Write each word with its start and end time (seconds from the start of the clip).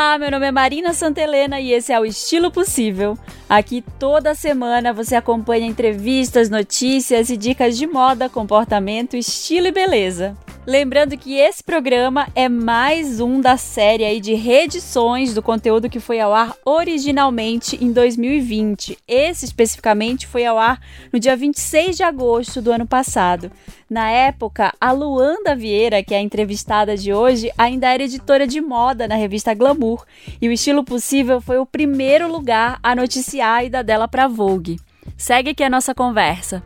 Olá, 0.00 0.16
meu 0.16 0.30
nome 0.30 0.46
é 0.46 0.52
Marina 0.52 0.92
Santelena 0.92 1.60
e 1.60 1.72
esse 1.72 1.92
é 1.92 1.98
o 1.98 2.04
Estilo 2.04 2.52
Possível. 2.52 3.18
Aqui 3.48 3.82
toda 3.98 4.32
semana 4.32 4.92
você 4.92 5.16
acompanha 5.16 5.66
entrevistas, 5.66 6.48
notícias 6.48 7.30
e 7.30 7.36
dicas 7.36 7.76
de 7.76 7.84
moda, 7.84 8.28
comportamento, 8.28 9.16
estilo 9.16 9.66
e 9.66 9.72
beleza. 9.72 10.36
Lembrando 10.68 11.16
que 11.16 11.34
esse 11.34 11.64
programa 11.64 12.28
é 12.34 12.46
mais 12.46 13.20
um 13.20 13.40
da 13.40 13.56
série 13.56 14.04
aí 14.04 14.20
de 14.20 14.34
reedições 14.34 15.32
do 15.32 15.40
conteúdo 15.40 15.88
que 15.88 15.98
foi 15.98 16.20
ao 16.20 16.34
ar 16.34 16.54
originalmente 16.62 17.82
em 17.82 17.90
2020. 17.90 18.98
Esse 19.08 19.46
especificamente 19.46 20.26
foi 20.26 20.44
ao 20.44 20.58
ar 20.58 20.78
no 21.10 21.18
dia 21.18 21.34
26 21.34 21.96
de 21.96 22.02
agosto 22.02 22.60
do 22.60 22.70
ano 22.70 22.86
passado. 22.86 23.50
Na 23.88 24.10
época, 24.10 24.70
a 24.78 24.92
Luanda 24.92 25.56
Vieira, 25.56 26.02
que 26.02 26.12
é 26.12 26.18
a 26.18 26.22
entrevistada 26.22 26.98
de 26.98 27.14
hoje, 27.14 27.50
ainda 27.56 27.88
era 27.88 28.02
editora 28.02 28.46
de 28.46 28.60
moda 28.60 29.08
na 29.08 29.14
revista 29.14 29.54
Glamour, 29.54 30.04
e 30.38 30.50
o 30.50 30.52
Estilo 30.52 30.84
Possível 30.84 31.40
foi 31.40 31.56
o 31.56 31.64
primeiro 31.64 32.30
lugar 32.30 32.78
a 32.82 32.94
noticiar 32.94 33.60
a 33.60 33.64
ida 33.64 33.82
dela 33.82 34.06
para 34.06 34.28
Vogue. 34.28 34.78
Segue 35.16 35.48
aqui 35.48 35.64
a 35.64 35.70
nossa 35.70 35.94
conversa. 35.94 36.62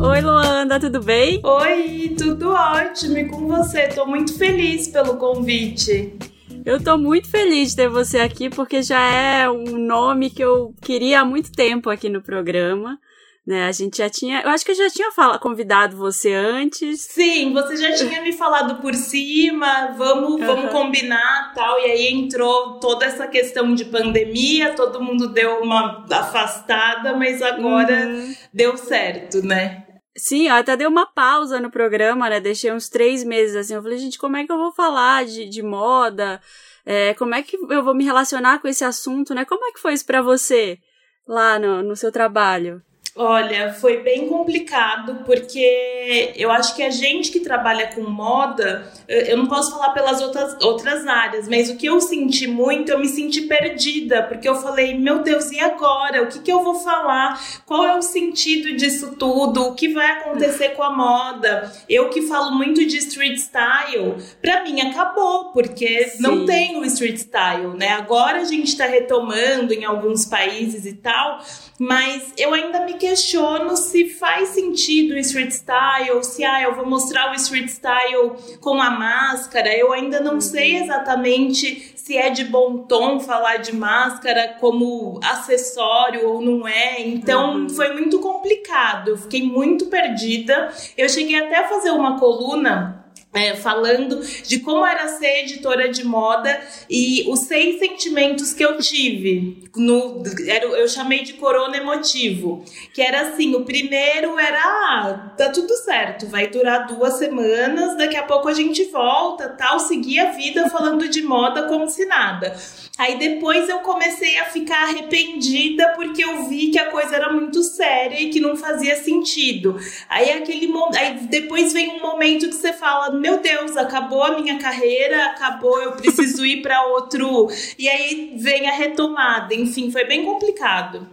Oi, 0.00 0.20
Luanda, 0.20 0.78
tudo 0.78 1.02
bem? 1.02 1.40
Oi, 1.42 2.14
tudo 2.16 2.52
ótimo. 2.52 3.18
E 3.18 3.24
com 3.24 3.48
você? 3.48 3.88
Tô 3.88 4.06
muito 4.06 4.38
feliz 4.38 4.86
pelo 4.86 5.16
convite. 5.16 6.16
Eu 6.64 6.82
tô 6.82 6.96
muito 6.96 7.28
feliz 7.28 7.70
de 7.70 7.76
ter 7.76 7.88
você 7.88 8.20
aqui 8.20 8.48
porque 8.48 8.80
já 8.80 9.00
é 9.00 9.50
um 9.50 9.76
nome 9.76 10.30
que 10.30 10.42
eu 10.42 10.72
queria 10.80 11.20
há 11.20 11.24
muito 11.24 11.50
tempo 11.50 11.90
aqui 11.90 12.08
no 12.08 12.22
programa. 12.22 12.96
Né, 13.44 13.64
a 13.64 13.72
gente 13.72 13.96
já 13.96 14.10
tinha. 14.10 14.42
Eu 14.42 14.50
acho 14.50 14.62
que 14.62 14.72
eu 14.72 14.76
já 14.76 14.90
tinha 14.90 15.10
fala, 15.10 15.38
convidado 15.38 15.96
você 15.96 16.34
antes. 16.34 17.00
Sim, 17.00 17.54
você 17.54 17.78
já 17.78 17.94
tinha 17.94 18.20
me 18.20 18.30
falado 18.34 18.82
por 18.82 18.94
cima, 18.94 19.94
vamos, 19.96 20.32
uhum. 20.32 20.46
vamos 20.46 20.70
combinar 20.70 21.54
tal. 21.54 21.80
E 21.80 21.84
aí 21.84 22.08
entrou 22.08 22.78
toda 22.78 23.06
essa 23.06 23.26
questão 23.26 23.74
de 23.74 23.86
pandemia, 23.86 24.74
todo 24.74 25.02
mundo 25.02 25.28
deu 25.28 25.62
uma 25.62 26.04
afastada, 26.10 27.16
mas 27.16 27.40
agora 27.40 28.06
uhum. 28.06 28.34
deu 28.52 28.76
certo, 28.76 29.42
né? 29.42 29.87
Sim, 30.18 30.48
eu 30.48 30.54
até 30.56 30.76
dei 30.76 30.86
uma 30.86 31.06
pausa 31.06 31.60
no 31.60 31.70
programa, 31.70 32.28
né? 32.28 32.40
Deixei 32.40 32.72
uns 32.72 32.88
três 32.88 33.22
meses 33.22 33.54
assim. 33.54 33.74
Eu 33.74 33.82
falei, 33.82 33.98
gente, 33.98 34.18
como 34.18 34.36
é 34.36 34.44
que 34.44 34.50
eu 34.50 34.58
vou 34.58 34.72
falar 34.72 35.24
de, 35.24 35.48
de 35.48 35.62
moda? 35.62 36.40
É, 36.84 37.14
como 37.14 37.34
é 37.34 37.42
que 37.42 37.56
eu 37.56 37.84
vou 37.84 37.94
me 37.94 38.04
relacionar 38.04 38.58
com 38.58 38.66
esse 38.66 38.84
assunto, 38.84 39.32
né? 39.34 39.44
Como 39.44 39.64
é 39.66 39.72
que 39.72 39.78
foi 39.80 39.92
isso 39.94 40.04
para 40.04 40.20
você 40.20 40.78
lá 41.26 41.58
no, 41.58 41.82
no 41.84 41.94
seu 41.94 42.10
trabalho? 42.10 42.82
Olha, 43.20 43.72
foi 43.72 44.00
bem 44.00 44.28
complicado 44.28 45.24
porque 45.26 46.32
eu 46.36 46.52
acho 46.52 46.76
que 46.76 46.84
a 46.84 46.90
gente 46.90 47.32
que 47.32 47.40
trabalha 47.40 47.88
com 47.88 48.02
moda, 48.02 48.92
eu 49.08 49.36
não 49.36 49.46
posso 49.46 49.72
falar 49.72 49.88
pelas 49.88 50.20
outras, 50.20 50.56
outras 50.62 51.04
áreas, 51.04 51.48
mas 51.48 51.68
o 51.68 51.76
que 51.76 51.86
eu 51.86 52.00
senti 52.00 52.46
muito, 52.46 52.92
eu 52.92 52.98
me 53.00 53.08
senti 53.08 53.42
perdida, 53.42 54.22
porque 54.22 54.48
eu 54.48 54.54
falei, 54.54 54.96
meu 54.96 55.18
Deus, 55.18 55.50
e 55.50 55.58
agora? 55.58 56.22
O 56.22 56.28
que, 56.28 56.38
que 56.38 56.52
eu 56.52 56.62
vou 56.62 56.76
falar? 56.76 57.42
Qual 57.66 57.84
é 57.84 57.98
o 57.98 58.02
sentido 58.02 58.76
disso 58.76 59.16
tudo? 59.18 59.64
O 59.64 59.74
que 59.74 59.88
vai 59.88 60.12
acontecer 60.12 60.68
com 60.76 60.84
a 60.84 60.94
moda? 60.94 61.72
Eu 61.88 62.10
que 62.10 62.22
falo 62.22 62.52
muito 62.52 62.86
de 62.86 62.98
street 62.98 63.38
style, 63.38 64.14
pra 64.40 64.62
mim 64.62 64.80
acabou, 64.80 65.46
porque 65.46 66.04
Sim. 66.04 66.22
não 66.22 66.46
tem 66.46 66.76
o 66.76 66.84
street 66.84 67.16
style, 67.16 67.76
né? 67.76 67.88
Agora 67.94 68.42
a 68.42 68.44
gente 68.44 68.76
tá 68.76 68.86
retomando 68.86 69.74
em 69.74 69.84
alguns 69.84 70.24
países 70.24 70.86
e 70.86 70.92
tal, 70.92 71.40
mas 71.80 72.32
eu 72.36 72.54
ainda 72.54 72.84
me 72.84 72.94
questiono 73.08 73.74
se 73.74 74.10
faz 74.10 74.50
sentido 74.50 75.14
o 75.14 75.18
street 75.18 75.50
style, 75.50 76.22
se 76.22 76.44
ah, 76.44 76.62
eu 76.62 76.74
vou 76.74 76.84
mostrar 76.84 77.30
o 77.30 77.34
street 77.34 77.68
style 77.68 78.32
com 78.60 78.80
a 78.80 78.90
máscara. 78.90 79.74
Eu 79.74 79.92
ainda 79.92 80.20
não 80.20 80.40
sei 80.40 80.76
exatamente 80.76 81.94
se 81.96 82.16
é 82.16 82.28
de 82.28 82.44
bom 82.44 82.78
tom 82.78 83.18
falar 83.20 83.56
de 83.58 83.74
máscara 83.74 84.56
como 84.60 85.20
acessório 85.24 86.28
ou 86.28 86.42
não 86.42 86.68
é. 86.68 87.00
Então 87.00 87.56
uhum. 87.56 87.68
foi 87.70 87.94
muito 87.94 88.18
complicado. 88.18 89.08
Eu 89.08 89.16
fiquei 89.16 89.42
muito 89.42 89.86
perdida. 89.86 90.70
Eu 90.96 91.08
cheguei 91.08 91.36
até 91.36 91.56
a 91.56 91.68
fazer 91.68 91.90
uma 91.90 92.18
coluna 92.18 92.97
é, 93.32 93.54
falando 93.54 94.20
de 94.46 94.60
como 94.60 94.86
era 94.86 95.06
ser 95.08 95.44
editora 95.44 95.88
de 95.88 96.04
moda 96.04 96.60
e 96.88 97.24
os 97.28 97.40
seis 97.40 97.78
sentimentos 97.78 98.54
que 98.54 98.64
eu 98.64 98.78
tive. 98.78 99.68
No, 99.76 100.22
era, 100.46 100.64
eu 100.64 100.88
chamei 100.88 101.22
de 101.22 101.34
corona 101.34 101.76
emotivo, 101.76 102.64
que 102.92 103.02
era 103.02 103.28
assim: 103.28 103.54
o 103.54 103.64
primeiro 103.64 104.38
era, 104.38 104.60
ah, 104.60 105.34
tá 105.36 105.50
tudo 105.50 105.72
certo, 105.76 106.26
vai 106.26 106.46
durar 106.46 106.86
duas 106.86 107.14
semanas, 107.14 107.96
daqui 107.96 108.16
a 108.16 108.22
pouco 108.22 108.48
a 108.48 108.54
gente 108.54 108.84
volta, 108.84 109.48
tal, 109.50 109.78
seguir 109.78 110.20
a 110.20 110.30
vida 110.32 110.68
falando 110.70 111.08
de 111.08 111.22
moda 111.22 111.68
como 111.68 111.88
se 111.88 112.06
nada. 112.06 112.56
Aí 112.98 113.16
depois 113.16 113.68
eu 113.68 113.78
comecei 113.78 114.38
a 114.38 114.46
ficar 114.46 114.88
arrependida 114.88 115.92
porque 115.94 116.24
eu 116.24 116.48
vi 116.48 116.70
que 116.70 116.78
a 116.78 116.90
coisa 116.90 117.14
era 117.14 117.32
muito 117.32 117.62
séria 117.62 118.20
e 118.20 118.30
que 118.30 118.40
não 118.40 118.56
fazia 118.56 118.96
sentido. 118.96 119.78
Aí 120.08 120.32
aquele 120.32 120.68
aí 120.96 121.14
depois 121.28 121.72
vem 121.72 121.90
um 121.90 122.00
momento 122.00 122.48
que 122.48 122.56
você 122.56 122.72
fala: 122.72 123.17
"Meu 123.18 123.40
Deus, 123.40 123.76
acabou 123.76 124.22
a 124.22 124.40
minha 124.40 124.58
carreira, 124.58 125.26
acabou, 125.26 125.80
eu 125.80 125.92
preciso 125.92 126.44
ir 126.44 126.62
para 126.62 126.86
outro". 126.86 127.48
E 127.78 127.88
aí 127.88 128.34
vem 128.36 128.68
a 128.68 128.72
retomada. 128.72 129.54
Enfim, 129.54 129.90
foi 129.90 130.04
bem 130.04 130.24
complicado. 130.24 131.06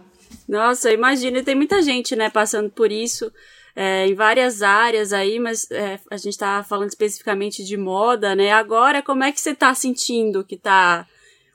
Nossa, 0.48 0.92
imagina, 0.92 1.42
tem 1.42 1.54
muita 1.54 1.82
gente, 1.82 2.14
né, 2.14 2.30
passando 2.30 2.70
por 2.70 2.92
isso. 2.92 3.32
É, 3.74 4.06
em 4.06 4.14
várias 4.14 4.62
áreas 4.62 5.12
aí, 5.12 5.38
mas 5.38 5.70
é, 5.70 6.00
a 6.10 6.16
gente 6.16 6.38
tá 6.38 6.64
falando 6.66 6.88
especificamente 6.88 7.62
de 7.62 7.76
moda, 7.76 8.34
né? 8.34 8.50
Agora, 8.50 9.02
como 9.02 9.22
é 9.22 9.30
que 9.30 9.38
você 9.38 9.54
tá 9.54 9.74
sentindo 9.74 10.42
que 10.42 10.56
tá 10.56 11.06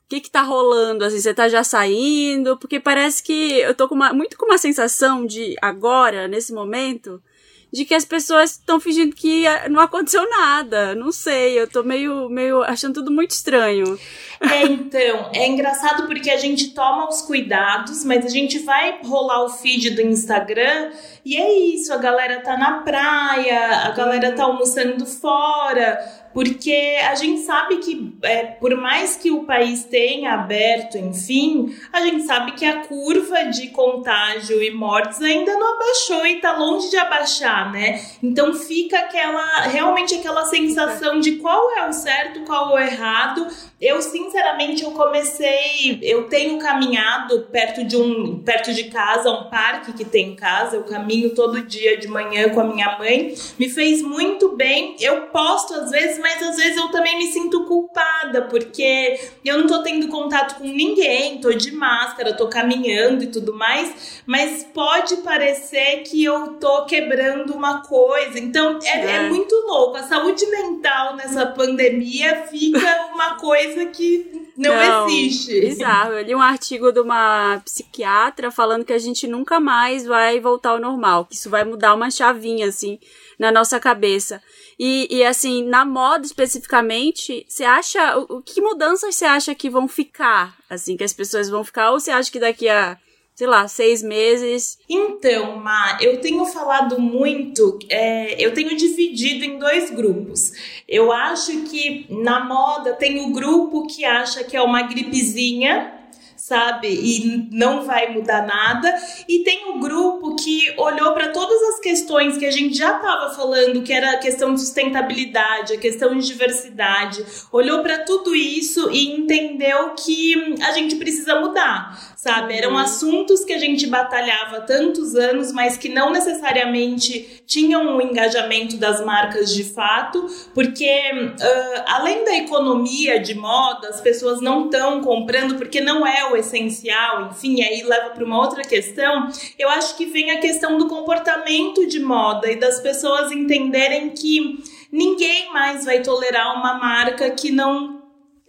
que 0.07 0.19
que 0.19 0.29
tá 0.29 0.41
rolando? 0.41 1.05
Assim, 1.05 1.19
você 1.19 1.33
tá 1.33 1.47
já 1.47 1.63
saindo? 1.63 2.57
Porque 2.57 2.79
parece 2.79 3.23
que 3.23 3.59
eu 3.61 3.73
tô 3.73 3.87
com 3.87 3.95
uma, 3.95 4.13
muito 4.13 4.37
com 4.37 4.45
uma 4.45 4.57
sensação 4.57 5.25
de 5.25 5.55
agora, 5.61 6.27
nesse 6.27 6.53
momento, 6.53 7.23
de 7.71 7.85
que 7.85 7.93
as 7.93 8.03
pessoas 8.03 8.51
estão 8.51 8.79
fingindo 8.79 9.15
que 9.15 9.45
não 9.69 9.79
aconteceu 9.79 10.29
nada. 10.29 10.93
Não 10.93 11.11
sei, 11.11 11.59
eu 11.59 11.67
tô 11.67 11.83
meio, 11.83 12.29
meio 12.29 12.61
achando 12.63 12.95
tudo 12.95 13.11
muito 13.11 13.31
estranho. 13.31 13.97
É, 14.41 14.63
então, 14.63 15.29
é 15.33 15.47
engraçado 15.47 16.07
porque 16.07 16.29
a 16.29 16.37
gente 16.37 16.73
toma 16.73 17.07
os 17.07 17.21
cuidados, 17.21 18.03
mas 18.03 18.25
a 18.25 18.29
gente 18.29 18.59
vai 18.59 18.99
rolar 19.03 19.43
o 19.43 19.49
feed 19.49 19.91
do 19.91 20.01
Instagram 20.01 20.91
e 21.23 21.37
é 21.37 21.53
isso, 21.53 21.93
a 21.93 21.97
galera 21.97 22.41
tá 22.41 22.57
na 22.57 22.79
praia, 22.81 23.85
a 23.85 23.91
galera 23.91 24.31
tá 24.33 24.43
almoçando 24.43 25.05
fora 25.05 26.20
porque 26.33 26.97
a 27.09 27.15
gente 27.15 27.41
sabe 27.41 27.77
que, 27.77 28.13
é, 28.23 28.43
por 28.43 28.75
mais 28.75 29.15
que 29.15 29.31
o 29.31 29.43
país 29.43 29.83
tenha 29.83 30.33
aberto, 30.33 30.97
enfim, 30.97 31.75
a 31.91 32.01
gente 32.01 32.23
sabe 32.23 32.53
que 32.53 32.65
a 32.65 32.85
curva 32.85 33.45
de 33.45 33.67
contágio 33.69 34.61
e 34.61 34.71
mortes 34.71 35.21
ainda 35.21 35.53
não 35.53 35.75
abaixou 35.75 36.25
e 36.25 36.39
tá 36.39 36.57
longe 36.57 36.89
de 36.89 36.97
abaixar, 36.97 37.71
né? 37.71 38.01
Então 38.21 38.53
fica 38.53 38.99
aquela, 38.99 39.61
realmente 39.63 40.15
aquela 40.15 40.45
sensação 40.45 41.19
de 41.19 41.33
qual 41.33 41.71
é 41.77 41.87
o 41.87 41.93
certo, 41.93 42.41
qual 42.41 42.77
é 42.77 42.81
o 42.81 42.85
errado. 42.85 43.47
Eu, 43.81 43.99
sinceramente, 43.99 44.83
eu 44.83 44.91
comecei, 44.91 45.97
eu 46.03 46.29
tenho 46.29 46.59
caminhado 46.59 47.47
perto 47.51 47.83
de 47.83 47.97
um, 47.97 48.37
perto 48.43 48.71
de 48.73 48.83
casa, 48.85 49.31
um 49.31 49.49
parque 49.49 49.93
que 49.93 50.05
tem 50.05 50.33
em 50.33 50.35
casa, 50.35 50.75
eu 50.75 50.83
caminho 50.83 51.33
todo 51.33 51.63
dia 51.63 51.97
de 51.97 52.07
manhã 52.07 52.49
com 52.49 52.61
a 52.61 52.63
minha 52.63 52.95
mãe, 52.99 53.33
me 53.57 53.67
fez 53.67 54.03
muito 54.03 54.55
bem. 54.55 54.95
Eu 54.99 55.27
posto 55.27 55.73
às 55.73 55.89
vezes 55.89 56.19
mas 56.19 56.41
às 56.43 56.57
vezes 56.57 56.77
eu 56.77 56.89
também 56.91 57.17
me 57.17 57.31
sinto 57.31 57.65
culpada, 57.65 58.10
porque 58.39 59.19
eu 59.43 59.57
não 59.57 59.65
tô 59.67 59.81
tendo 59.81 60.07
contato 60.07 60.59
com 60.59 60.63
ninguém, 60.65 61.41
tô 61.41 61.51
de 61.51 61.71
máscara, 61.71 62.33
tô 62.33 62.47
caminhando 62.47 63.23
e 63.23 63.27
tudo 63.27 63.55
mais, 63.55 64.21
mas 64.27 64.63
pode 64.63 65.17
parecer 65.17 66.03
que 66.03 66.23
eu 66.23 66.53
tô 66.59 66.85
quebrando 66.85 67.53
uma 67.53 67.81
coisa. 67.81 68.37
Então 68.37 68.77
é, 68.83 68.99
é. 68.99 69.15
é 69.15 69.29
muito 69.29 69.55
louco. 69.65 69.97
A 69.97 70.03
saúde 70.03 70.45
mental 70.45 71.15
nessa 71.15 71.47
pandemia 71.47 72.43
fica 72.47 72.79
uma 73.13 73.35
coisa 73.35 73.87
que 73.87 74.51
não, 74.57 74.75
não 74.75 75.09
existe. 75.09 75.59
Bizarro. 75.61 76.13
Eu 76.13 76.23
li 76.23 76.35
um 76.35 76.41
artigo 76.41 76.91
de 76.91 76.99
uma 76.99 77.61
psiquiatra 77.65 78.51
falando 78.51 78.85
que 78.85 78.93
a 78.93 78.99
gente 78.99 79.27
nunca 79.27 79.59
mais 79.59 80.05
vai 80.05 80.39
voltar 80.39 80.71
ao 80.71 80.79
normal, 80.79 81.25
que 81.25 81.35
isso 81.35 81.49
vai 81.49 81.63
mudar 81.63 81.95
uma 81.95 82.11
chavinha, 82.11 82.67
assim, 82.67 82.99
na 83.39 83.51
nossa 83.51 83.79
cabeça. 83.79 84.41
E, 84.83 85.07
e 85.11 85.23
assim, 85.23 85.63
na 85.63 85.85
moda 85.85 86.25
especificamente, 86.25 87.45
você 87.47 87.63
acha. 87.63 88.17
O, 88.17 88.41
que 88.41 88.59
mudanças 88.59 89.13
você 89.13 89.25
acha 89.25 89.53
que 89.53 89.69
vão 89.69 89.87
ficar? 89.87 90.57
Assim, 90.67 90.97
que 90.97 91.03
as 91.03 91.13
pessoas 91.13 91.47
vão 91.51 91.63
ficar? 91.63 91.91
Ou 91.91 91.99
você 91.99 92.09
acha 92.09 92.31
que 92.31 92.39
daqui 92.39 92.67
a 92.67 92.97
sei 93.35 93.47
lá, 93.47 93.67
seis 93.67 94.03
meses. 94.03 94.77
Então, 94.89 95.55
Ma, 95.55 95.97
eu 96.01 96.19
tenho 96.19 96.45
falado 96.45 96.99
muito, 96.99 97.79
é, 97.89 98.43
eu 98.43 98.53
tenho 98.53 98.75
dividido 98.75 99.45
em 99.45 99.57
dois 99.57 99.89
grupos. 99.89 100.51
Eu 100.87 101.11
acho 101.11 101.63
que 101.63 102.05
na 102.09 102.43
moda 102.43 102.93
tem 102.93 103.19
o 103.25 103.31
grupo 103.31 103.87
que 103.87 104.03
acha 104.03 104.43
que 104.43 104.55
é 104.55 104.61
uma 104.61 104.83
gripezinha, 104.83 106.00
sabe? 106.41 106.87
E 106.87 107.47
não 107.51 107.85
vai 107.85 108.11
mudar 108.11 108.47
nada. 108.47 108.91
E 109.29 109.43
tem 109.43 109.69
o 109.69 109.79
grupo 109.79 110.35
que 110.35 110.73
olhou 110.75 111.13
para 111.13 111.27
todas 111.27 111.61
as 111.69 111.79
questões 111.79 112.35
que 112.35 112.47
a 112.47 112.51
gente 112.51 112.75
já 112.75 112.95
estava 112.95 113.31
falando, 113.31 113.83
que 113.83 113.93
era 113.93 114.13
a 114.13 114.17
questão 114.17 114.55
de 114.55 114.61
sustentabilidade, 114.61 115.73
a 115.73 115.77
questão 115.77 116.17
de 116.17 116.25
diversidade, 116.25 117.23
olhou 117.51 117.83
para 117.83 117.99
tudo 117.99 118.33
isso 118.33 118.89
e 118.89 119.11
entendeu 119.11 119.93
que 119.93 120.55
a 120.63 120.71
gente 120.71 120.95
precisa 120.95 121.39
mudar 121.39 122.11
sabe? 122.21 122.55
Eram 122.55 122.73
uhum. 122.73 122.77
assuntos 122.77 123.43
que 123.43 123.51
a 123.51 123.57
gente 123.57 123.87
batalhava 123.87 124.61
tantos 124.61 125.15
anos, 125.15 125.51
mas 125.51 125.75
que 125.75 125.89
não 125.89 126.11
necessariamente 126.11 127.41
tinham 127.47 127.97
um 127.97 127.99
engajamento 127.99 128.77
das 128.77 129.03
marcas 129.03 129.51
de 129.51 129.63
fato, 129.63 130.27
porque 130.53 130.85
uh, 130.85 131.83
além 131.87 132.23
da 132.23 132.35
economia 132.35 133.19
de 133.19 133.33
moda, 133.33 133.89
as 133.89 133.99
pessoas 133.99 134.39
não 134.39 134.65
estão 134.65 135.01
comprando 135.01 135.55
porque 135.55 135.81
não 135.81 136.05
é 136.05 136.30
o 136.31 136.37
essencial, 136.37 137.29
enfim, 137.31 137.61
aí 137.61 137.83
leva 137.83 138.09
para 138.11 138.23
uma 138.23 138.37
outra 138.37 138.63
questão. 138.63 139.29
Eu 139.57 139.69
acho 139.69 139.95
que 139.97 140.05
vem 140.05 140.31
a 140.31 140.39
questão 140.39 140.77
do 140.77 140.87
comportamento 140.87 141.85
de 141.87 141.99
moda 141.99 142.51
e 142.51 142.59
das 142.59 142.79
pessoas 142.79 143.31
entenderem 143.31 144.09
que 144.09 144.63
ninguém 144.91 145.51
mais 145.53 145.85
vai 145.85 146.01
tolerar 146.01 146.57
uma 146.57 146.73
marca 146.75 147.29
que 147.31 147.51
não 147.51 148.00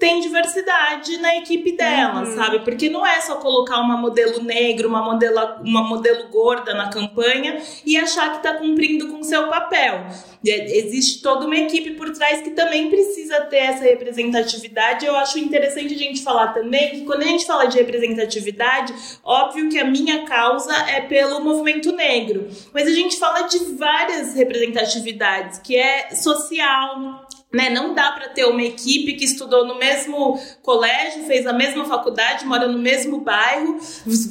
tem 0.03 0.19
diversidade 0.19 1.17
na 1.19 1.37
equipe 1.37 1.77
dela, 1.77 2.25
uhum. 2.25 2.35
sabe? 2.35 2.59
Porque 2.65 2.89
não 2.89 3.07
é 3.07 3.21
só 3.21 3.37
colocar 3.37 3.79
uma 3.79 3.97
modelo 3.97 4.43
negro, 4.43 4.89
uma 4.89 5.01
modelo, 5.01 5.39
uma 5.63 5.81
modelo 5.81 6.27
gorda 6.27 6.75
na 6.75 6.91
campanha 6.91 7.63
e 7.87 7.97
achar 7.97 8.33
que 8.33 8.43
tá 8.43 8.55
cumprindo 8.55 9.13
com 9.13 9.23
seu 9.23 9.47
papel. 9.47 10.05
Existe 10.45 11.23
toda 11.23 11.47
uma 11.47 11.57
equipe 11.57 11.93
por 11.93 12.11
trás 12.11 12.41
que 12.41 12.51
também 12.51 12.91
precisa 12.91 13.43
ter 13.43 13.59
essa 13.59 13.85
representatividade. 13.85 15.07
Eu 15.07 15.15
acho 15.15 15.39
interessante 15.39 15.95
a 15.95 15.99
gente 15.99 16.21
falar 16.21 16.49
também 16.49 16.91
que 16.91 17.05
quando 17.05 17.23
a 17.23 17.27
gente 17.27 17.47
fala 17.47 17.67
de 17.67 17.79
representatividade, 17.79 18.93
óbvio 19.23 19.69
que 19.69 19.79
a 19.79 19.85
minha 19.85 20.25
causa 20.25 20.75
é 20.91 21.03
pelo 21.03 21.39
movimento 21.45 21.93
negro, 21.93 22.49
mas 22.75 22.89
a 22.89 22.93
gente 22.93 23.17
fala 23.21 23.43
de 23.43 23.77
várias 23.77 24.35
representatividades, 24.35 25.61
que 25.61 25.77
é 25.77 26.11
social, 26.11 27.25
né? 27.53 27.69
Não 27.71 27.95
dá 27.95 28.13
para 28.13 28.29
ter 28.29 28.45
uma 28.45 28.63
equipe 28.63 29.13
que 29.15 29.25
estudou 29.25 29.67
no 29.67 29.79
mesmo 29.79 30.41
colégio, 30.63 31.25
fez 31.25 31.47
a 31.47 31.53
mesma 31.53 31.85
faculdade, 31.85 32.47
mora 32.47 32.67
no 32.67 32.79
mesmo 32.79 33.21
bairro, 33.21 33.79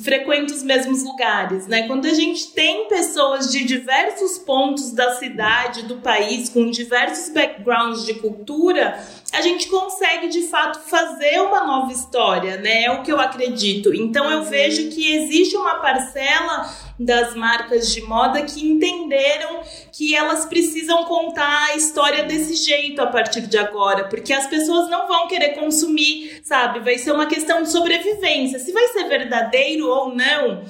frequenta 0.03 0.53
os 0.53 0.63
mesmos 0.63 1.03
lugares. 1.03 1.67
Né? 1.67 1.87
Quando 1.87 2.07
a 2.07 2.13
gente 2.13 2.51
tem 2.51 2.87
pessoas 2.87 3.51
de 3.51 3.63
diversos 3.63 4.39
pontos 4.39 4.91
da 4.91 5.15
cidade, 5.15 5.83
do 5.83 5.97
país, 5.97 6.49
com 6.49 6.69
diversos 6.69 7.29
backgrounds 7.33 8.05
de 8.05 8.15
cultura, 8.15 8.99
a 9.33 9.41
gente 9.41 9.67
consegue 9.69 10.27
de 10.27 10.43
fato 10.47 10.79
fazer 10.79 11.39
uma 11.41 11.65
nova 11.65 11.91
história, 11.91 12.57
né? 12.57 12.83
É 12.83 12.91
o 12.91 13.01
que 13.01 13.11
eu 13.11 13.19
acredito. 13.19 13.93
Então 13.93 14.29
eu 14.29 14.39
uhum. 14.39 14.45
vejo 14.45 14.89
que 14.89 15.13
existe 15.13 15.55
uma 15.55 15.75
parcela 15.75 16.69
das 17.05 17.35
marcas 17.35 17.91
de 17.91 18.01
moda 18.01 18.43
que 18.43 18.65
entenderam 18.65 19.61
que 19.91 20.15
elas 20.15 20.45
precisam 20.45 21.03
contar 21.05 21.69
a 21.69 21.75
história 21.75 22.23
desse 22.23 22.55
jeito 22.55 23.01
a 23.01 23.07
partir 23.07 23.41
de 23.41 23.57
agora, 23.57 24.05
porque 24.05 24.31
as 24.31 24.47
pessoas 24.47 24.89
não 24.89 25.07
vão 25.07 25.27
querer 25.27 25.49
consumir, 25.49 26.41
sabe? 26.43 26.79
Vai 26.79 26.97
ser 26.97 27.11
uma 27.11 27.25
questão 27.25 27.63
de 27.63 27.71
sobrevivência. 27.71 28.59
Se 28.59 28.71
vai 28.71 28.87
ser 28.89 29.05
verdadeiro 29.05 29.87
ou 29.87 30.13
não, 30.13 30.63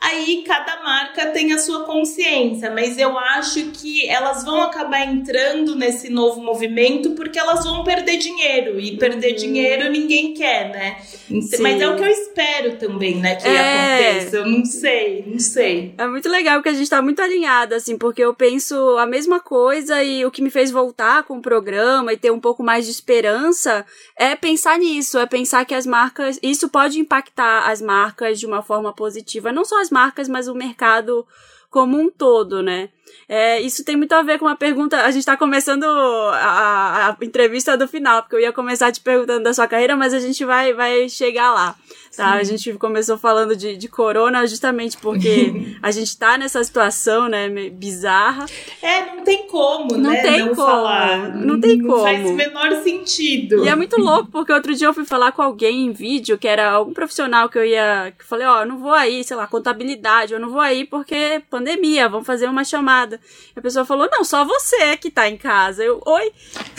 aí 0.00 0.44
cada 0.46 0.82
marca 0.82 1.26
tem 1.26 1.52
a 1.52 1.58
sua 1.58 1.84
consciência, 1.84 2.70
mas 2.70 2.98
eu 2.98 3.18
acho 3.18 3.70
que 3.70 4.08
elas 4.08 4.44
vão 4.44 4.62
acabar 4.62 5.02
entrando 5.02 5.74
nesse 5.74 6.08
novo 6.08 6.40
movimento 6.40 7.10
porque 7.10 7.38
elas 7.38 7.64
vão 7.64 7.82
perder 7.82 8.16
dinheiro 8.16 8.78
e 8.78 8.96
perder 8.96 9.32
uhum. 9.32 9.36
dinheiro 9.36 9.90
ninguém 9.90 10.34
quer, 10.34 10.70
né? 10.70 11.00
Sim. 11.02 11.62
Mas 11.62 11.80
é 11.80 11.88
o 11.88 11.96
que 11.96 12.02
eu 12.02 12.08
espero 12.08 12.76
também, 12.76 13.16
né, 13.16 13.34
que 13.36 13.46
é... 13.46 13.58
aconteça. 13.58 14.36
Eu 14.36 14.46
não 14.46 14.64
sei, 14.64 15.24
não 15.26 15.38
sei. 15.38 15.94
É 15.98 16.06
muito 16.06 16.28
legal 16.28 16.56
porque 16.56 16.68
a 16.68 16.74
gente 16.74 16.88
tá 16.88 17.02
muito 17.02 17.20
alinhada, 17.20 17.76
assim, 17.76 17.98
porque 17.98 18.22
eu 18.22 18.32
penso 18.32 18.74
a 18.98 19.06
mesma 19.06 19.40
coisa 19.40 20.02
e 20.02 20.24
o 20.24 20.30
que 20.30 20.42
me 20.42 20.50
fez 20.50 20.70
voltar 20.70 21.24
com 21.24 21.38
o 21.38 21.42
programa 21.42 22.12
e 22.12 22.16
ter 22.16 22.30
um 22.30 22.40
pouco 22.40 22.62
mais 22.62 22.84
de 22.84 22.92
esperança 22.92 23.84
é 24.16 24.36
pensar 24.36 24.78
nisso, 24.78 25.18
é 25.18 25.26
pensar 25.26 25.64
que 25.64 25.74
as 25.74 25.86
marcas, 25.86 26.38
isso 26.42 26.68
pode 26.68 27.00
impactar 27.00 27.68
as 27.68 27.82
marcas 27.82 28.38
de 28.38 28.46
uma 28.46 28.62
forma 28.62 28.92
positiva, 28.92 29.52
não 29.52 29.64
só 29.64 29.80
as 29.80 29.87
as 29.87 29.87
marcas, 29.90 30.28
mas 30.28 30.48
o 30.48 30.54
mercado 30.54 31.26
como 31.70 31.98
um 31.98 32.10
todo, 32.10 32.62
né? 32.62 32.90
É, 33.28 33.60
isso 33.60 33.84
tem 33.84 33.94
muito 33.94 34.12
a 34.14 34.22
ver 34.22 34.38
com 34.38 34.46
uma 34.46 34.56
pergunta. 34.56 35.02
A 35.02 35.10
gente 35.10 35.20
está 35.20 35.36
começando 35.36 35.84
a, 35.84 37.08
a, 37.08 37.24
entrevista 37.24 37.76
do 37.76 37.86
final, 37.86 38.22
porque 38.22 38.36
eu 38.36 38.40
ia 38.40 38.52
começar 38.52 38.90
te 38.90 39.00
perguntando 39.00 39.44
da 39.44 39.52
sua 39.52 39.68
carreira, 39.68 39.94
mas 39.94 40.14
a 40.14 40.18
gente 40.18 40.44
vai, 40.44 40.72
vai 40.72 41.08
chegar 41.08 41.52
lá. 41.52 41.76
Tá? 42.16 42.32
A 42.32 42.42
gente 42.42 42.72
começou 42.74 43.16
falando 43.16 43.54
de, 43.54 43.76
de 43.76 43.86
corona 43.86 44.44
justamente 44.46 44.96
porque 44.96 45.76
a 45.80 45.90
gente 45.90 46.16
tá 46.16 46.36
nessa 46.36 46.64
situação, 46.64 47.28
né, 47.28 47.48
bizarra. 47.70 48.46
É, 48.82 49.14
não 49.14 49.22
tem 49.22 49.46
como, 49.46 49.96
não 49.96 50.10
né? 50.10 50.22
Tem 50.22 50.38
não 50.40 50.54
como. 50.54 50.66
Falar. 50.66 51.36
Não 51.36 51.60
tem 51.60 51.80
como. 51.80 51.98
Não 51.98 52.02
faz 52.02 52.28
o 52.28 52.34
menor 52.34 52.82
sentido. 52.82 53.64
E 53.64 53.68
é 53.68 53.76
muito 53.76 54.00
louco, 54.00 54.30
porque 54.32 54.52
outro 54.52 54.74
dia 54.74 54.88
eu 54.88 54.94
fui 54.94 55.04
falar 55.04 55.32
com 55.32 55.42
alguém 55.42 55.86
em 55.86 55.92
vídeo, 55.92 56.38
que 56.38 56.48
era 56.48 56.70
algum 56.70 56.92
profissional 56.92 57.48
que 57.48 57.58
eu 57.58 57.64
ia. 57.64 58.12
que 58.16 58.24
eu 58.24 58.26
falei, 58.26 58.46
ó, 58.46 58.62
oh, 58.62 58.64
não 58.64 58.78
vou 58.78 58.92
aí, 58.92 59.22
sei 59.22 59.36
lá, 59.36 59.46
contabilidade, 59.46 60.32
eu 60.32 60.40
não 60.40 60.50
vou 60.50 60.60
aí 60.60 60.84
porque 60.84 61.42
pandemia, 61.50 62.08
vamos 62.08 62.26
fazer 62.26 62.48
uma 62.48 62.64
chamada. 62.64 62.97
E 63.06 63.58
a 63.58 63.62
pessoa 63.62 63.84
falou, 63.84 64.08
não, 64.10 64.24
só 64.24 64.44
você 64.44 64.96
que 64.96 65.10
tá 65.10 65.28
em 65.28 65.36
casa. 65.36 65.84
Eu, 65.84 66.00
oi? 66.04 66.32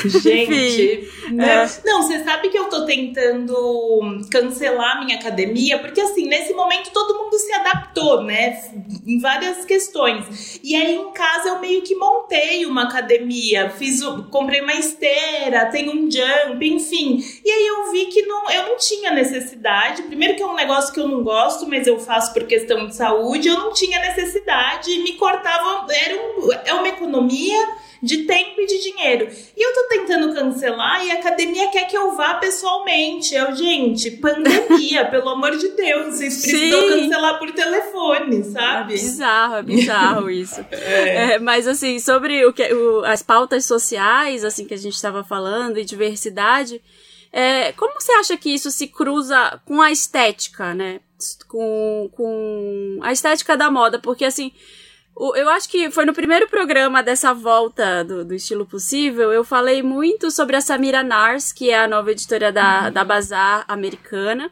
Gente. 0.05 1.09
é. 1.39 1.69
Não, 1.85 2.01
você 2.01 2.23
sabe 2.23 2.49
que 2.49 2.57
eu 2.57 2.65
tô 2.65 2.85
tentando 2.85 4.21
cancelar 4.31 5.03
minha 5.03 5.17
academia, 5.17 5.79
porque 5.79 6.01
assim, 6.01 6.27
nesse 6.27 6.53
momento 6.53 6.91
todo 6.91 7.17
mundo 7.17 7.37
se 7.37 7.51
adaptou, 7.53 8.23
né? 8.23 8.59
Em 9.05 9.19
várias 9.19 9.65
questões. 9.65 10.59
E 10.63 10.75
aí 10.75 10.95
em 10.95 11.11
casa 11.11 11.49
eu 11.49 11.59
meio 11.59 11.81
que 11.81 11.95
montei 11.95 12.65
uma 12.65 12.83
academia, 12.83 13.69
fiz, 13.71 14.01
comprei 14.31 14.61
uma 14.61 14.73
esteira, 14.73 15.65
tem 15.67 15.89
um 15.89 16.09
jump, 16.09 16.67
enfim. 16.67 17.23
E 17.43 17.49
aí 17.49 17.67
eu 17.67 17.91
vi 17.91 18.05
que 18.07 18.23
não, 18.23 18.49
eu 18.49 18.69
não 18.69 18.77
tinha 18.77 19.11
necessidade. 19.11 20.03
Primeiro 20.03 20.35
que 20.35 20.43
é 20.43 20.45
um 20.45 20.55
negócio 20.55 20.93
que 20.93 20.99
eu 20.99 21.07
não 21.07 21.23
gosto, 21.23 21.67
mas 21.67 21.87
eu 21.87 21.99
faço 21.99 22.33
por 22.33 22.43
questão 22.45 22.87
de 22.87 22.95
saúde, 22.95 23.47
eu 23.47 23.57
não 23.57 23.73
tinha 23.73 23.99
necessidade, 23.99 24.97
me 24.99 25.13
cortava, 25.13 25.85
era 25.91 26.15
um, 26.15 26.49
é 26.65 26.73
uma 26.73 26.87
economia 26.99 27.79
de 28.01 28.23
tempo 28.23 28.61
e 28.61 28.65
de 28.65 28.81
dinheiro. 28.81 29.27
E 29.55 29.61
eu 29.61 29.73
tô 29.73 29.87
tentando 29.89 30.33
cancelar 30.33 31.05
e 31.05 31.11
a 31.11 31.15
academia 31.15 31.69
quer 31.69 31.85
que 31.85 31.97
eu 31.97 32.15
vá 32.15 32.35
pessoalmente. 32.35 33.35
Eu, 33.35 33.53
gente, 33.55 34.11
pandemia, 34.11 35.05
pelo 35.11 35.29
amor 35.29 35.57
de 35.57 35.69
Deus, 35.69 36.15
vocês 36.15 36.41
precisam 36.41 36.87
cancelar 36.87 37.39
por 37.39 37.51
telefone, 37.51 38.43
sabe? 38.45 38.93
É 38.93 38.97
bizarro, 38.97 39.55
é 39.55 39.63
bizarro 39.63 40.29
isso. 40.31 40.65
é. 40.71 41.33
É, 41.33 41.39
mas 41.39 41.67
assim, 41.67 41.99
sobre 41.99 42.45
o 42.45 42.53
que 42.53 42.73
o, 42.73 43.03
as 43.03 43.21
pautas 43.21 43.65
sociais, 43.65 44.45
assim, 44.45 44.65
que 44.65 44.73
a 44.73 44.77
gente 44.77 44.95
estava 44.95 45.23
falando, 45.23 45.77
e 45.77 45.85
diversidade. 45.85 46.81
É, 47.31 47.73
como 47.73 47.93
você 47.99 48.11
acha 48.13 48.37
que 48.37 48.51
isso 48.51 48.71
se 48.71 48.87
cruza 48.87 49.61
com 49.65 49.81
a 49.81 49.91
estética, 49.91 50.73
né? 50.73 50.99
Com, 51.47 52.09
com 52.13 52.99
a 53.01 53.11
estética 53.11 53.55
da 53.55 53.69
moda? 53.69 53.99
Porque, 53.99 54.25
assim, 54.25 54.51
eu 55.35 55.49
acho 55.49 55.67
que 55.67 55.91
foi 55.91 56.05
no 56.05 56.13
primeiro 56.13 56.47
programa 56.47 57.03
dessa 57.03 57.33
volta 57.33 58.03
do, 58.05 58.23
do, 58.23 58.33
estilo 58.33 58.65
possível, 58.65 59.33
eu 59.33 59.43
falei 59.43 59.83
muito 59.83 60.31
sobre 60.31 60.55
a 60.55 60.61
Samira 60.61 61.03
Nars, 61.03 61.51
que 61.51 61.69
é 61.69 61.77
a 61.77 61.87
nova 61.87 62.11
editora 62.11 62.51
da, 62.51 62.85
uhum. 62.85 62.91
da 62.93 63.03
Bazar 63.03 63.65
americana. 63.67 64.49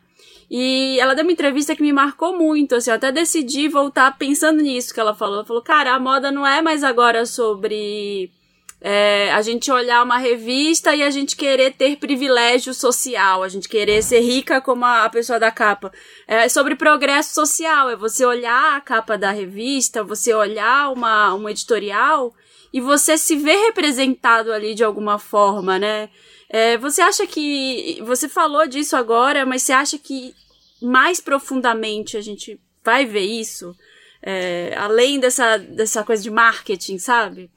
E 0.50 0.98
ela 1.00 1.14
deu 1.14 1.24
uma 1.24 1.32
entrevista 1.32 1.76
que 1.76 1.82
me 1.82 1.92
marcou 1.92 2.38
muito, 2.38 2.76
assim, 2.76 2.90
eu 2.90 2.96
até 2.96 3.12
decidi 3.12 3.68
voltar 3.68 4.18
pensando 4.18 4.62
nisso 4.62 4.94
que 4.94 5.00
ela 5.00 5.14
falou. 5.14 5.36
Ela 5.36 5.46
falou, 5.46 5.62
cara, 5.62 5.94
a 5.94 6.00
moda 6.00 6.32
não 6.32 6.48
é 6.48 6.62
mais 6.62 6.84
agora 6.84 7.26
sobre 7.26 8.32
é, 8.80 9.32
a 9.32 9.42
gente 9.42 9.72
olhar 9.72 10.04
uma 10.04 10.18
revista 10.18 10.96
e 10.96 11.02
a 11.02 11.10
gente 11.10 11.36
querer 11.36 11.74
ter 11.74 11.98
privilégio 11.98 12.74
social, 12.74 13.42
a 13.42 13.50
gente 13.50 13.68
querer 13.68 14.04
ser 14.04 14.20
rica 14.20 14.62
como 14.62 14.86
a, 14.86 15.06
a 15.06 15.10
pessoa 15.10 15.40
da 15.40 15.52
capa. 15.52 15.92
É 16.28 16.48
sobre 16.48 16.76
progresso 16.76 17.34
social, 17.34 17.90
é 17.90 17.96
você 17.96 18.24
olhar 18.24 18.78
a 18.78 18.82
capa 18.82 19.18
da 19.18 19.32
revista, 19.32 20.04
você 20.04 20.34
olhar 20.34 20.92
uma, 20.92 21.34
uma 21.34 21.50
editorial 21.50 22.34
e 22.72 22.80
você 22.80 23.18
se 23.18 23.36
ver 23.36 23.58
representado 23.66 24.54
ali 24.54 24.76
de 24.76 24.84
alguma 24.84 25.18
forma, 25.18 25.80
né? 25.80 26.10
É, 26.50 26.78
você 26.78 27.02
acha 27.02 27.26
que. 27.26 28.00
Você 28.04 28.30
falou 28.30 28.68
disso 28.68 28.96
agora, 28.96 29.46
mas 29.46 29.64
você 29.64 29.74
acha 29.74 29.98
que 29.98 30.34
mais 30.82 31.20
profundamente 31.20 32.16
a 32.16 32.22
gente 32.22 32.60
vai 32.84 33.06
ver 33.06 33.26
isso? 33.26 33.76
É, 34.22 34.74
além 34.78 35.20
dessa, 35.20 35.58
dessa 35.58 36.04
coisa 36.04 36.22
de 36.22 36.30
marketing, 36.30 37.00
sabe? 37.00 37.50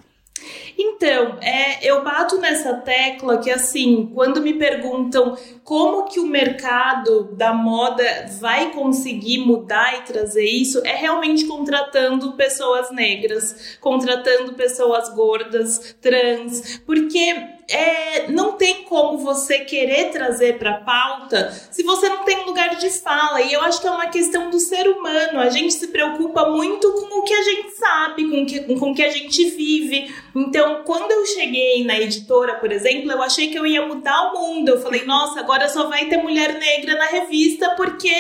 Então, 0.79 1.39
é, 1.41 1.87
eu 1.87 2.03
bato 2.03 2.39
nessa 2.39 2.75
tecla 2.75 3.39
que 3.39 3.51
assim, 3.51 4.11
quando 4.15 4.41
me 4.41 4.55
perguntam 4.55 5.37
como 5.65 6.05
que 6.05 6.19
o 6.19 6.27
mercado 6.27 7.35
da 7.37 7.53
moda 7.53 8.05
vai 8.41 8.71
conseguir 8.73 9.39
mudar 9.39 9.99
e 9.99 10.03
trazer 10.03 10.45
isso, 10.45 10.81
é 10.85 10.95
realmente 10.95 11.47
contratando 11.47 12.33
pessoas 12.33 12.91
negras, 12.91 13.79
contratando 13.81 14.55
pessoas 14.55 15.09
gordas, 15.15 15.97
trans, 16.01 16.81
porque 16.87 17.61
é, 17.71 18.29
não 18.29 18.53
tem 18.53 18.83
como 18.83 19.19
você 19.19 19.61
querer 19.61 20.11
trazer 20.11 20.59
para 20.59 20.75
pauta 20.79 21.53
se 21.71 21.85
você 21.85 22.09
não 22.09 22.25
tem 22.25 22.45
lugar 22.45 22.77
de 22.77 22.91
fala. 22.91 23.41
E 23.43 23.53
eu 23.53 23.61
acho 23.63 23.81
que 23.81 23.87
é 23.87 23.91
uma 23.91 24.09
questão 24.09 24.51
do 24.51 24.59
ser 24.59 24.89
humano. 24.89 25.39
A 25.39 25.49
gente 25.51 25.73
se 25.75 25.89
preocupa 25.89 26.49
muito 26.49 26.91
com 26.93 27.21
o 27.21 27.23
que 27.23 27.33
a 27.33 27.43
gente 27.43 27.71
sabe, 27.77 28.29
com 28.29 28.43
o 28.43 28.47
que, 28.47 28.61
com 28.61 28.91
o 28.91 28.95
que 28.95 29.03
a 29.03 29.11
gente 29.11 29.51
vive. 29.51 30.13
Então, 30.35 30.83
quando 30.85 31.11
eu 31.11 31.27
cheguei 31.27 31.85
na 31.85 31.99
editora, 31.99 32.55
por 32.57 32.71
exemplo, 32.71 33.11
eu 33.11 33.23
achei 33.23 33.49
que 33.49 33.59
eu 33.59 33.67
ia 33.67 33.87
mudar 33.87 34.33
o 34.33 34.41
mundo. 34.41 34.69
Eu 34.71 34.81
falei, 34.81 35.05
nossa, 35.05 35.41
agora 35.41 35.69
só 35.69 35.89
vai 35.89 36.07
ter 36.07 36.19
mulher 36.19 36.59
negra 36.59 36.97
na 36.97 37.07
revista, 37.07 37.71
porque 37.77 38.15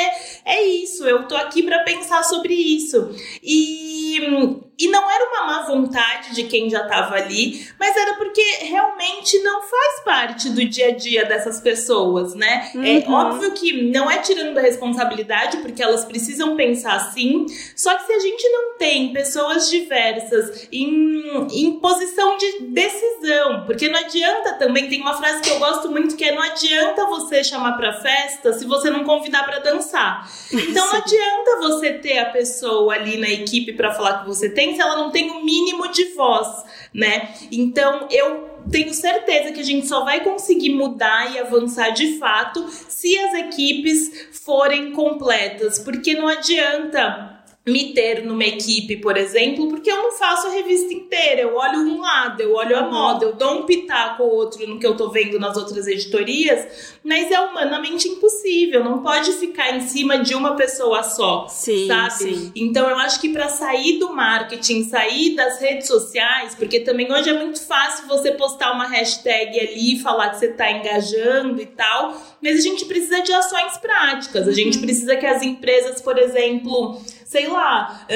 é 0.45 0.62
isso, 0.64 1.07
eu 1.07 1.26
tô 1.26 1.37
aqui 1.37 1.62
para 1.62 1.85
pensar 1.85 2.23
sobre 2.25 2.55
isso. 2.55 3.11
E 3.43 4.71
e 4.81 4.88
não 4.88 5.11
era 5.11 5.29
uma 5.29 5.47
má 5.47 5.62
vontade 5.67 6.35
de 6.35 6.45
quem 6.45 6.71
já 6.71 6.81
estava 6.81 7.14
ali, 7.14 7.69
mas 7.79 7.95
era 7.95 8.14
porque 8.14 8.40
realmente 8.62 9.38
não 9.40 9.61
faz 9.61 10.00
parte 10.02 10.49
do 10.49 10.64
dia 10.64 10.88
a 10.88 10.90
dia 10.93 11.26
dessas 11.26 11.61
pessoas, 11.61 12.35
né? 12.35 12.71
É 12.75 12.79
uhum. 12.79 12.85
É 12.85 13.05
óbvio 13.11 13.52
que 13.52 13.90
não 13.90 14.11
é 14.11 14.17
tirando 14.19 14.55
da 14.55 14.62
responsabilidade, 14.62 15.59
porque 15.59 15.83
elas 15.83 16.07
precisam 16.07 16.57
pensar 16.57 16.95
assim. 16.95 17.45
Só 17.76 17.95
que 17.95 18.07
se 18.07 18.12
a 18.12 18.19
gente 18.21 18.49
não 18.49 18.79
tem 18.79 19.12
pessoas 19.12 19.69
diversas 19.69 20.67
em, 20.73 21.47
em 21.52 21.79
posição 22.00 22.38
de 22.38 22.61
decisão, 22.69 23.64
porque 23.66 23.88
não 23.88 23.99
adianta 23.99 24.54
também, 24.54 24.88
tem 24.88 25.00
uma 25.02 25.14
frase 25.14 25.42
que 25.42 25.50
eu 25.50 25.59
gosto 25.59 25.90
muito 25.90 26.16
que 26.16 26.25
é: 26.25 26.35
não 26.35 26.42
adianta 26.42 27.07
você 27.07 27.45
chamar 27.45 27.76
pra 27.76 27.92
festa 27.92 28.54
se 28.54 28.64
você 28.64 28.90
não 28.90 29.04
convidar 29.04 29.45
para 29.45 29.59
dançar. 29.59 30.28
Então 30.52 30.87
não 30.87 30.99
adianta 30.99 31.59
você 31.61 31.92
ter 31.95 32.19
a 32.19 32.26
pessoa 32.26 32.95
ali 32.95 33.19
na 33.19 33.28
equipe 33.28 33.75
para 33.75 33.92
falar 33.92 34.21
que 34.21 34.28
você 34.28 34.49
tem 34.49 34.75
se 34.75 34.80
ela 34.80 34.97
não 34.97 35.11
tem 35.11 35.30
o 35.30 35.35
um 35.35 35.45
mínimo 35.45 35.88
de 35.88 36.14
voz, 36.14 36.64
né? 36.95 37.35
Então 37.52 38.09
eu 38.11 38.49
tenho 38.71 38.92
certeza 38.95 39.52
que 39.52 39.61
a 39.61 39.64
gente 39.64 39.87
só 39.87 40.04
vai 40.04 40.23
conseguir 40.23 40.71
mudar 40.71 41.35
e 41.35 41.38
avançar 41.38 41.90
de 41.90 42.19
fato 42.19 42.66
se 42.88 43.19
as 43.19 43.35
equipes 43.35 44.30
forem 44.45 44.92
completas, 44.92 45.78
porque 45.78 46.14
não 46.14 46.28
adianta 46.28 47.39
me 47.70 47.92
ter 47.92 48.24
numa 48.24 48.44
equipe, 48.44 48.96
por 48.96 49.16
exemplo, 49.16 49.68
porque 49.68 49.90
eu 49.90 49.96
não 49.96 50.12
faço 50.12 50.48
a 50.48 50.50
revista 50.50 50.92
inteira. 50.92 51.42
Eu 51.42 51.56
olho 51.56 51.78
um 51.78 52.00
lado, 52.00 52.40
eu 52.40 52.54
olho 52.54 52.76
a 52.76 52.82
uhum. 52.82 52.90
moda, 52.90 53.24
eu 53.24 53.34
dou 53.34 53.60
um 53.60 53.62
pitaco 53.66 54.22
ou 54.22 54.34
outro 54.34 54.66
no 54.66 54.78
que 54.78 54.86
eu 54.86 54.96
tô 54.96 55.10
vendo 55.10 55.38
nas 55.38 55.56
outras 55.56 55.86
editorias, 55.86 56.98
mas 57.04 57.30
é 57.30 57.40
humanamente 57.40 58.08
impossível. 58.08 58.84
Não 58.84 59.02
pode 59.02 59.32
ficar 59.34 59.74
em 59.76 59.80
cima 59.80 60.18
de 60.18 60.34
uma 60.34 60.56
pessoa 60.56 61.02
só, 61.02 61.46
sim, 61.48 61.86
sabe? 61.86 62.12
Sim. 62.12 62.52
Então 62.54 62.88
eu 62.88 62.98
acho 62.98 63.20
que 63.20 63.30
para 63.30 63.48
sair 63.48 63.98
do 63.98 64.12
marketing, 64.12 64.84
sair 64.84 65.34
das 65.34 65.60
redes 65.60 65.86
sociais, 65.86 66.54
porque 66.54 66.80
também 66.80 67.10
hoje 67.12 67.30
é 67.30 67.32
muito 67.32 67.60
fácil 67.62 68.06
você 68.06 68.32
postar 68.32 68.72
uma 68.72 68.86
hashtag 68.86 69.58
ali, 69.58 69.98
falar 69.98 70.30
que 70.30 70.38
você 70.38 70.48
tá 70.48 70.70
engajando 70.70 71.60
e 71.60 71.66
tal, 71.66 72.20
mas 72.42 72.58
a 72.58 72.60
gente 72.60 72.84
precisa 72.84 73.22
de 73.22 73.32
ações 73.32 73.78
práticas. 73.78 74.48
A 74.48 74.52
gente 74.52 74.76
uhum. 74.76 74.82
precisa 74.82 75.16
que 75.16 75.26
as 75.26 75.42
empresas, 75.42 76.00
por 76.00 76.18
exemplo, 76.18 77.00
sei 77.30 77.46
lá, 77.46 78.08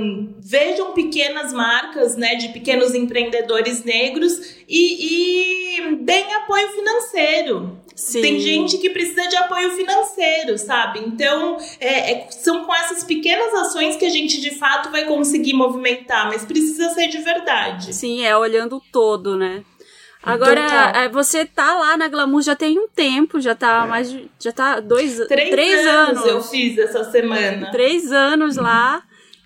um, 0.00 0.32
vejam 0.38 0.92
pequenas 0.92 1.52
marcas, 1.52 2.16
né, 2.16 2.36
de 2.36 2.48
pequenos 2.48 2.94
empreendedores 2.94 3.84
negros 3.84 4.56
e, 4.66 5.90
e 5.90 5.96
deem 5.96 6.32
apoio 6.36 6.68
financeiro. 6.70 7.78
Sim. 7.94 8.22
Tem 8.22 8.40
gente 8.40 8.78
que 8.78 8.88
precisa 8.88 9.28
de 9.28 9.36
apoio 9.36 9.72
financeiro, 9.72 10.56
sabe? 10.56 11.00
Então, 11.00 11.58
é, 11.78 12.12
é, 12.12 12.30
são 12.30 12.64
com 12.64 12.74
essas 12.74 13.04
pequenas 13.04 13.52
ações 13.52 13.96
que 13.96 14.06
a 14.06 14.10
gente 14.10 14.40
de 14.40 14.52
fato 14.52 14.90
vai 14.90 15.04
conseguir 15.04 15.52
movimentar, 15.52 16.26
mas 16.28 16.42
precisa 16.42 16.88
ser 16.94 17.08
de 17.08 17.18
verdade. 17.18 17.94
Sim, 17.94 18.24
é 18.24 18.34
olhando 18.34 18.76
o 18.76 18.82
todo, 18.90 19.36
né? 19.36 19.62
Agora, 20.22 20.62
Total. 20.62 21.02
É, 21.02 21.08
você 21.08 21.44
tá 21.44 21.74
lá 21.74 21.96
na 21.96 22.06
Glamour 22.06 22.42
já 22.42 22.54
tem 22.54 22.78
um 22.78 22.86
tempo, 22.86 23.40
já 23.40 23.54
tá 23.54 23.86
mais. 23.86 24.14
Já 24.38 24.52
tá 24.52 24.78
dois. 24.78 25.18
Três, 25.26 25.50
três 25.50 25.86
anos, 25.86 26.18
anos. 26.18 26.26
eu 26.26 26.42
fiz 26.42 26.78
essa 26.78 27.02
semana. 27.04 27.70
Três 27.72 28.12
anos 28.12 28.56
lá. 28.56 29.02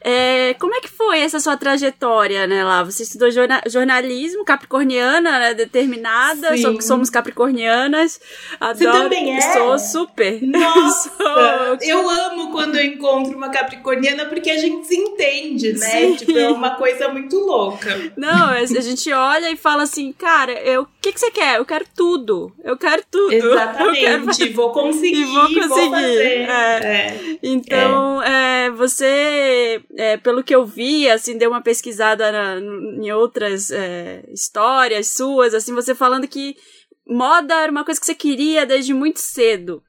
É, 0.09 0.55
como 0.61 0.73
é 0.73 0.81
que 0.81 0.89
foi 0.89 1.19
essa 1.19 1.41
sua 1.41 1.57
trajetória, 1.57 2.47
né, 2.47 2.63
lá? 2.63 2.85
Você 2.85 3.03
estudou 3.03 3.29
jorna 3.29 3.61
jornalismo, 3.67 4.45
capricorniana, 4.45 5.41
né, 5.41 5.55
determinada, 5.55 6.57
Sim. 6.57 6.81
somos 6.81 7.11
capricornianas. 7.11 8.21
Adoro, 8.61 8.79
Você 8.79 8.85
também 8.85 9.37
é? 9.37 9.41
Sou 9.41 9.77
super. 9.81 10.41
Nossa! 10.47 11.11
Sou... 11.11 11.79
Eu 11.81 12.09
amo 12.09 12.53
quando 12.53 12.77
eu 12.77 12.85
encontro 12.85 13.37
uma 13.37 13.49
capricorniana 13.49 14.27
porque 14.27 14.49
a 14.49 14.57
gente 14.57 14.87
se 14.87 14.95
entende, 14.95 15.73
né? 15.73 15.87
Sim. 15.91 16.15
Tipo, 16.15 16.39
é 16.39 16.51
uma 16.51 16.77
coisa 16.77 17.09
muito 17.09 17.37
louca. 17.41 18.13
Não, 18.17 18.51
a 18.51 18.65
gente 18.65 19.13
olha 19.13 19.51
e 19.51 19.57
fala 19.57 19.83
assim, 19.83 20.13
cara, 20.13 20.53
eu, 20.53 20.83
o 20.83 20.89
que, 21.01 21.11
que 21.11 21.19
você 21.19 21.33
quer? 21.33 21.57
Eu 21.57 21.65
quero 21.65 21.85
tudo. 21.97 22.53
Eu 22.63 22.77
quero 22.77 23.03
tudo. 23.11 23.33
Exatamente. 23.35 24.01
Quero... 24.39 24.55
Vou 24.55 24.71
conseguir, 24.71 25.25
vou 25.25 25.53
conseguir. 25.53 25.69
Vou 25.69 25.91
fazer. 25.91 26.49
É. 26.49 26.79
É. 26.85 27.39
Então, 27.43 28.23
é. 28.23 28.71
você 28.71 29.83
é, 29.97 30.17
pelo 30.17 30.45
que 30.45 30.55
eu 30.55 30.65
vi, 30.65 31.09
assim, 31.09 31.39
dei 31.39 31.49
uma 31.49 31.63
pesquisada 31.63 32.31
na, 32.31 32.61
em 32.61 33.11
outras 33.13 33.71
é, 33.71 34.25
histórias 34.29 35.09
suas, 35.09 35.55
assim, 35.55 35.75
você 35.75 35.95
falando 35.95 36.29
que 36.29 36.57
moda 37.07 37.55
era 37.55 37.73
uma 37.73 37.85
coisa 37.85 37.99
que 37.99 38.07
você 38.07 38.15
queria 38.15 38.67
desde 38.67 38.93
muito 38.93 39.19
cedo. 39.19 39.83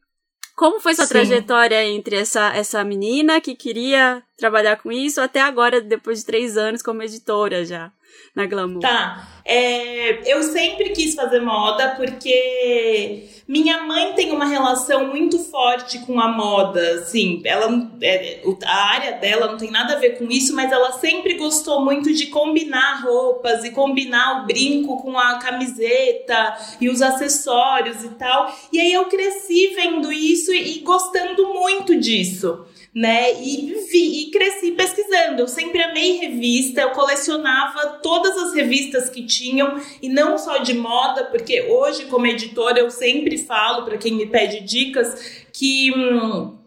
Como 0.56 0.80
foi 0.80 0.96
sua 0.96 1.06
Sim. 1.06 1.14
trajetória 1.14 1.84
entre 1.84 2.16
essa, 2.16 2.52
essa 2.56 2.84
menina 2.84 3.40
que 3.40 3.56
queria 3.56 4.24
trabalhar 4.38 4.78
com 4.78 4.92
isso 4.92 5.22
até 5.22 5.40
agora, 5.40 5.80
depois 5.80 6.20
de 6.20 6.26
três 6.26 6.58
anos 6.58 6.82
como 6.82 7.04
editora 7.04 7.64
já? 7.64 7.92
na 8.36 8.46
Glamour? 8.46 8.80
Tá. 8.80 9.28
É, 9.50 10.30
eu 10.30 10.44
sempre 10.44 10.90
quis 10.90 11.16
fazer 11.16 11.40
moda 11.40 11.96
porque 11.96 13.30
minha 13.48 13.82
mãe 13.84 14.12
tem 14.12 14.30
uma 14.34 14.46
relação 14.46 15.08
muito 15.08 15.40
forte 15.40 16.00
com 16.00 16.20
a 16.20 16.28
moda, 16.28 16.96
assim, 16.96 17.42
ela 17.46 17.90
é, 18.02 18.42
a 18.66 18.90
área 18.90 19.14
dela 19.14 19.48
não 19.48 19.58
tem 19.58 19.72
nada 19.72 19.94
a 19.94 20.00
ver 20.00 20.18
com 20.18 20.26
isso, 20.26 20.54
mas 20.54 20.70
ela 20.70 20.92
sempre 20.92 21.36
gostou 21.36 21.80
muito 21.80 22.14
de 22.14 22.26
combinar 22.28 23.04
roupas 23.06 23.64
e 23.64 23.72
combinar 23.72 24.44
o 24.44 24.48
brinco 24.48 25.02
com 25.02 25.18
a 25.18 25.40
camiseta 25.40 26.58
e 26.82 26.90
os 26.90 27.02
acessórios 27.02 28.04
e 28.04 28.10
tal. 28.10 28.54
E 28.74 28.82
aí 28.82 28.92
eu 28.92 29.06
cresci 29.06 29.68
vendo 29.74 30.12
isso 30.12 30.52
e, 30.52 30.80
gostando 30.80 31.54
muito 31.54 31.98
disso 31.98 32.66
né? 32.98 33.32
E 33.44 33.76
vi 33.92 34.24
e 34.24 34.32
cresci 34.32 34.72
pesquisando. 34.72 35.44
Eu 35.44 35.48
sempre 35.48 35.80
amei 35.84 36.18
revista, 36.18 36.82
eu 36.82 36.90
colecionava 36.92 38.00
todas 38.02 38.36
as 38.36 38.56
revistas 38.56 39.08
que 39.08 39.24
tinham 39.38 39.82
e 40.02 40.10
não 40.10 40.38
só 40.38 40.58
de 40.60 40.74
moda, 40.74 41.26
porque 41.26 41.62
hoje 41.64 42.06
como 42.06 42.26
editora 42.26 42.80
eu 42.80 42.90
sempre 42.90 43.38
falo 43.38 43.86
para 43.86 43.98
quem 43.98 44.14
me 44.14 44.26
pede 44.26 44.62
dicas 44.62 45.46
que 45.54 45.92
hum, 45.96 46.58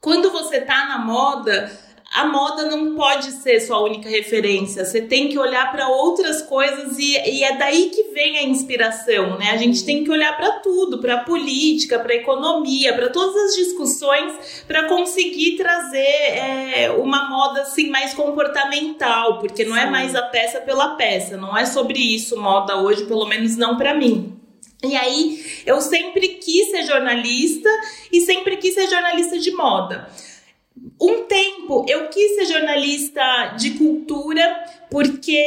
quando 0.00 0.30
você 0.30 0.60
tá 0.60 0.86
na 0.86 0.98
moda, 0.98 1.70
a 2.12 2.26
moda 2.26 2.66
não 2.66 2.94
pode 2.94 3.32
ser 3.32 3.58
sua 3.60 3.80
única 3.80 4.06
referência. 4.06 4.84
Você 4.84 5.00
tem 5.00 5.30
que 5.30 5.38
olhar 5.38 5.72
para 5.72 5.88
outras 5.88 6.42
coisas 6.42 6.98
e, 6.98 7.12
e, 7.12 7.42
é 7.42 7.56
daí 7.56 7.88
que 7.88 8.12
vem 8.12 8.36
a 8.36 8.42
inspiração, 8.42 9.38
né? 9.38 9.50
A 9.50 9.56
gente 9.56 9.82
tem 9.82 10.04
que 10.04 10.10
olhar 10.10 10.36
para 10.36 10.60
tudo, 10.60 10.98
para 10.98 11.14
a 11.14 11.24
política, 11.24 11.98
para 11.98 12.12
a 12.12 12.16
economia, 12.16 12.92
para 12.92 13.08
todas 13.08 13.34
as 13.44 13.54
discussões, 13.54 14.62
para 14.66 14.88
conseguir 14.88 15.56
trazer 15.56 15.98
é, 15.98 16.94
uma 16.98 17.30
moda 17.30 17.62
assim 17.62 17.88
mais 17.88 18.12
comportamental, 18.12 19.38
porque 19.38 19.64
não 19.64 19.76
é 19.76 19.88
mais 19.88 20.14
a 20.14 20.22
peça 20.22 20.60
pela 20.60 20.96
peça. 20.96 21.38
Não 21.38 21.56
é 21.56 21.64
sobre 21.64 21.98
isso 21.98 22.38
moda 22.38 22.76
hoje, 22.76 23.06
pelo 23.06 23.24
menos 23.24 23.56
não 23.56 23.78
para 23.78 23.94
mim. 23.94 24.38
E 24.84 24.94
aí 24.96 25.62
eu 25.64 25.80
sempre 25.80 26.28
quis 26.28 26.70
ser 26.72 26.84
jornalista 26.84 27.70
e 28.12 28.20
sempre 28.20 28.58
quis 28.58 28.74
ser 28.74 28.86
jornalista 28.88 29.38
de 29.38 29.50
moda. 29.52 30.10
Um 31.00 31.24
tempo 31.24 31.84
eu 31.88 32.08
quis 32.08 32.36
ser 32.36 32.46
jornalista 32.46 33.54
de 33.58 33.72
cultura 33.72 34.64
porque 34.92 35.42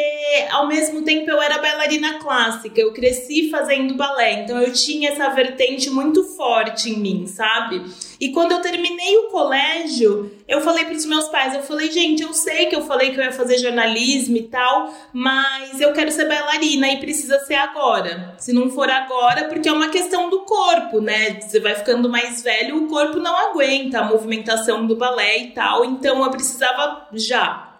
ao 0.49 0.67
mesmo 0.67 1.03
tempo 1.03 1.29
eu 1.29 1.39
era 1.39 1.59
bailarina 1.59 2.17
clássica, 2.17 2.81
eu 2.81 2.91
cresci 2.91 3.51
fazendo 3.51 3.93
balé, 3.93 4.41
então 4.41 4.59
eu 4.59 4.73
tinha 4.73 5.11
essa 5.11 5.29
vertente 5.29 5.87
muito 5.91 6.23
forte 6.23 6.89
em 6.89 6.97
mim, 6.97 7.27
sabe? 7.27 7.85
E 8.19 8.31
quando 8.31 8.53
eu 8.53 8.61
terminei 8.61 9.15
o 9.17 9.27
colégio, 9.27 10.31
eu 10.47 10.61
falei 10.61 10.85
para 10.85 10.95
os 10.95 11.05
meus 11.05 11.27
pais, 11.27 11.53
eu 11.53 11.61
falei, 11.61 11.91
gente, 11.91 12.23
eu 12.23 12.33
sei 12.33 12.65
que 12.65 12.75
eu 12.75 12.81
falei 12.81 13.11
que 13.11 13.19
eu 13.19 13.23
ia 13.23 13.31
fazer 13.31 13.59
jornalismo 13.59 14.35
e 14.35 14.43
tal, 14.43 14.91
mas 15.13 15.79
eu 15.79 15.93
quero 15.93 16.11
ser 16.11 16.27
bailarina 16.27 16.89
e 16.89 16.99
precisa 16.99 17.37
ser 17.41 17.55
agora. 17.55 18.33
Se 18.39 18.51
não 18.51 18.71
for 18.71 18.89
agora, 18.89 19.43
porque 19.43 19.69
é 19.69 19.73
uma 19.73 19.89
questão 19.89 20.27
do 20.27 20.39
corpo, 20.39 20.99
né? 20.99 21.39
Você 21.39 21.59
vai 21.59 21.75
ficando 21.75 22.09
mais 22.09 22.41
velho, 22.41 22.83
o 22.83 22.87
corpo 22.87 23.19
não 23.19 23.35
aguenta 23.35 23.99
a 23.99 24.05
movimentação 24.05 24.87
do 24.87 24.95
balé 24.95 25.37
e 25.37 25.51
tal, 25.51 25.85
então 25.85 26.23
eu 26.23 26.31
precisava 26.31 27.07
já. 27.13 27.74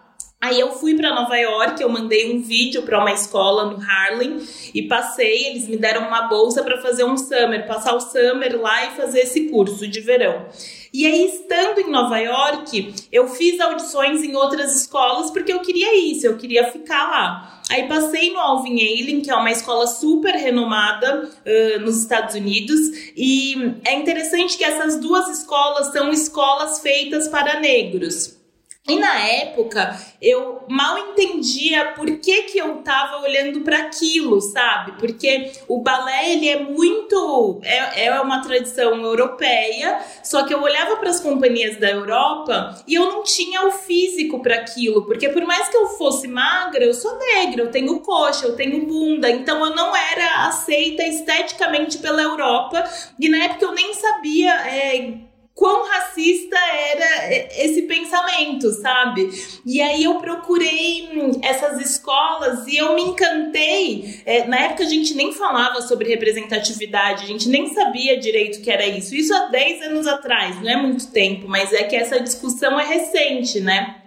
Aí 0.46 0.60
eu 0.60 0.74
fui 0.74 0.94
para 0.94 1.12
Nova 1.12 1.36
York, 1.36 1.82
eu 1.82 1.90
mandei 1.90 2.32
um 2.32 2.40
vídeo 2.40 2.84
para 2.84 3.00
uma 3.00 3.12
escola 3.12 3.66
no 3.66 3.82
Harlem 3.82 4.38
e 4.76 4.84
passei, 4.84 5.48
eles 5.48 5.68
me 5.68 5.76
deram 5.76 6.08
uma 6.08 6.28
bolsa 6.28 6.62
para 6.62 6.80
fazer 6.80 7.04
um 7.04 7.18
summer, 7.18 7.66
passar 7.66 7.96
o 7.96 8.00
summer 8.00 8.62
lá 8.62 8.86
e 8.86 8.92
fazer 8.92 9.22
esse 9.22 9.50
curso 9.50 9.88
de 9.88 10.00
verão. 10.02 10.46
E 10.94 11.08
aí, 11.08 11.26
estando 11.26 11.80
em 11.80 11.90
Nova 11.90 12.20
York, 12.20 12.94
eu 13.12 13.28
fiz 13.28 13.60
audições 13.60 14.22
em 14.22 14.36
outras 14.36 14.80
escolas 14.80 15.32
porque 15.32 15.52
eu 15.52 15.62
queria 15.62 15.98
isso, 15.98 16.28
eu 16.28 16.38
queria 16.38 16.72
ficar 16.72 17.10
lá. 17.10 17.62
Aí 17.72 17.88
passei 17.88 18.32
no 18.32 18.38
Alvin 18.38 18.80
Ailey, 18.80 19.22
que 19.22 19.32
é 19.32 19.36
uma 19.36 19.50
escola 19.50 19.88
super 19.88 20.36
renomada 20.36 21.28
uh, 21.28 21.80
nos 21.80 22.00
Estados 22.04 22.36
Unidos, 22.36 22.80
e 23.18 23.56
é 23.84 23.96
interessante 23.96 24.60
que 24.60 24.64
essas 24.64 25.00
duas 25.00 25.28
escolas 25.28 25.92
são 25.92 26.12
escolas 26.12 26.82
feitas 26.82 27.28
para 27.28 27.60
negros. 27.60 28.45
E 28.88 28.98
na 28.98 29.20
época, 29.20 30.00
eu 30.22 30.64
mal 30.70 30.96
entendia 30.96 31.94
por 31.94 32.06
que, 32.20 32.44
que 32.44 32.60
eu 32.60 32.76
tava 32.84 33.18
olhando 33.24 33.62
para 33.62 33.80
aquilo, 33.80 34.40
sabe? 34.40 34.92
Porque 35.00 35.52
o 35.68 35.82
balé, 35.82 36.34
ele 36.34 36.48
é 36.48 36.60
muito. 36.60 37.60
É, 37.64 38.06
é 38.06 38.22
uma 38.22 38.44
tradição 38.44 39.02
europeia, 39.02 40.00
só 40.24 40.44
que 40.44 40.54
eu 40.54 40.62
olhava 40.62 40.98
para 40.98 41.10
as 41.10 41.20
companhias 41.20 41.78
da 41.78 41.90
Europa 41.90 42.76
e 42.88 42.94
eu 42.94 43.06
não 43.06 43.24
tinha 43.24 43.66
o 43.66 43.72
físico 43.72 44.40
para 44.44 44.56
aquilo. 44.58 45.04
Porque 45.06 45.30
por 45.30 45.44
mais 45.46 45.68
que 45.68 45.78
eu 45.78 45.88
fosse 45.88 46.28
magra, 46.28 46.86
eu 46.86 46.94
sou 46.94 47.18
negra, 47.18 47.64
eu 47.64 47.72
tenho 47.72 48.00
coxa, 48.02 48.46
eu 48.46 48.56
tenho 48.56 48.86
bunda, 48.86 49.28
então 49.32 49.66
eu 49.66 49.76
não 49.76 49.96
era 49.96 50.46
aceita 50.46 51.02
esteticamente 51.02 51.98
pela 51.98 52.22
Europa. 52.22 52.84
E 53.20 53.30
na 53.30 53.46
época 53.46 53.66
eu 53.66 53.72
nem 53.72 53.96
sabia. 53.96 54.54
É, 54.68 55.35
quão 55.56 55.88
racista 55.88 56.58
era 56.58 57.34
esse 57.64 57.84
pensamento, 57.84 58.70
sabe? 58.74 59.30
E 59.66 59.82
aí 59.82 60.04
eu 60.04 60.16
procurei 60.16 61.10
essas 61.42 61.80
escolas 61.80 62.68
e 62.68 62.76
eu 62.76 62.94
me 62.94 63.02
encantei. 63.02 64.20
É, 64.26 64.46
na 64.46 64.60
época 64.60 64.84
a 64.84 64.88
gente 64.88 65.16
nem 65.16 65.32
falava 65.32 65.82
sobre 65.82 66.10
representatividade, 66.10 67.24
a 67.24 67.28
gente 67.28 67.48
nem 67.48 67.74
sabia 67.74 68.20
direito 68.20 68.62
que 68.62 68.70
era 68.70 68.86
isso. 68.86 69.16
Isso 69.16 69.34
há 69.34 69.48
10 69.48 69.84
anos 69.84 70.06
atrás, 70.06 70.62
não 70.62 70.70
é 70.70 70.76
muito 70.76 71.10
tempo, 71.12 71.48
mas 71.48 71.72
é 71.72 71.84
que 71.84 71.96
essa 71.96 72.20
discussão 72.20 72.78
é 72.78 72.86
recente, 72.86 73.62
né? 73.62 74.02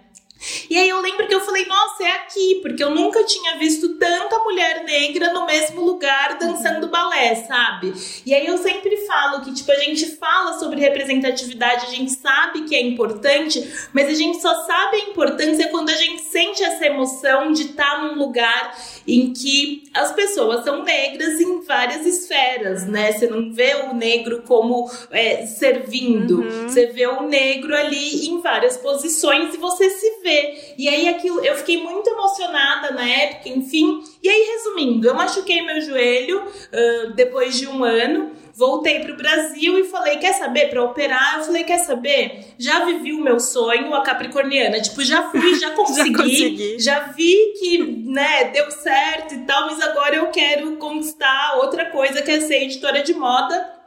E 0.69 0.77
aí 0.77 0.87
eu 0.87 1.01
lembro 1.01 1.27
que 1.27 1.35
eu 1.35 1.41
falei, 1.41 1.65
nossa, 1.65 2.03
é 2.03 2.11
aqui, 2.11 2.59
porque 2.61 2.83
eu 2.83 2.89
nunca 2.89 3.23
tinha 3.25 3.57
visto 3.57 3.95
tanta 3.95 4.39
mulher 4.39 4.83
negra 4.85 5.33
no 5.33 5.45
mesmo 5.45 5.83
lugar 5.83 6.37
dançando 6.37 6.87
balé, 6.87 7.35
sabe? 7.35 7.93
E 8.25 8.33
aí 8.33 8.45
eu 8.45 8.57
sempre 8.57 8.95
falo 9.05 9.41
que, 9.41 9.53
tipo, 9.53 9.71
a 9.71 9.75
gente 9.75 10.15
fala 10.15 10.57
sobre 10.57 10.79
representatividade, 10.79 11.87
a 11.87 11.89
gente 11.89 12.11
sabe 12.11 12.63
que 12.63 12.75
é 12.75 12.81
importante, 12.81 13.69
mas 13.93 14.07
a 14.07 14.13
gente 14.13 14.41
só 14.41 14.63
sabe 14.63 14.97
a 14.97 15.09
importância 15.09 15.67
quando 15.69 15.89
a 15.89 15.95
gente 15.95 16.21
sente 16.23 16.63
essa 16.63 16.85
emoção 16.85 17.51
de 17.51 17.63
estar 17.63 18.01
num 18.01 18.15
lugar 18.15 18.77
em 19.15 19.33
que 19.33 19.83
as 19.93 20.11
pessoas 20.11 20.63
são 20.63 20.83
negras 20.83 21.39
em 21.39 21.61
várias 21.61 22.05
esferas, 22.05 22.87
né? 22.87 23.11
Você 23.11 23.27
não 23.27 23.51
vê 23.51 23.75
o 23.75 23.93
negro 23.93 24.43
como 24.47 24.89
é, 25.11 25.45
servindo, 25.45 26.41
uhum. 26.41 26.69
você 26.69 26.87
vê 26.87 27.07
o 27.07 27.23
negro 27.23 27.75
ali 27.75 28.27
em 28.27 28.41
várias 28.41 28.77
posições 28.77 29.53
e 29.53 29.57
você 29.57 29.89
se 29.89 30.21
vê. 30.21 30.73
E 30.77 30.87
aí 30.87 31.07
aquilo, 31.07 31.43
eu 31.43 31.55
fiquei 31.55 31.81
muito 31.81 32.09
emocionada 32.09 32.91
na 32.91 33.07
época, 33.07 33.49
enfim. 33.49 34.03
E 34.21 34.29
aí, 34.29 34.47
resumindo, 34.55 35.07
eu 35.07 35.13
machuquei 35.13 35.61
meu 35.61 35.81
joelho 35.81 36.41
uh, 36.43 37.13
depois 37.13 37.57
de 37.57 37.67
um 37.67 37.83
ano 37.83 38.31
voltei 38.53 38.99
pro 38.99 39.15
Brasil 39.15 39.79
e 39.79 39.83
falei, 39.85 40.17
quer 40.17 40.33
saber, 40.33 40.69
para 40.69 40.83
operar, 40.83 41.37
eu 41.37 41.43
falei, 41.45 41.63
quer 41.63 41.79
saber, 41.79 42.53
já 42.57 42.85
vivi 42.85 43.13
o 43.13 43.21
meu 43.21 43.39
sonho, 43.39 43.93
a 43.93 44.01
capricorniana, 44.01 44.81
tipo, 44.81 45.03
já 45.03 45.29
fui, 45.29 45.55
já 45.59 45.71
consegui, 45.71 46.11
já, 46.11 46.23
consegui. 46.23 46.79
já 46.79 46.99
vi 46.99 47.53
que, 47.59 47.77
né, 48.05 48.45
deu 48.45 48.69
certo 48.71 49.35
e 49.35 49.39
tal, 49.39 49.67
mas 49.67 49.81
agora 49.81 50.15
eu 50.15 50.27
quero 50.27 50.77
conquistar 50.77 51.57
outra 51.57 51.85
coisa 51.85 52.21
que 52.21 52.31
é 52.31 52.39
ser 52.41 52.63
editora 52.63 53.01
de 53.01 53.13
moda 53.13 53.78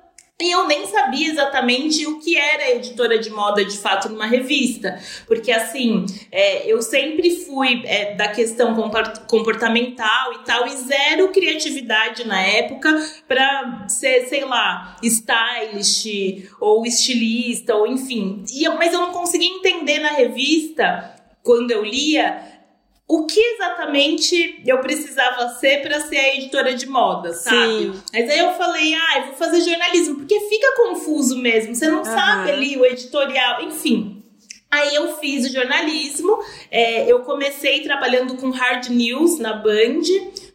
e 0.43 0.51
eu 0.51 0.67
nem 0.67 0.87
sabia 0.87 1.31
exatamente 1.31 2.07
o 2.07 2.19
que 2.19 2.37
era 2.37 2.73
editora 2.73 3.19
de 3.19 3.31
moda 3.31 3.65
de 3.65 3.79
fato 3.79 4.09
numa 4.09 4.27
revista, 4.27 4.99
porque 5.27 5.53
assim, 5.53 6.05
é, 6.31 6.67
eu 6.67 6.83
sempre 6.83 7.31
fui 7.31 7.83
é, 7.85 8.15
da 8.15 8.29
questão 8.29 8.75
comportamental 9.27 10.33
e 10.35 10.45
tal, 10.45 10.67
e 10.67 10.77
zero 10.77 11.29
criatividade 11.29 12.27
na 12.27 12.41
época 12.41 12.95
para 13.29 13.87
ser, 13.89 14.27
sei 14.29 14.45
lá, 14.45 14.97
stylist 15.03 16.07
ou 16.61 16.85
estilista, 16.85 17.75
ou 17.75 17.87
enfim. 17.87 18.45
E, 18.53 18.69
mas 18.71 18.93
eu 18.93 19.01
não 19.01 19.13
conseguia 19.13 19.49
entender 19.49 19.99
na 19.99 20.11
revista, 20.11 21.15
quando 21.43 21.71
eu 21.71 21.85
lia, 21.85 22.52
o 23.13 23.27
que 23.27 23.39
exatamente 23.39 24.63
eu 24.67 24.79
precisava 24.79 25.47
ser 25.51 25.83
para 25.83 26.01
ser 26.01 26.17
a 26.17 26.35
editora 26.35 26.75
de 26.75 26.87
moda, 26.87 27.35
sabe? 27.35 27.93
Sim. 27.93 28.03
Mas 28.11 28.31
aí 28.31 28.39
eu 28.39 28.55
falei, 28.55 28.95
ah, 28.95 29.19
eu 29.19 29.27
vou 29.27 29.35
fazer 29.35 29.61
jornalismo, 29.61 30.15
porque 30.17 30.41
fica 30.49 30.75
confuso 30.77 31.37
mesmo, 31.37 31.75
você 31.75 31.89
não 31.89 31.99
uhum. 31.99 32.05
sabe 32.07 32.51
ali 32.51 32.79
o 32.79 32.87
editorial, 32.87 33.65
enfim. 33.65 34.25
Aí 34.71 34.95
eu 34.95 35.15
fiz 35.19 35.45
o 35.45 35.53
jornalismo, 35.53 36.39
é, 36.71 37.05
eu 37.05 37.21
comecei 37.21 37.83
trabalhando 37.83 38.35
com 38.37 38.49
hard 38.49 38.89
news 38.89 39.39
na 39.39 39.53
Band, 39.53 40.01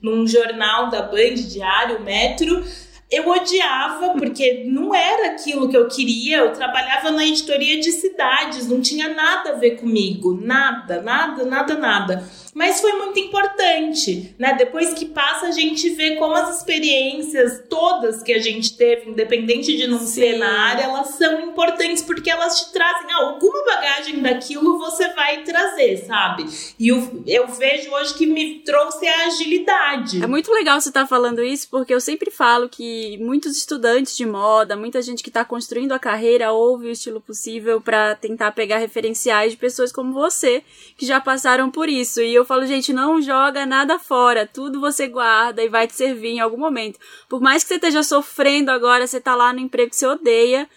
num 0.01 0.25
jornal 0.25 0.89
da 0.89 1.03
Band, 1.03 1.35
diário, 1.35 2.01
Metro. 2.01 2.65
Eu 3.09 3.29
odiava, 3.29 4.09
porque 4.17 4.65
não 4.65 4.93
era 4.93 5.27
aquilo 5.27 5.69
que 5.69 5.77
eu 5.77 5.87
queria. 5.87 6.39
Eu 6.39 6.51
trabalhava 6.51 7.09
na 7.11 7.23
editoria 7.23 7.79
de 7.79 7.91
cidades, 7.91 8.67
não 8.67 8.81
tinha 8.81 9.07
nada 9.07 9.51
a 9.51 9.53
ver 9.53 9.77
comigo. 9.77 10.37
Nada, 10.41 11.01
nada, 11.01 11.45
nada, 11.45 11.75
nada 11.75 12.27
mas 12.57 12.81
foi 12.81 12.91
muito 12.93 13.19
importante, 13.19 14.33
né? 14.39 14.55
Depois 14.57 14.91
que 14.91 15.05
passa, 15.05 15.45
a 15.45 15.51
gente 15.51 15.91
vê 15.91 16.15
como 16.15 16.33
as 16.33 16.57
experiências 16.57 17.63
todas 17.69 18.23
que 18.23 18.33
a 18.33 18.39
gente 18.39 18.75
teve, 18.75 19.11
independente 19.11 19.77
de 19.77 19.85
não 19.85 19.99
Sim. 19.99 20.07
ser 20.07 20.37
na 20.39 20.61
área, 20.61 20.85
elas 20.85 21.09
são 21.09 21.39
importantes 21.39 22.01
porque 22.01 22.31
elas 22.31 22.59
te 22.59 22.73
trazem 22.73 23.13
alguma 23.13 23.63
bagagem 23.63 24.19
daquilo 24.23 24.79
você 24.79 25.07
vai 25.13 25.43
trazer, 25.43 25.97
sabe? 25.97 26.47
E 26.79 26.87
eu, 26.87 27.23
eu 27.27 27.47
vejo 27.47 27.91
hoje 27.91 28.15
que 28.15 28.25
me 28.25 28.55
trouxe 28.61 29.07
a 29.07 29.27
agilidade. 29.27 30.23
É 30.23 30.25
muito 30.25 30.51
legal 30.51 30.81
você 30.81 30.89
estar 30.89 31.01
tá 31.01 31.07
falando 31.07 31.43
isso, 31.43 31.67
porque 31.69 31.93
eu 31.93 32.01
sempre 32.01 32.31
falo 32.31 32.67
que 32.67 33.19
muitos 33.19 33.55
estudantes 33.55 34.17
de 34.17 34.25
moda, 34.25 34.75
muita 34.75 34.99
gente 35.03 35.21
que 35.21 35.29
está 35.29 35.45
construindo 35.45 35.91
a 35.91 35.99
carreira 35.99 36.51
ouve 36.51 36.87
o 36.87 36.91
estilo 36.91 37.21
possível 37.21 37.79
para 37.79 38.15
tentar 38.15 38.51
pegar 38.53 38.79
referenciais 38.79 39.51
de 39.51 39.57
pessoas 39.59 39.91
como 39.91 40.11
você, 40.11 40.63
que 40.97 41.05
já 41.05 41.21
passaram 41.21 41.69
por 41.69 41.87
isso. 41.87 42.19
E 42.19 42.33
eu 42.33 42.46
falo, 42.47 42.65
gente, 42.65 42.91
não 42.91 43.21
joga 43.21 43.65
nada 43.65 43.99
fora, 43.99 44.47
tudo 44.47 44.79
você 44.79 45.07
guarda 45.07 45.63
e 45.63 45.69
vai 45.69 45.87
te 45.87 45.93
servir 45.93 46.29
em 46.29 46.39
algum 46.39 46.57
momento. 46.57 46.99
Por 47.29 47.41
mais 47.41 47.63
que 47.63 47.69
você 47.69 47.75
esteja 47.75 48.01
sofrendo 48.01 48.71
agora, 48.71 49.05
você 49.05 49.19
tá 49.19 49.35
lá 49.35 49.53
no 49.53 49.59
emprego 49.59 49.89
que 49.89 49.95
você 49.95 50.07
odeia, 50.07 50.67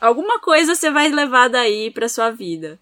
alguma 0.00 0.38
coisa 0.38 0.74
você 0.74 0.90
vai 0.90 1.08
levar 1.08 1.48
daí 1.48 1.90
pra 1.90 2.08
sua 2.08 2.30
vida. 2.30 2.78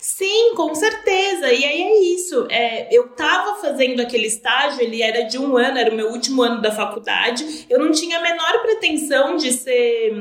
Sim, 0.00 0.54
com 0.54 0.74
certeza. 0.74 1.52
E 1.52 1.64
aí 1.64 1.82
é 1.82 2.00
isso. 2.14 2.46
É, 2.50 2.88
eu 2.90 3.08
tava 3.08 3.60
fazendo 3.60 4.00
aquele 4.00 4.26
estágio, 4.26 4.80
ele 4.80 5.02
era 5.02 5.22
de 5.22 5.38
um 5.38 5.58
ano, 5.58 5.78
era 5.78 5.90
o 5.90 5.94
meu 5.94 6.08
último 6.08 6.42
ano 6.42 6.62
da 6.62 6.72
faculdade. 6.72 7.66
Eu 7.68 7.78
não 7.78 7.92
tinha 7.92 8.18
a 8.18 8.22
menor 8.22 8.62
pretensão 8.62 9.36
de 9.36 9.52
ser 9.52 10.14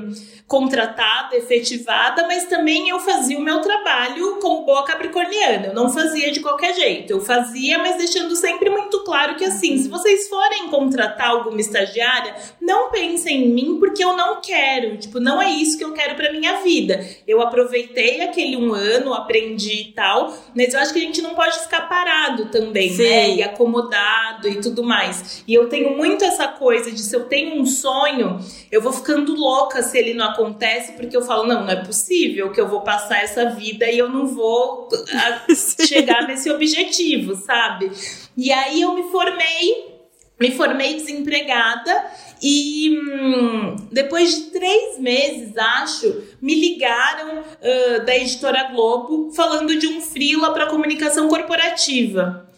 contratada, 0.50 1.38
efetivada, 1.38 2.26
mas 2.26 2.46
também 2.46 2.90
eu 2.90 3.00
fazia 3.00 3.38
o 3.38 3.42
meu 3.42 3.62
trabalho 3.62 4.38
como 4.42 4.66
boa 4.66 4.84
capricorniana. 4.84 5.68
Eu 5.68 5.74
não 5.76 5.90
fazia 5.90 6.32
de 6.32 6.40
qualquer 6.40 6.74
jeito. 6.74 7.12
Eu 7.12 7.22
fazia, 7.22 7.78
mas 7.78 7.98
deixando 7.98 8.36
sempre 8.36 8.70
muito 8.70 9.04
claro 9.04 9.36
que 9.36 9.46
assim, 9.46 9.78
se 9.78 9.88
vocês 9.88 10.28
forem 10.28 10.68
contratar 10.70 11.30
alguma 11.30 11.62
estagiária, 11.62 12.36
não 12.60 12.90
pensem 12.90 13.44
em 13.44 13.54
mim 13.54 13.78
porque 13.80 14.04
eu 14.04 14.18
não 14.18 14.42
quero. 14.42 14.98
Tipo, 14.98 15.20
não 15.20 15.40
é 15.40 15.52
isso 15.52 15.78
que 15.78 15.86
eu 15.86 15.94
quero 15.94 16.16
para 16.16 16.34
minha 16.34 16.64
vida. 16.64 17.06
Eu 17.28 17.42
aproveitei 17.42 18.22
aquele 18.22 18.58
um 18.58 18.74
ano, 18.74 19.14
aprendi 19.14 19.69
e 19.74 19.92
tal, 19.94 20.36
mas 20.56 20.74
eu 20.74 20.80
acho 20.80 20.94
que 20.94 21.00
a 21.00 21.02
gente 21.02 21.22
não 21.22 21.36
pode 21.36 21.60
ficar 21.60 21.82
parado 21.88 22.46
também, 22.46 22.90
né? 22.90 22.96
Sim. 22.96 23.04
né? 23.04 23.30
E 23.36 23.44
acomodado 23.44 24.48
e 24.48 24.62
tudo 24.62 24.84
mais. 24.84 25.44
E 25.48 25.54
eu 25.54 25.68
tenho 25.70 25.96
muito 25.96 26.24
essa 26.24 26.48
coisa 26.48 26.92
de 26.92 27.00
se 27.00 27.16
eu 27.16 27.26
tenho 27.26 27.60
um 27.60 27.66
sonho, 27.66 28.40
eu 28.72 28.82
vou 28.82 28.92
ficando 28.92 29.36
louca 29.36 29.82
se 29.82 29.98
ele 29.98 30.14
não 30.14 30.28
acontece, 30.28 30.94
porque 30.94 31.16
eu 31.16 31.22
falo, 31.22 31.46
não, 31.46 31.64
não 31.64 31.72
é 31.72 31.84
possível 31.84 32.52
que 32.52 32.60
eu 32.60 32.68
vou 32.68 32.82
passar 32.82 33.24
essa 33.24 33.50
vida 33.50 33.90
e 33.90 33.98
eu 33.98 34.10
não 34.10 34.28
vou 34.28 34.90
chegar 35.86 36.28
nesse 36.28 36.50
objetivo, 36.52 37.36
sabe? 37.36 37.92
E 38.38 38.52
aí 38.52 38.82
eu 38.82 38.94
me 38.94 39.04
formei, 39.12 39.99
me 40.40 40.52
formei 40.52 40.96
desempregada 40.96 42.06
e 42.42 42.98
hum, 42.98 43.76
depois 43.92 44.34
de 44.34 44.42
três 44.52 44.98
meses, 44.98 45.58
acho, 45.58 46.24
me 46.42 46.56
ligaram 46.56 47.40
uh, 47.40 48.06
da 48.06 48.16
editora 48.16 48.72
Globo 48.72 49.32
falando 49.34 49.78
de 49.78 49.88
um 49.88 50.00
freela 50.00 50.54
para 50.54 50.68
comunicação 50.68 51.28
corporativa. 51.28 52.49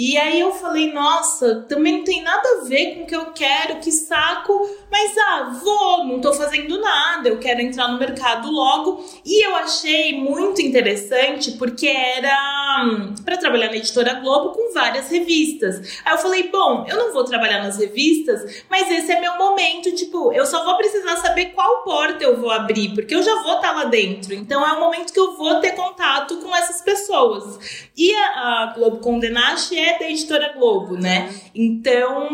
E 0.00 0.16
aí 0.16 0.38
eu 0.38 0.52
falei, 0.52 0.92
nossa, 0.92 1.66
também 1.68 1.98
não 1.98 2.04
tem 2.04 2.22
nada 2.22 2.48
a 2.48 2.64
ver 2.64 2.94
com 2.94 3.02
o 3.02 3.06
que 3.08 3.16
eu 3.16 3.32
quero, 3.32 3.80
que 3.80 3.90
saco, 3.90 4.52
mas 4.88 5.12
ah, 5.18 5.58
vou, 5.60 6.04
não 6.04 6.20
tô 6.20 6.32
fazendo 6.32 6.80
nada, 6.80 7.28
eu 7.28 7.40
quero 7.40 7.60
entrar 7.60 7.88
no 7.88 7.98
mercado 7.98 8.48
logo. 8.48 9.04
E 9.26 9.44
eu 9.44 9.56
achei 9.56 10.16
muito 10.16 10.62
interessante 10.62 11.50
porque 11.58 11.88
era 11.88 12.84
hum, 12.84 13.12
para 13.24 13.38
trabalhar 13.38 13.70
na 13.70 13.76
editora 13.76 14.14
Globo 14.20 14.50
com 14.50 14.72
várias 14.72 15.10
revistas. 15.10 16.00
Aí 16.04 16.14
eu 16.14 16.18
falei, 16.18 16.48
bom, 16.48 16.86
eu 16.88 16.96
não 16.96 17.12
vou 17.12 17.24
trabalhar 17.24 17.60
nas 17.60 17.76
revistas, 17.76 18.62
mas 18.70 18.88
esse 18.92 19.10
é 19.10 19.20
meu 19.20 19.36
momento, 19.36 19.92
tipo, 19.96 20.32
eu 20.32 20.46
só 20.46 20.64
vou 20.64 20.76
precisar 20.76 21.16
saber 21.16 21.46
qual 21.46 21.82
porta 21.82 22.22
eu 22.22 22.40
vou 22.40 22.52
abrir, 22.52 22.94
porque 22.94 23.16
eu 23.16 23.22
já 23.24 23.34
vou 23.42 23.56
estar 23.56 23.70
tá 23.70 23.74
lá 23.74 23.84
dentro. 23.86 24.32
Então 24.32 24.64
é 24.64 24.74
o 24.74 24.78
momento 24.80 25.12
que 25.12 25.18
eu 25.18 25.36
vou 25.36 25.56
ter 25.56 25.72
contato 25.72 26.36
com 26.36 26.54
essas 26.54 26.80
pessoas. 26.82 27.88
E 27.96 28.14
a, 28.14 28.28
a 28.62 28.72
Globo 28.76 28.98
Condenaste 28.98 29.76
é 29.76 29.87
da 29.96 30.10
editora 30.10 30.52
Globo, 30.56 30.96
né? 30.96 31.32
Então 31.54 32.28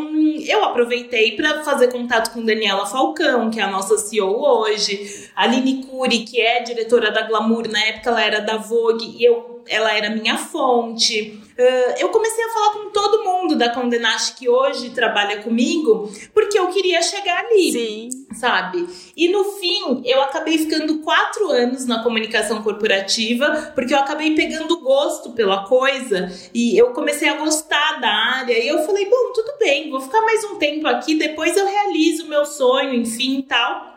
eu 0.46 0.64
aproveitei 0.64 1.36
para 1.36 1.62
fazer 1.62 1.92
contato 1.92 2.32
com 2.32 2.44
Daniela 2.44 2.86
Falcão, 2.86 3.50
que 3.50 3.60
é 3.60 3.62
a 3.62 3.70
nossa 3.70 3.98
CEO 3.98 4.40
hoje, 4.40 5.28
a 5.36 5.44
Aline 5.44 5.84
Cury, 5.84 6.20
que 6.20 6.40
é 6.40 6.62
diretora 6.62 7.10
da 7.10 7.22
Glamour, 7.22 7.68
na 7.68 7.84
época 7.84 8.10
ela 8.10 8.24
era 8.24 8.40
da 8.40 8.56
Vogue 8.56 9.16
e 9.18 9.24
eu, 9.24 9.62
ela 9.68 9.92
era 9.92 10.10
minha 10.10 10.36
fonte. 10.36 11.40
Uh, 11.56 11.94
eu 11.98 12.08
comecei 12.08 12.44
a 12.44 12.48
falar 12.48 12.72
com 12.72 12.90
todo 12.90 13.24
mundo 13.24 13.56
da 13.56 13.68
Condenaste 13.70 14.36
que 14.36 14.48
hoje 14.48 14.90
trabalha 14.90 15.42
comigo, 15.42 16.10
porque 16.32 16.58
eu 16.58 16.66
queria 16.68 17.00
chegar 17.00 17.44
ali, 17.44 17.72
Sim. 17.72 18.08
sabe? 18.34 18.86
E 19.16 19.28
no 19.28 19.44
fim, 19.44 20.02
eu 20.04 20.20
acabei 20.22 20.58
ficando 20.58 20.98
quatro 21.00 21.48
anos 21.50 21.86
na 21.86 22.02
comunicação 22.02 22.62
corporativa, 22.62 23.72
porque 23.74 23.94
eu 23.94 23.98
acabei 23.98 24.34
pegando 24.34 24.80
gosto 24.80 25.30
pela 25.30 25.64
coisa 25.64 26.30
e 26.52 26.76
eu 26.76 26.92
comecei 26.92 27.28
a 27.28 27.36
gostar 27.36 28.00
da 28.00 28.10
área. 28.10 28.58
E 28.58 28.66
eu 28.66 28.84
falei, 28.84 29.08
bom, 29.08 29.32
tudo 29.32 29.56
bem, 29.58 29.90
vou 29.90 30.00
ficar 30.00 30.22
mais 30.22 30.44
um 30.44 30.56
tempo 30.56 30.86
aqui, 30.88 31.14
depois 31.14 31.56
eu 31.56 31.66
realizo 31.66 32.24
o 32.24 32.28
meu 32.28 32.44
sonho, 32.44 32.94
enfim, 32.94 33.44
tal. 33.48 33.93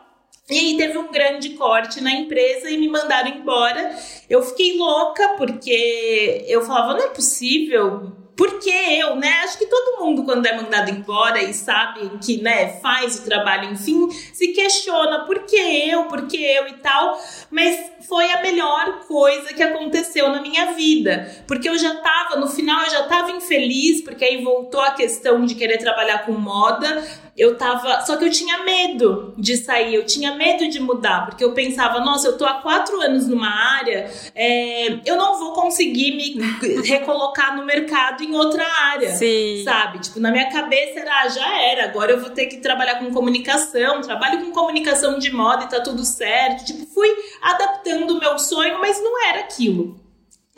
E 0.49 0.57
aí 0.57 0.77
teve 0.77 0.97
um 0.97 1.11
grande 1.11 1.49
corte 1.51 1.99
na 1.99 2.11
empresa 2.11 2.69
e 2.69 2.77
me 2.77 2.87
mandaram 2.87 3.29
embora. 3.29 3.93
Eu 4.29 4.41
fiquei 4.41 4.77
louca 4.77 5.35
porque 5.37 6.45
eu 6.47 6.61
falava, 6.61 6.93
não 6.93 7.05
é 7.05 7.09
possível. 7.09 8.13
Por 8.33 8.59
que 8.59 8.69
eu, 8.69 9.15
né? 9.15 9.41
Acho 9.43 9.57
que 9.57 9.65
todo 9.65 9.99
mundo, 9.99 10.23
quando 10.23 10.45
é 10.45 10.55
mandado 10.55 10.91
embora 10.91 11.41
e 11.41 11.53
sabe 11.53 12.09
que, 12.23 12.41
né, 12.41 12.79
faz 12.79 13.19
o 13.19 13.25
trabalho, 13.25 13.71
enfim, 13.71 14.09
se 14.11 14.49
questiona 14.49 15.25
por 15.25 15.39
que 15.39 15.57
eu, 15.57 16.03
por 16.03 16.27
que 16.27 16.37
eu 16.37 16.67
e 16.67 16.73
tal. 16.75 17.19
Mas 17.51 17.91
foi 18.07 18.31
a 18.31 18.41
melhor 18.41 18.99
coisa 19.07 19.53
que 19.53 19.63
aconteceu 19.63 20.29
na 20.29 20.41
minha 20.41 20.67
vida. 20.73 21.43
Porque 21.45 21.67
eu 21.67 21.77
já 21.77 21.95
tava, 21.95 22.37
no 22.37 22.47
final, 22.47 22.85
eu 22.85 22.91
já 22.91 23.03
tava 23.03 23.31
infeliz, 23.31 24.01
porque 24.01 24.23
aí 24.23 24.41
voltou 24.41 24.81
a 24.81 24.91
questão 24.91 25.43
de 25.43 25.55
querer 25.55 25.79
trabalhar 25.79 26.19
com 26.25 26.33
moda 26.33 27.03
eu 27.37 27.55
tava. 27.55 28.01
Só 28.01 28.17
que 28.17 28.25
eu 28.25 28.31
tinha 28.31 28.63
medo 28.63 29.33
de 29.37 29.55
sair, 29.55 29.93
eu 29.93 30.05
tinha 30.05 30.33
medo 30.35 30.67
de 30.67 30.79
mudar, 30.79 31.27
porque 31.27 31.43
eu 31.43 31.53
pensava, 31.53 31.99
nossa, 31.99 32.29
eu 32.29 32.37
tô 32.37 32.45
há 32.45 32.55
quatro 32.55 32.99
anos 32.99 33.27
numa 33.27 33.49
área, 33.49 34.11
é, 34.33 34.99
eu 35.05 35.15
não 35.15 35.37
vou 35.37 35.53
conseguir 35.53 36.15
me 36.15 36.41
recolocar 36.81 37.55
no 37.55 37.63
mercado 37.63 38.23
em 38.23 38.35
outra 38.35 38.65
área. 38.65 39.15
Sim. 39.15 39.61
Sabe? 39.63 39.99
Tipo, 39.99 40.19
na 40.19 40.31
minha 40.31 40.49
cabeça 40.49 40.99
era, 40.99 41.21
ah, 41.21 41.29
já 41.29 41.61
era, 41.61 41.83
agora 41.85 42.11
eu 42.11 42.19
vou 42.19 42.31
ter 42.31 42.47
que 42.47 42.57
trabalhar 42.57 42.95
com 42.95 43.13
comunicação, 43.13 44.01
trabalho 44.01 44.43
com 44.43 44.51
comunicação 44.51 45.19
de 45.19 45.31
moda 45.31 45.65
e 45.65 45.69
tá 45.69 45.79
tudo 45.79 46.03
certo. 46.03 46.65
Tipo, 46.65 46.87
fui 46.87 47.09
adaptando 47.41 48.11
o 48.11 48.19
meu 48.19 48.39
sonho, 48.39 48.79
mas 48.79 48.99
não 48.99 49.23
era 49.27 49.41
aquilo. 49.41 49.99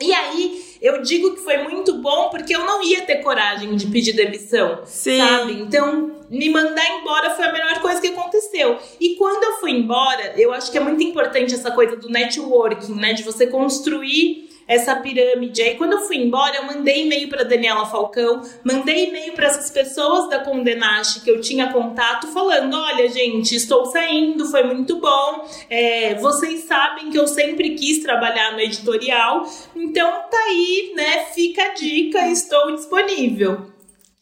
E 0.00 0.14
aí, 0.14 0.69
eu 0.80 1.02
digo 1.02 1.34
que 1.34 1.40
foi 1.40 1.58
muito 1.58 1.94
bom 1.94 2.28
porque 2.30 2.54
eu 2.54 2.64
não 2.64 2.82
ia 2.82 3.02
ter 3.02 3.16
coragem 3.16 3.76
de 3.76 3.86
pedir 3.86 4.12
demissão, 4.12 4.80
Sim. 4.84 5.18
sabe? 5.18 5.52
Então, 5.60 6.12
me 6.28 6.48
mandar 6.48 6.84
embora 6.98 7.30
foi 7.30 7.44
a 7.44 7.52
melhor 7.52 7.80
coisa 7.80 8.00
que 8.00 8.08
aconteceu. 8.08 8.78
E 9.00 9.16
quando 9.16 9.44
eu 9.44 9.60
fui 9.60 9.72
embora, 9.72 10.34
eu 10.36 10.52
acho 10.52 10.70
que 10.70 10.78
é 10.78 10.80
muito 10.80 11.02
importante 11.02 11.54
essa 11.54 11.70
coisa 11.70 11.96
do 11.96 12.08
networking, 12.08 12.94
né? 12.94 13.12
De 13.12 13.22
você 13.22 13.46
construir 13.46 14.49
essa 14.70 14.94
pirâmide. 14.94 15.60
Aí 15.62 15.74
quando 15.74 15.94
eu 15.94 16.00
fui 16.02 16.16
embora, 16.16 16.54
eu 16.54 16.62
mandei 16.62 17.02
e-mail 17.02 17.28
para 17.28 17.42
Daniela 17.42 17.86
Falcão, 17.86 18.40
mandei 18.62 19.08
e-mail 19.08 19.32
para 19.32 19.48
essas 19.48 19.68
pessoas 19.68 20.30
da 20.30 20.38
Condenaste 20.38 21.22
que 21.22 21.30
eu 21.30 21.40
tinha 21.40 21.72
contato, 21.72 22.28
falando: 22.28 22.76
olha, 22.76 23.08
gente, 23.08 23.56
estou 23.56 23.86
saindo, 23.86 24.46
foi 24.46 24.62
muito 24.62 25.00
bom. 25.00 25.44
É, 25.68 26.14
vocês 26.14 26.60
sabem 26.60 27.10
que 27.10 27.18
eu 27.18 27.26
sempre 27.26 27.74
quis 27.74 28.00
trabalhar 28.00 28.52
no 28.52 28.60
editorial, 28.60 29.44
então 29.74 30.08
tá 30.30 30.38
aí, 30.46 30.92
né? 30.94 31.24
Fica 31.34 31.64
a 31.64 31.74
dica, 31.74 32.28
estou 32.28 32.70
disponível. 32.76 33.68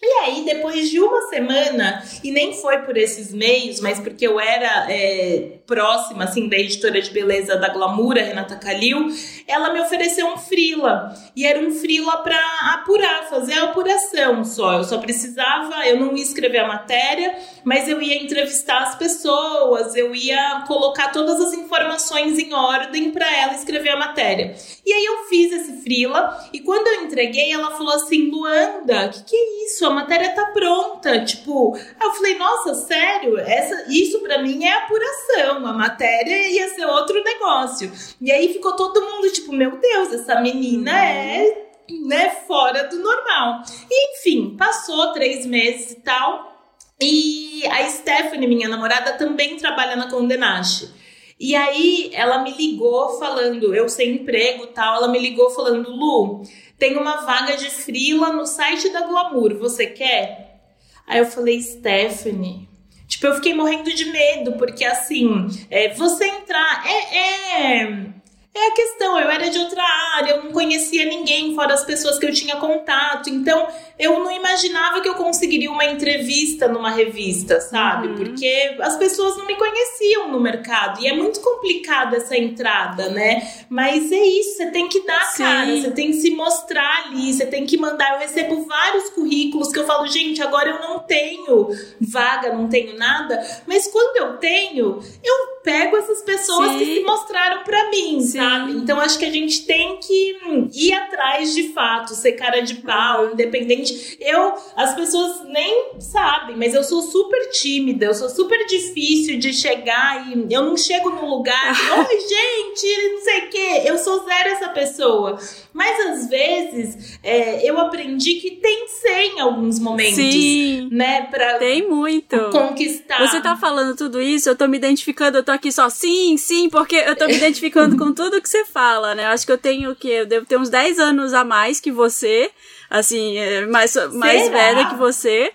E 0.00 0.06
aí, 0.22 0.44
depois 0.46 0.88
de 0.88 0.98
uma 0.98 1.28
semana, 1.28 2.02
e 2.24 2.30
nem 2.30 2.54
foi 2.54 2.78
por 2.82 2.96
esses 2.96 3.34
meios, 3.34 3.80
mas 3.80 3.98
porque 4.00 4.26
eu 4.26 4.40
era 4.40 4.86
é, 4.88 5.57
próxima, 5.68 6.24
assim, 6.24 6.48
da 6.48 6.56
editora 6.56 7.00
de 7.00 7.10
beleza 7.10 7.54
da 7.56 7.68
Glamour, 7.68 8.18
a 8.18 8.22
Renata 8.22 8.56
Calil, 8.56 9.06
ela 9.46 9.72
me 9.72 9.80
ofereceu 9.80 10.26
um 10.26 10.38
frila. 10.38 11.14
E 11.36 11.46
era 11.46 11.60
um 11.60 11.70
frila 11.70 12.16
para 12.18 12.40
apurar, 12.72 13.28
fazer 13.28 13.52
a 13.52 13.64
apuração 13.64 14.44
só. 14.44 14.78
Eu 14.78 14.84
só 14.84 14.98
precisava, 14.98 15.86
eu 15.86 16.00
não 16.00 16.16
ia 16.16 16.22
escrever 16.22 16.58
a 16.58 16.66
matéria, 16.66 17.38
mas 17.62 17.86
eu 17.86 18.00
ia 18.00 18.20
entrevistar 18.20 18.82
as 18.82 18.96
pessoas, 18.96 19.94
eu 19.94 20.14
ia 20.14 20.64
colocar 20.66 21.12
todas 21.12 21.40
as 21.40 21.52
informações 21.52 22.38
em 22.38 22.52
ordem 22.52 23.10
para 23.12 23.30
ela 23.30 23.52
escrever 23.52 23.90
a 23.90 23.96
matéria. 23.96 24.56
E 24.84 24.92
aí 24.92 25.04
eu 25.04 25.28
fiz 25.28 25.52
esse 25.52 25.82
frila, 25.82 26.48
e 26.52 26.60
quando 26.60 26.88
eu 26.88 27.04
entreguei, 27.04 27.52
ela 27.52 27.76
falou 27.76 27.92
assim: 27.92 28.30
Luanda, 28.30 29.10
que, 29.10 29.22
que 29.24 29.36
é 29.36 29.64
isso? 29.66 29.84
A 29.84 29.90
matéria 29.90 30.30
tá 30.30 30.46
pronta. 30.46 31.24
Tipo, 31.24 31.76
eu 32.00 32.10
falei, 32.12 32.38
nossa, 32.38 32.74
sério? 32.74 33.38
Essa, 33.38 33.86
isso 33.88 34.20
para 34.20 34.42
mim 34.42 34.64
é 34.64 34.72
apuração. 34.72 35.57
A 35.66 35.72
matéria 35.72 36.50
ia 36.50 36.68
ser 36.68 36.84
outro 36.86 37.22
negócio. 37.22 37.90
E 38.20 38.30
aí 38.30 38.52
ficou 38.52 38.76
todo 38.76 39.02
mundo 39.02 39.30
tipo, 39.30 39.52
meu 39.52 39.78
Deus, 39.78 40.12
essa 40.12 40.40
menina 40.40 40.90
é 40.90 41.68
né, 42.06 42.30
fora 42.46 42.84
do 42.84 42.98
normal. 42.98 43.62
E, 43.90 44.12
enfim, 44.12 44.56
passou 44.56 45.12
três 45.12 45.46
meses 45.46 45.92
e 45.92 46.00
tal. 46.00 46.56
E 47.00 47.62
a 47.66 47.88
Stephanie, 47.88 48.48
minha 48.48 48.68
namorada, 48.68 49.12
também 49.12 49.56
trabalha 49.56 49.96
na 49.96 50.10
Condenache. 50.10 50.90
E 51.38 51.54
aí 51.54 52.10
ela 52.12 52.42
me 52.42 52.52
ligou 52.52 53.16
falando, 53.18 53.72
eu 53.72 53.88
sem 53.88 54.16
emprego 54.16 54.66
tal, 54.68 54.96
ela 54.96 55.08
me 55.08 55.20
ligou 55.20 55.50
falando, 55.50 55.88
Lu, 55.88 56.42
tem 56.76 56.96
uma 56.96 57.18
vaga 57.18 57.56
de 57.56 57.70
frila 57.70 58.32
no 58.32 58.44
site 58.44 58.88
da 58.88 59.02
Glamour, 59.02 59.56
você 59.56 59.86
quer? 59.86 60.60
Aí 61.06 61.20
eu 61.20 61.26
falei, 61.26 61.60
Stephanie. 61.60 62.68
Tipo, 63.08 63.26
eu 63.26 63.34
fiquei 63.34 63.54
morrendo 63.54 63.92
de 63.92 64.04
medo, 64.04 64.52
porque 64.52 64.84
assim, 64.84 65.48
é, 65.70 65.92
você 65.94 66.26
entrar. 66.26 66.84
É, 66.86 67.82
é 67.82 68.17
é 68.58 68.68
a 68.68 68.72
questão, 68.72 69.18
eu 69.18 69.30
era 69.30 69.48
de 69.48 69.58
outra 69.58 69.82
área, 70.16 70.32
eu 70.32 70.44
não 70.44 70.52
conhecia 70.52 71.04
ninguém 71.04 71.54
fora 71.54 71.74
as 71.74 71.84
pessoas 71.84 72.18
que 72.18 72.26
eu 72.26 72.32
tinha 72.32 72.56
contato, 72.56 73.30
então 73.30 73.66
eu 73.98 74.20
não 74.20 74.30
imaginava 74.30 75.00
que 75.00 75.08
eu 75.08 75.14
conseguiria 75.14 75.70
uma 75.70 75.84
entrevista 75.84 76.68
numa 76.68 76.90
revista, 76.90 77.60
sabe? 77.60 78.08
Uhum. 78.08 78.14
Porque 78.14 78.76
as 78.80 78.96
pessoas 78.96 79.36
não 79.36 79.46
me 79.46 79.56
conheciam 79.56 80.30
no 80.30 80.40
mercado 80.40 81.00
e 81.02 81.06
é 81.08 81.14
muito 81.14 81.40
complicada 81.40 82.16
essa 82.16 82.36
entrada, 82.36 83.08
né? 83.08 83.48
Mas 83.68 84.10
é 84.12 84.24
isso, 84.24 84.56
você 84.56 84.70
tem 84.70 84.88
que 84.88 85.04
dar 85.04 85.20
a 85.20 85.36
cara, 85.36 85.76
você 85.76 85.90
tem 85.90 86.10
que 86.12 86.18
se 86.18 86.30
mostrar 86.30 87.06
ali, 87.06 87.32
você 87.32 87.46
tem 87.46 87.66
que 87.66 87.76
mandar. 87.76 88.12
Eu 88.14 88.18
recebo 88.20 88.64
vários 88.64 89.10
currículos 89.10 89.72
que 89.72 89.78
eu 89.78 89.86
falo, 89.86 90.06
gente, 90.06 90.40
agora 90.42 90.70
eu 90.70 90.80
não 90.80 91.00
tenho 91.00 91.68
vaga, 92.00 92.54
não 92.54 92.68
tenho 92.68 92.96
nada, 92.96 93.44
mas 93.66 93.88
quando 93.88 94.16
eu 94.16 94.36
tenho, 94.38 95.00
eu 95.24 95.57
pego 95.68 95.98
essas 95.98 96.22
pessoas 96.22 96.70
Sim. 96.70 96.78
que 96.78 96.94
se 96.94 97.02
mostraram 97.02 97.62
para 97.62 97.90
mim, 97.90 98.22
Sim. 98.22 98.38
sabe? 98.38 98.72
Então 98.72 98.98
acho 98.98 99.18
que 99.18 99.26
a 99.26 99.30
gente 99.30 99.66
tem 99.66 99.98
que 99.98 100.38
ir 100.72 100.94
atrás 100.94 101.54
de 101.54 101.74
fato, 101.74 102.14
ser 102.14 102.32
cara 102.32 102.60
de 102.60 102.76
pau, 102.76 103.32
independente. 103.32 104.16
Eu, 104.18 104.54
as 104.74 104.94
pessoas 104.94 105.44
nem 105.44 105.90
sabem, 106.00 106.56
mas 106.56 106.72
eu 106.72 106.82
sou 106.82 107.02
super 107.02 107.50
tímida, 107.50 108.06
eu 108.06 108.14
sou 108.14 108.30
super 108.30 108.64
difícil 108.66 109.38
de 109.38 109.52
chegar 109.52 110.26
e 110.26 110.50
eu 110.50 110.62
não 110.62 110.74
chego 110.74 111.10
num 111.10 111.28
lugar, 111.28 111.74
oi 111.98 112.18
gente, 112.18 113.12
não 113.12 113.20
sei 113.20 113.38
o 113.40 113.50
quê, 113.50 113.82
eu 113.84 113.98
sou 113.98 114.24
zero 114.24 114.48
essa 114.48 114.70
pessoa. 114.70 115.38
Mas 115.74 116.00
às 116.08 116.30
vezes 116.30 117.18
é, 117.22 117.68
eu 117.68 117.78
aprendi 117.78 118.36
que 118.36 118.52
tem 118.52 118.86
que 118.86 118.92
ser 118.92 119.34
em 119.34 119.40
alguns 119.40 119.78
momentos, 119.78 120.14
Sim, 120.14 120.88
né? 120.90 121.26
Pra 121.30 121.58
tem 121.58 121.86
muito. 121.86 122.38
conquistar. 122.50 123.18
Você 123.18 123.40
tá 123.42 123.54
falando 123.54 123.94
tudo 123.94 124.18
isso, 124.18 124.48
eu 124.48 124.56
tô 124.56 124.66
me 124.66 124.78
identificando, 124.78 125.36
eu 125.36 125.44
tô 125.44 125.57
aqui 125.58 125.70
só 125.70 125.88
sim, 125.90 126.36
sim, 126.36 126.70
porque 126.70 126.96
eu 126.96 127.14
tô 127.14 127.26
me 127.26 127.34
identificando 127.36 127.96
com 127.96 128.12
tudo 128.12 128.40
que 128.40 128.48
você 128.48 128.64
fala, 128.64 129.14
né? 129.14 129.24
Eu 129.24 129.28
acho 129.28 129.44
que 129.44 129.52
eu 129.52 129.58
tenho 129.58 129.90
o 129.90 129.96
quê? 129.96 130.08
Eu 130.20 130.26
devo 130.26 130.46
ter 130.46 130.56
uns 130.56 130.70
10 130.70 130.98
anos 130.98 131.34
a 131.34 131.44
mais 131.44 131.80
que 131.80 131.92
você, 131.92 132.50
assim, 132.88 133.36
é, 133.36 133.66
mais, 133.66 133.94
mais 134.14 134.48
velha 134.48 134.88
que 134.88 134.96
você. 134.96 135.52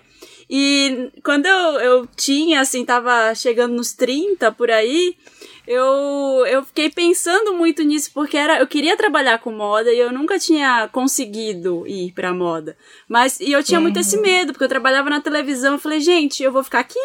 E 0.48 1.10
quando 1.24 1.46
eu, 1.46 1.80
eu 1.80 2.08
tinha, 2.16 2.60
assim, 2.60 2.84
tava 2.84 3.34
chegando 3.34 3.74
nos 3.74 3.92
30 3.92 4.52
por 4.52 4.70
aí, 4.70 5.16
eu, 5.66 6.44
eu 6.46 6.62
fiquei 6.62 6.90
pensando 6.90 7.54
muito 7.54 7.82
nisso, 7.82 8.10
porque 8.12 8.36
era, 8.36 8.60
eu 8.60 8.66
queria 8.66 8.96
trabalhar 8.96 9.38
com 9.38 9.50
moda 9.50 9.90
e 9.90 9.98
eu 9.98 10.12
nunca 10.12 10.38
tinha 10.38 10.88
conseguido 10.92 11.86
ir 11.86 12.12
pra 12.12 12.34
moda. 12.34 12.76
Mas, 13.08 13.40
e 13.40 13.52
eu 13.52 13.64
tinha 13.64 13.78
uhum. 13.78 13.84
muito 13.84 13.98
esse 13.98 14.16
uhum. 14.16 14.22
medo, 14.22 14.52
porque 14.52 14.64
eu 14.64 14.68
trabalhava 14.68 15.08
na 15.08 15.20
televisão, 15.20 15.74
eu 15.74 15.78
falei, 15.78 16.00
gente, 16.00 16.42
eu 16.42 16.52
vou 16.52 16.62
ficar 16.62 16.80
aqui, 16.80 16.98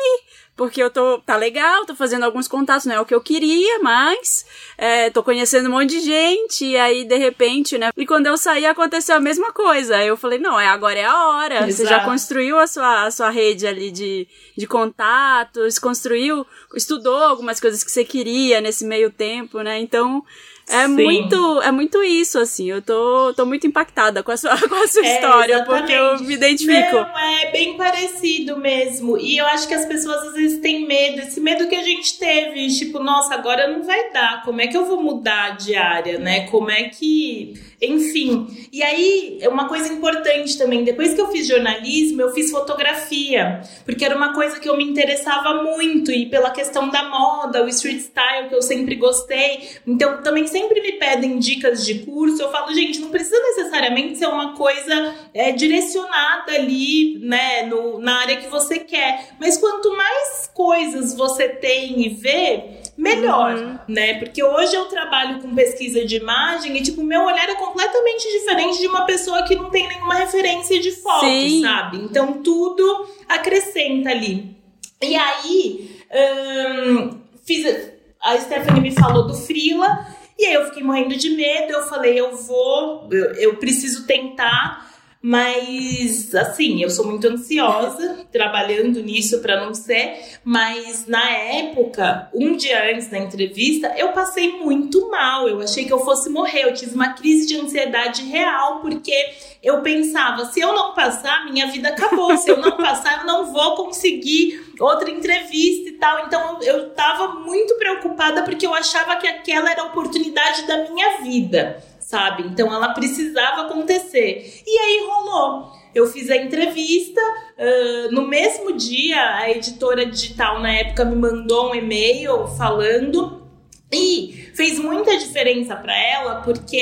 porque 0.59 0.83
eu 0.83 0.89
tô, 0.89 1.19
tá 1.19 1.37
legal, 1.37 1.85
tô 1.85 1.95
fazendo 1.95 2.23
alguns 2.23 2.45
contatos, 2.45 2.85
não 2.85 2.93
é 2.93 2.99
o 2.99 3.05
que 3.05 3.15
eu 3.15 3.21
queria, 3.21 3.79
mas 3.79 4.45
é, 4.77 5.09
tô 5.09 5.23
conhecendo 5.23 5.69
um 5.69 5.71
monte 5.71 5.91
de 5.91 6.01
gente, 6.01 6.65
e 6.65 6.75
aí 6.75 7.05
de 7.05 7.15
repente, 7.15 7.77
né? 7.77 7.91
E 7.95 8.05
quando 8.05 8.27
eu 8.27 8.37
saí 8.37 8.65
aconteceu 8.65 9.15
a 9.15 9.21
mesma 9.21 9.53
coisa. 9.53 10.03
Eu 10.03 10.17
falei, 10.17 10.37
não, 10.37 10.59
é 10.59 10.67
agora 10.67 10.99
é 10.99 11.05
a 11.05 11.29
hora. 11.29 11.55
Exato. 11.59 11.71
Você 11.71 11.85
já 11.85 12.03
construiu 12.03 12.59
a 12.59 12.67
sua, 12.67 13.05
a 13.05 13.09
sua 13.09 13.29
rede 13.29 13.65
ali 13.65 13.89
de, 13.89 14.27
de 14.57 14.67
contatos, 14.67 15.79
construiu, 15.79 16.45
estudou 16.75 17.15
algumas 17.15 17.57
coisas 17.57 17.81
que 17.81 17.89
você 17.89 18.03
queria 18.03 18.59
nesse 18.59 18.83
meio 18.83 19.09
tempo, 19.09 19.61
né? 19.61 19.79
Então, 19.79 20.25
é 20.69 20.85
Sim. 20.85 20.93
muito, 20.93 21.61
é 21.61 21.71
muito 21.71 22.03
isso, 22.03 22.37
assim. 22.37 22.69
Eu 22.69 22.81
tô, 22.81 23.33
tô 23.33 23.45
muito 23.45 23.65
impactada 23.65 24.21
com 24.21 24.31
a 24.31 24.37
sua, 24.37 24.51
com 24.69 24.75
a 24.75 24.87
sua 24.87 25.05
é, 25.05 25.15
história, 25.15 25.55
exatamente. 25.55 25.79
porque 25.79 25.93
eu 25.93 26.19
me 26.19 26.33
identifico. 26.33 26.95
Não, 26.95 27.19
é 27.19 27.51
bem 27.51 27.75
parecido 27.75 28.57
mesmo. 28.57 29.17
E 29.17 29.37
eu 29.37 29.45
acho 29.47 29.67
que 29.67 29.73
as 29.73 29.85
pessoas 29.85 30.27
às 30.27 30.33
vezes 30.33 30.59
têm 30.61 30.85
medo, 30.87 31.21
esse 31.21 31.41
medo 31.41 31.67
que 31.67 31.75
a 31.75 31.83
gente 31.83 32.17
teve, 32.19 32.67
tipo, 32.69 32.99
nossa, 32.99 33.33
agora 33.33 33.67
não 33.67 33.83
vai 33.83 34.11
dar. 34.11 34.43
Como 34.43 34.61
é 34.61 34.67
que 34.67 34.77
eu 34.77 34.85
vou 34.85 35.01
mudar 35.01 35.57
de 35.57 35.75
área, 35.75 36.19
né? 36.19 36.47
Como 36.47 36.69
é 36.69 36.83
que 36.83 37.53
enfim, 37.81 38.47
e 38.73 38.83
aí, 38.83 39.39
uma 39.47 39.69
coisa 39.69 39.91
importante 39.91 40.57
também, 40.57 40.83
depois 40.83 41.13
que 41.13 41.21
eu 41.21 41.31
fiz 41.31 41.47
jornalismo, 41.47 42.21
eu 42.21 42.31
fiz 42.33 42.51
fotografia, 42.51 43.61
porque 43.85 44.03
era 44.03 44.15
uma 44.15 44.33
coisa 44.33 44.59
que 44.59 44.67
eu 44.67 44.75
me 44.75 44.83
interessava 44.83 45.63
muito, 45.63 46.11
e 46.11 46.25
pela 46.25 46.51
questão 46.51 46.89
da 46.89 47.03
moda, 47.03 47.63
o 47.63 47.69
street 47.69 48.01
style, 48.01 48.49
que 48.49 48.55
eu 48.55 48.61
sempre 48.61 48.95
gostei. 48.95 49.69
Então, 49.87 50.21
também 50.21 50.45
sempre 50.45 50.81
me 50.81 50.93
pedem 50.93 51.39
dicas 51.39 51.85
de 51.85 51.99
curso. 51.99 52.41
Eu 52.41 52.51
falo, 52.51 52.73
gente, 52.73 52.99
não 52.99 53.09
precisa 53.09 53.39
necessariamente 53.39 54.17
ser 54.17 54.27
uma 54.27 54.55
coisa 54.55 55.15
é, 55.33 55.51
direcionada 55.51 56.51
ali, 56.51 57.17
né, 57.19 57.63
no, 57.63 57.99
na 57.99 58.19
área 58.19 58.37
que 58.37 58.47
você 58.47 58.79
quer. 58.79 59.29
Mas 59.39 59.57
quanto 59.57 59.95
mais 59.95 60.51
coisas 60.53 61.15
você 61.15 61.47
tem 61.47 62.05
e 62.05 62.09
vê, 62.09 62.81
melhor, 62.99 63.55
uhum. 63.55 63.79
né? 63.87 64.15
Porque 64.19 64.43
hoje 64.43 64.75
eu 64.75 64.85
trabalho 64.85 65.41
com 65.41 65.55
pesquisa 65.55 66.05
de 66.05 66.17
imagem 66.17 66.75
e, 66.75 66.83
tipo, 66.83 67.01
meu 67.01 67.23
olhar 67.23 67.49
é 67.49 67.55
completamente 67.55 68.27
diferente 68.27 68.77
de 68.77 68.87
uma 68.87 69.05
pessoa 69.05 69.43
que 69.43 69.55
não 69.55 69.69
tem 69.69 69.87
nenhuma 69.87 70.15
referência 70.15 70.77
de 70.81 70.91
foto, 70.91 71.25
Sim. 71.25 71.61
sabe? 71.61 71.97
Então 71.97 72.43
tudo 72.43 73.07
acrescenta 73.27 74.09
ali. 74.09 74.53
E 75.01 75.15
aí, 75.15 76.01
hum, 76.11 77.21
fiz. 77.45 77.93
A 78.21 78.37
Stephanie 78.37 78.81
me 78.81 78.91
falou 78.91 79.25
do 79.25 79.33
Frila. 79.33 80.05
E 80.37 80.45
aí 80.45 80.53
eu 80.53 80.65
fiquei 80.65 80.83
morrendo 80.83 81.15
de 81.15 81.29
medo, 81.29 81.71
eu 81.71 81.83
falei, 81.83 82.19
eu 82.19 82.35
vou, 82.35 83.07
eu, 83.11 83.33
eu 83.35 83.55
preciso 83.57 84.05
tentar. 84.05 84.88
Mas, 85.21 86.33
assim, 86.33 86.81
eu 86.81 86.89
sou 86.89 87.05
muito 87.05 87.27
ansiosa 87.27 88.25
trabalhando 88.31 89.03
nisso 89.03 89.39
para 89.39 89.65
não 89.65 89.73
ser. 89.73 90.17
Mas 90.45 91.07
na 91.07 91.29
época, 91.29 92.29
um 92.33 92.55
dia 92.55 92.93
antes 92.93 93.09
da 93.09 93.17
entrevista, 93.17 93.93
eu 93.97 94.13
passei 94.13 94.53
muito 94.63 95.11
mal. 95.11 95.49
Eu 95.49 95.59
achei 95.59 95.83
que 95.83 95.91
eu 95.91 95.99
fosse 95.99 96.29
morrer. 96.29 96.63
Eu 96.63 96.73
tive 96.73 96.95
uma 96.95 97.13
crise 97.13 97.45
de 97.45 97.57
ansiedade 97.57 98.23
real, 98.23 98.79
porque 98.79 99.13
eu 99.61 99.81
pensava: 99.81 100.45
se 100.45 100.61
eu 100.61 100.73
não 100.73 100.93
passar, 100.93 101.51
minha 101.51 101.67
vida 101.67 101.89
acabou. 101.89 102.37
Se 102.37 102.49
eu 102.49 102.57
não 102.57 102.77
passar, 102.77 103.19
eu 103.19 103.25
não 103.25 103.51
vou 103.51 103.75
conseguir 103.75 104.73
outra 104.79 105.11
entrevista 105.11 105.89
e 105.89 105.93
tal. 105.99 106.25
Então 106.27 106.63
eu 106.63 106.91
tava 106.91 107.39
muito 107.41 107.75
preocupada 107.75 108.43
porque 108.43 108.65
eu 108.65 108.73
achava 108.73 109.17
que 109.17 109.27
aquela 109.27 109.69
era 109.69 109.81
a 109.81 109.87
oportunidade 109.87 110.65
da 110.65 110.89
minha 110.89 111.21
vida 111.21 111.88
sabe? 112.09 112.41
Então 112.47 112.73
ela 112.73 112.89
precisava 112.89 113.61
acontecer. 113.67 114.63
E 114.65 114.79
aí 114.79 115.07
rolou. 115.07 115.71
Eu 115.93 116.07
fiz 116.07 116.29
a 116.31 116.37
entrevista, 116.37 117.21
uh, 117.21 118.11
no 118.11 118.27
mesmo 118.27 118.73
dia 118.73 119.37
a 119.37 119.51
editora 119.51 120.05
digital 120.07 120.59
na 120.59 120.71
época 120.71 121.05
me 121.05 121.15
mandou 121.15 121.69
um 121.69 121.75
e-mail 121.75 122.47
falando 122.47 123.43
e 123.91 124.49
fez 124.55 124.79
muita 124.79 125.17
diferença 125.17 125.75
para 125.75 125.95
ela, 125.95 126.41
porque 126.41 126.79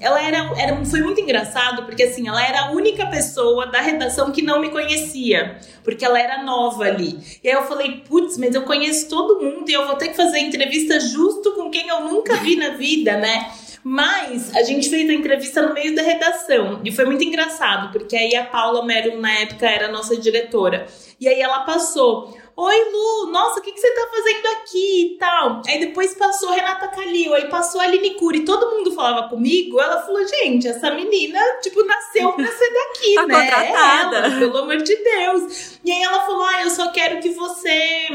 ela 0.00 0.22
era, 0.22 0.50
era. 0.58 0.84
Foi 0.84 1.00
muito 1.00 1.20
engraçado, 1.20 1.84
porque 1.84 2.04
assim, 2.04 2.28
ela 2.28 2.46
era 2.46 2.62
a 2.62 2.70
única 2.72 3.06
pessoa 3.06 3.66
da 3.66 3.80
redação 3.80 4.32
que 4.32 4.42
não 4.42 4.60
me 4.60 4.70
conhecia, 4.70 5.58
porque 5.82 6.04
ela 6.04 6.20
era 6.20 6.42
nova 6.42 6.84
ali. 6.84 7.18
E 7.42 7.48
aí 7.48 7.54
eu 7.54 7.64
falei, 7.64 8.02
putz, 8.06 8.38
mas 8.38 8.54
eu 8.54 8.62
conheço 8.62 9.08
todo 9.08 9.42
mundo 9.42 9.68
e 9.68 9.72
eu 9.72 9.86
vou 9.86 9.96
ter 9.96 10.08
que 10.08 10.16
fazer 10.16 10.38
entrevista 10.38 10.98
justo 11.00 11.52
com 11.52 11.70
quem 11.70 11.88
eu 11.88 12.00
nunca 12.00 12.36
vi 12.36 12.56
na 12.56 12.70
vida, 12.70 13.16
né? 13.18 13.50
Mas 13.88 14.52
a 14.56 14.64
gente 14.64 14.90
fez 14.90 15.08
a 15.08 15.12
entrevista 15.12 15.62
no 15.62 15.72
meio 15.72 15.94
da 15.94 16.02
redação 16.02 16.80
e 16.84 16.90
foi 16.90 17.04
muito 17.04 17.22
engraçado, 17.22 17.92
porque 17.92 18.16
aí 18.16 18.34
a 18.34 18.44
Paula 18.44 18.84
Merum, 18.84 19.20
na 19.20 19.30
época, 19.30 19.64
era 19.64 19.86
a 19.86 19.92
nossa 19.92 20.16
diretora. 20.16 20.88
E 21.20 21.28
aí 21.28 21.40
ela 21.40 21.60
passou. 21.60 22.36
Oi, 22.56 22.76
Lu, 22.90 23.30
nossa, 23.30 23.60
o 23.60 23.62
que, 23.62 23.70
que 23.70 23.78
você 23.78 23.88
tá 23.94 24.08
fazendo 24.10 24.46
aqui 24.56 25.02
e 25.02 25.18
tal? 25.18 25.62
Aí 25.68 25.78
depois 25.78 26.16
passou 26.16 26.50
Renata 26.50 26.88
Calil, 26.88 27.32
aí 27.32 27.48
passou 27.48 27.80
a 27.80 27.84
Aline 27.84 28.16
Cury, 28.16 28.44
todo 28.44 28.74
mundo 28.74 28.90
falava 28.90 29.28
comigo. 29.28 29.80
Ela 29.80 30.02
falou, 30.02 30.26
gente, 30.26 30.66
essa 30.66 30.90
menina, 30.90 31.38
tipo, 31.62 31.84
nasceu 31.84 32.32
pra 32.32 32.44
ser 32.44 32.72
daqui, 32.72 33.14
tá 33.22 33.26
né? 33.28 33.34
Contratada. 33.34 34.16
Ela, 34.16 34.38
pelo 34.40 34.58
amor 34.58 34.78
de 34.78 34.96
Deus. 34.96 35.78
E 35.84 35.92
aí 35.92 36.02
ela 36.02 36.26
falou, 36.26 36.42
ah, 36.42 36.62
eu 36.62 36.70
só 36.70 36.90
quero 36.90 37.20
que 37.20 37.30
você 37.30 38.08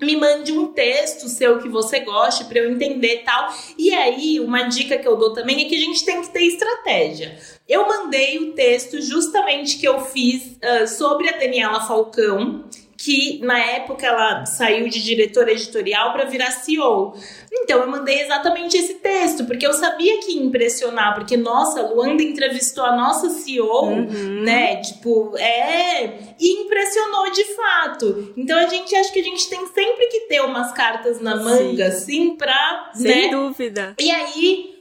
me 0.00 0.16
mande 0.16 0.52
um 0.52 0.68
texto 0.68 1.28
seu 1.28 1.58
que 1.58 1.68
você 1.68 2.00
goste 2.00 2.44
para 2.44 2.58
eu 2.58 2.70
entender 2.70 3.22
tal. 3.24 3.52
E 3.76 3.92
aí, 3.92 4.40
uma 4.40 4.62
dica 4.62 4.98
que 4.98 5.08
eu 5.08 5.16
dou 5.16 5.32
também 5.32 5.64
é 5.64 5.68
que 5.68 5.74
a 5.74 5.80
gente 5.80 6.04
tem 6.04 6.20
que 6.20 6.30
ter 6.30 6.42
estratégia. 6.42 7.38
Eu 7.68 7.86
mandei 7.86 8.38
o 8.38 8.52
texto 8.52 9.00
justamente 9.02 9.78
que 9.78 9.86
eu 9.86 10.00
fiz 10.00 10.56
uh, 10.56 10.86
sobre 10.86 11.28
a 11.28 11.38
Daniela 11.38 11.80
Falcão, 11.80 12.64
que 12.98 13.38
na 13.44 13.56
época 13.56 14.04
ela 14.04 14.44
saiu 14.44 14.88
de 14.88 15.00
diretora 15.00 15.52
editorial 15.52 16.12
para 16.12 16.24
virar 16.24 16.50
CEO. 16.50 17.14
Então 17.52 17.80
eu 17.80 17.88
mandei 17.88 18.22
exatamente 18.22 18.76
esse 18.76 18.94
texto, 18.94 19.44
porque 19.44 19.64
eu 19.64 19.72
sabia 19.72 20.18
que 20.18 20.32
ia 20.32 20.42
impressionar, 20.42 21.14
porque 21.14 21.36
nossa, 21.36 21.80
Luanda 21.80 22.24
entrevistou 22.24 22.84
a 22.84 22.96
nossa 22.96 23.30
CEO, 23.30 23.84
uhum. 23.84 24.42
né? 24.42 24.80
Tipo, 24.82 25.32
é, 25.38 26.34
e 26.40 26.64
impressionou 26.64 27.30
de 27.30 27.44
fato. 27.54 28.34
Então 28.36 28.58
a 28.58 28.66
gente 28.66 28.92
acha 28.96 29.12
que 29.12 29.20
a 29.20 29.24
gente 29.24 29.48
tem 29.48 29.64
sempre 29.68 30.06
que 30.08 30.20
ter 30.22 30.40
umas 30.40 30.72
cartas 30.72 31.20
na 31.20 31.36
manga, 31.36 31.92
Sim. 31.92 31.96
assim, 31.96 32.36
pra. 32.36 32.90
Sem 32.94 33.26
né? 33.26 33.28
dúvida. 33.28 33.94
E 34.00 34.10
aí. 34.10 34.74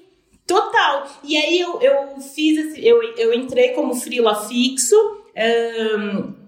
Total. 0.47 1.05
E 1.25 1.35
aí 1.37 1.59
eu, 1.59 1.77
eu 1.81 2.21
fiz 2.21 2.57
esse, 2.57 2.87
eu, 2.87 3.03
eu 3.17 3.33
entrei 3.33 3.73
como 3.73 3.93
freela 3.93 4.33
fixo. 4.47 4.95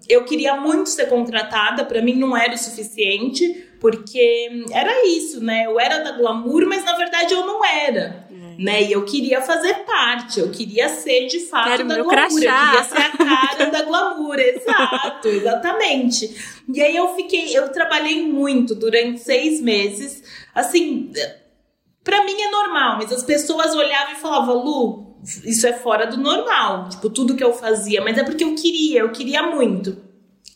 Eu 0.08 0.24
queria 0.26 0.56
muito 0.56 0.90
ser 0.90 1.08
contratada, 1.08 1.86
para 1.86 2.02
mim 2.02 2.16
não 2.16 2.36
era 2.36 2.54
o 2.54 2.58
suficiente, 2.58 3.70
porque 3.80 4.64
era 4.72 5.08
isso, 5.08 5.44
né? 5.44 5.66
Eu 5.66 5.80
era 5.80 6.00
da 6.00 6.12
glamour, 6.14 6.66
mas 6.66 6.84
na 6.84 6.96
verdade 6.96 7.34
eu 7.34 7.46
não 7.46 7.64
era. 7.64 8.28
É. 8.32 8.62
Né? 8.62 8.84
E 8.84 8.92
eu 8.92 9.06
queria 9.06 9.42
fazer 9.42 9.86
parte, 9.86 10.40
eu 10.40 10.50
queria 10.50 10.90
ser 10.90 11.28
de 11.28 11.40
fato 11.40 11.70
Quero 11.70 11.88
da 11.88 11.96
glamour, 11.96 12.12
crachá. 12.12 12.36
eu 12.36 12.40
queria 12.40 12.84
ser 12.84 12.98
a 12.98 13.18
cara 13.18 13.66
da 13.72 13.82
glamour, 13.84 14.36
exato, 14.40 15.28
exatamente. 15.28 16.36
E 16.74 16.82
aí 16.82 16.96
eu 16.96 17.16
fiquei, 17.16 17.58
eu 17.58 17.70
trabalhei 17.72 18.24
muito 18.24 18.76
durante 18.76 19.20
seis 19.20 19.62
meses, 19.62 20.24
assim, 20.54 21.12
para 22.04 22.24
mim 22.26 22.42
é 22.42 22.52
normal, 22.52 22.98
mas 22.98 23.14
as 23.14 23.24
pessoas 23.24 23.74
olhavam 23.76 24.14
e 24.14 24.18
falavam, 24.18 24.64
Lu, 24.64 25.09
isso 25.44 25.68
é 25.68 25.74
fora 25.74 26.08
do 26.08 26.18
normal, 26.18 26.90
tipo, 26.90 27.10
tudo 27.10 27.36
que 27.36 27.44
eu 27.44 27.54
fazia, 27.54 28.02
mas 28.02 28.18
é 28.18 28.24
porque 28.24 28.44
eu 28.44 28.56
queria, 28.56 29.02
eu 29.02 29.12
queria 29.12 29.44
muito. 29.44 30.10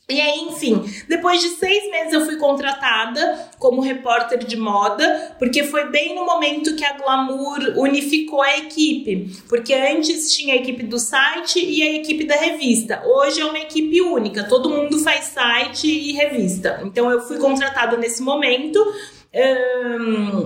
E 0.10 0.20
aí, 0.20 0.42
enfim, 0.42 0.84
depois 1.08 1.42
de 1.42 1.48
seis 1.52 1.90
meses 1.90 2.12
eu 2.12 2.26
fui 2.26 2.36
contratada 2.36 3.50
como 3.58 3.82
repórter 3.82 4.38
de 4.40 4.58
moda, 4.58 5.36
porque 5.40 5.64
foi 5.64 5.90
bem 5.90 6.14
no 6.14 6.26
momento 6.26 6.76
que 6.76 6.84
a 6.84 6.98
Glamour 6.98 7.78
unificou 7.78 8.42
a 8.42 8.58
equipe. 8.58 9.32
Porque 9.48 9.74
antes 9.74 10.34
tinha 10.34 10.56
a 10.56 10.58
equipe 10.58 10.84
do 10.84 11.00
site 11.00 11.58
e 11.58 11.82
a 11.82 11.94
equipe 11.94 12.26
da 12.26 12.36
revista. 12.36 13.02
Hoje 13.06 13.40
é 13.40 13.46
uma 13.46 13.60
equipe 13.60 14.02
única, 14.02 14.44
todo 14.44 14.70
mundo 14.70 15.00
faz 15.00 15.26
site 15.26 15.88
e 15.88 16.12
revista. 16.12 16.82
Então 16.84 17.10
eu 17.10 17.22
fui 17.22 17.38
contratada 17.38 17.96
nesse 17.96 18.22
momento. 18.22 18.80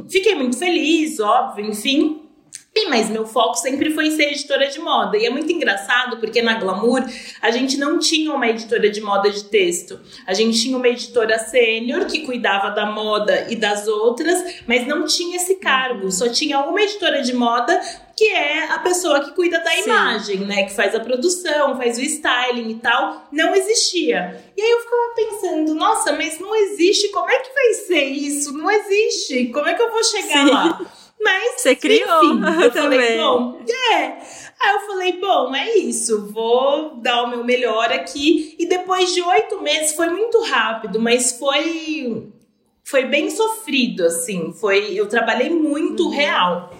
fiquei 0.07 0.35
muito 0.35 0.55
feliz, 0.55 1.19
óbvio, 1.19 1.65
enfim. 1.65 2.26
Mas 2.85 3.09
meu 3.09 3.25
foco 3.25 3.55
sempre 3.55 3.91
foi 3.93 4.11
ser 4.11 4.31
editora 4.31 4.67
de 4.67 4.79
moda. 4.79 5.17
E 5.17 5.25
é 5.25 5.29
muito 5.29 5.51
engraçado 5.51 6.17
porque 6.17 6.41
na 6.41 6.55
Glamour 6.55 7.03
a 7.41 7.51
gente 7.51 7.77
não 7.77 7.99
tinha 7.99 8.33
uma 8.33 8.47
editora 8.47 8.89
de 8.89 9.01
moda 9.01 9.29
de 9.29 9.45
texto. 9.45 9.99
A 10.25 10.33
gente 10.33 10.61
tinha 10.61 10.77
uma 10.77 10.87
editora 10.87 11.39
sênior 11.39 12.05
que 12.05 12.25
cuidava 12.25 12.69
da 12.71 12.85
moda 12.85 13.47
e 13.49 13.55
das 13.55 13.87
outras, 13.87 14.61
mas 14.67 14.85
não 14.85 15.05
tinha 15.05 15.37
esse 15.37 15.55
cargo. 15.55 16.11
Só 16.11 16.29
tinha 16.29 16.59
uma 16.59 16.81
editora 16.81 17.21
de 17.21 17.33
moda 17.33 17.79
que 18.17 18.25
é 18.25 18.71
a 18.71 18.79
pessoa 18.79 19.23
que 19.23 19.31
cuida 19.35 19.59
da 19.59 19.69
Sim. 19.69 19.83
imagem, 19.83 20.37
né? 20.39 20.63
Que 20.63 20.73
faz 20.73 20.95
a 20.95 20.99
produção, 20.99 21.77
faz 21.77 21.99
o 21.99 22.01
styling 22.01 22.71
e 22.71 22.79
tal. 22.79 23.27
Não 23.31 23.55
existia. 23.55 24.43
E 24.57 24.61
aí 24.61 24.71
eu 24.71 24.79
ficava 24.79 25.13
pensando, 25.15 25.75
nossa, 25.75 26.11
mas 26.13 26.39
não 26.39 26.55
existe, 26.55 27.09
como 27.09 27.29
é 27.29 27.37
que 27.37 27.53
vai 27.53 27.73
ser 27.73 28.05
isso? 28.05 28.51
Não 28.53 28.71
existe. 28.71 29.49
Como 29.49 29.67
é 29.67 29.75
que 29.75 29.81
eu 29.83 29.91
vou 29.91 30.03
chegar 30.03 30.45
Sim. 30.45 30.51
lá? 30.51 30.81
Mas. 31.19 31.61
Você 31.61 31.75
criou 31.75 32.23
enfim, 32.23 32.41
eu 32.63 32.71
também. 32.71 32.99
Falei, 32.99 33.17
bom, 33.17 33.61
é. 33.69 34.03
Aí 34.59 34.73
eu 34.73 34.79
falei, 34.81 35.13
bom, 35.19 35.55
é 35.55 35.77
isso, 35.77 36.31
vou 36.31 36.95
dar 36.95 37.23
o 37.23 37.27
meu 37.27 37.43
melhor 37.43 37.91
aqui. 37.91 38.55
E 38.57 38.65
depois 38.65 39.13
de 39.13 39.21
oito 39.21 39.61
meses, 39.61 39.95
foi 39.95 40.09
muito 40.09 40.41
rápido, 40.43 40.99
mas 40.99 41.37
foi. 41.37 42.27
Foi 42.83 43.03
bem 43.03 43.29
sofrido, 43.29 44.05
assim. 44.05 44.53
Foi, 44.53 44.93
eu 44.93 45.07
trabalhei 45.07 45.49
muito 45.49 46.05
uhum. 46.05 46.09
real. 46.09 46.71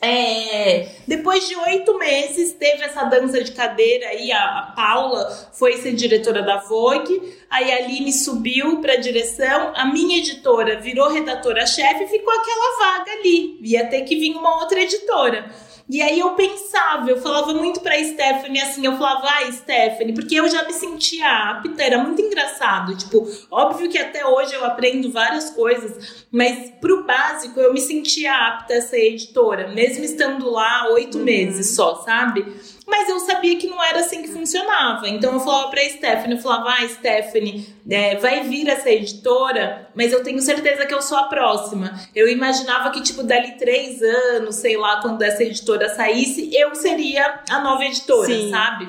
É, 0.00 0.88
depois 1.06 1.46
de 1.46 1.54
oito 1.54 1.98
meses, 1.98 2.52
teve 2.54 2.82
essa 2.82 3.04
dança 3.04 3.42
de 3.42 3.52
cadeira 3.52 4.08
aí. 4.08 4.32
A, 4.32 4.58
a, 4.58 4.62
Paula 4.74 5.28
foi 5.52 5.76
ser 5.78 5.92
diretora 5.92 6.42
da 6.42 6.58
Vogue. 6.58 7.20
Aí 7.50 7.70
a 7.70 7.76
Aline 7.76 8.12
subiu 8.12 8.80
para 8.80 8.96
direção. 8.96 9.72
A 9.74 9.84
minha 9.86 10.18
editora 10.18 10.80
virou 10.80 11.10
redatora-chefe 11.10 12.04
e 12.04 12.08
ficou 12.08 12.32
aquela 12.32 12.78
vaga 12.78 13.12
ali. 13.12 13.58
Ia 13.60 13.86
ter 13.86 14.02
que 14.02 14.16
vir 14.16 14.34
uma 14.34 14.60
outra 14.60 14.80
editora. 14.80 15.50
E 15.88 16.02
aí 16.02 16.18
eu 16.18 16.30
pensava, 16.30 17.08
eu 17.08 17.20
falava 17.20 17.54
muito 17.54 17.80
pra 17.80 17.96
Stephanie 18.02 18.60
assim, 18.60 18.84
eu 18.84 18.96
falava, 18.96 19.24
ai, 19.28 19.52
Stephanie, 19.52 20.14
porque 20.14 20.34
eu 20.34 20.48
já 20.48 20.64
me 20.64 20.72
sentia 20.72 21.28
apta, 21.50 21.80
era 21.80 21.98
muito 21.98 22.20
engraçado. 22.20 22.96
Tipo, 22.96 23.24
óbvio 23.50 23.88
que 23.88 23.96
até 23.96 24.26
hoje 24.26 24.52
eu 24.52 24.64
aprendo 24.64 25.12
várias 25.12 25.50
coisas, 25.50 26.26
mas 26.30 26.72
pro 26.80 27.04
básico 27.04 27.60
eu 27.60 27.72
me 27.72 27.80
sentia 27.80 28.34
apta 28.48 28.74
a 28.74 28.80
ser 28.80 29.12
editora, 29.12 29.68
mesmo 29.68 30.04
estando 30.04 30.50
lá 30.50 30.88
oito 30.90 31.18
uhum. 31.18 31.24
meses 31.24 31.76
só, 31.76 32.02
sabe? 32.02 32.44
Mas 32.86 33.08
eu 33.08 33.18
sabia 33.18 33.56
que 33.56 33.66
não 33.66 33.82
era 33.82 33.98
assim 33.98 34.22
que 34.22 34.28
funcionava. 34.28 35.08
Então 35.08 35.32
eu 35.32 35.40
falava 35.40 35.70
pra 35.70 35.82
Stephanie, 35.82 36.36
eu 36.36 36.42
falava, 36.42 36.70
ah, 36.70 36.88
Stephanie, 36.88 37.66
é, 37.90 38.14
vai 38.16 38.44
vir 38.44 38.68
essa 38.68 38.88
editora, 38.88 39.90
mas 39.92 40.12
eu 40.12 40.22
tenho 40.22 40.40
certeza 40.40 40.86
que 40.86 40.94
eu 40.94 41.02
sou 41.02 41.18
a 41.18 41.24
próxima. 41.24 41.98
Eu 42.14 42.28
imaginava 42.28 42.90
que, 42.90 43.02
tipo, 43.02 43.24
dali 43.24 43.58
três 43.58 44.00
anos, 44.00 44.54
sei 44.56 44.76
lá, 44.76 45.00
quando 45.02 45.20
essa 45.22 45.42
editora 45.42 45.88
saísse, 45.88 46.48
eu 46.54 46.76
seria 46.76 47.40
a 47.50 47.60
nova 47.60 47.84
editora, 47.84 48.32
Sim. 48.32 48.50
sabe? 48.50 48.88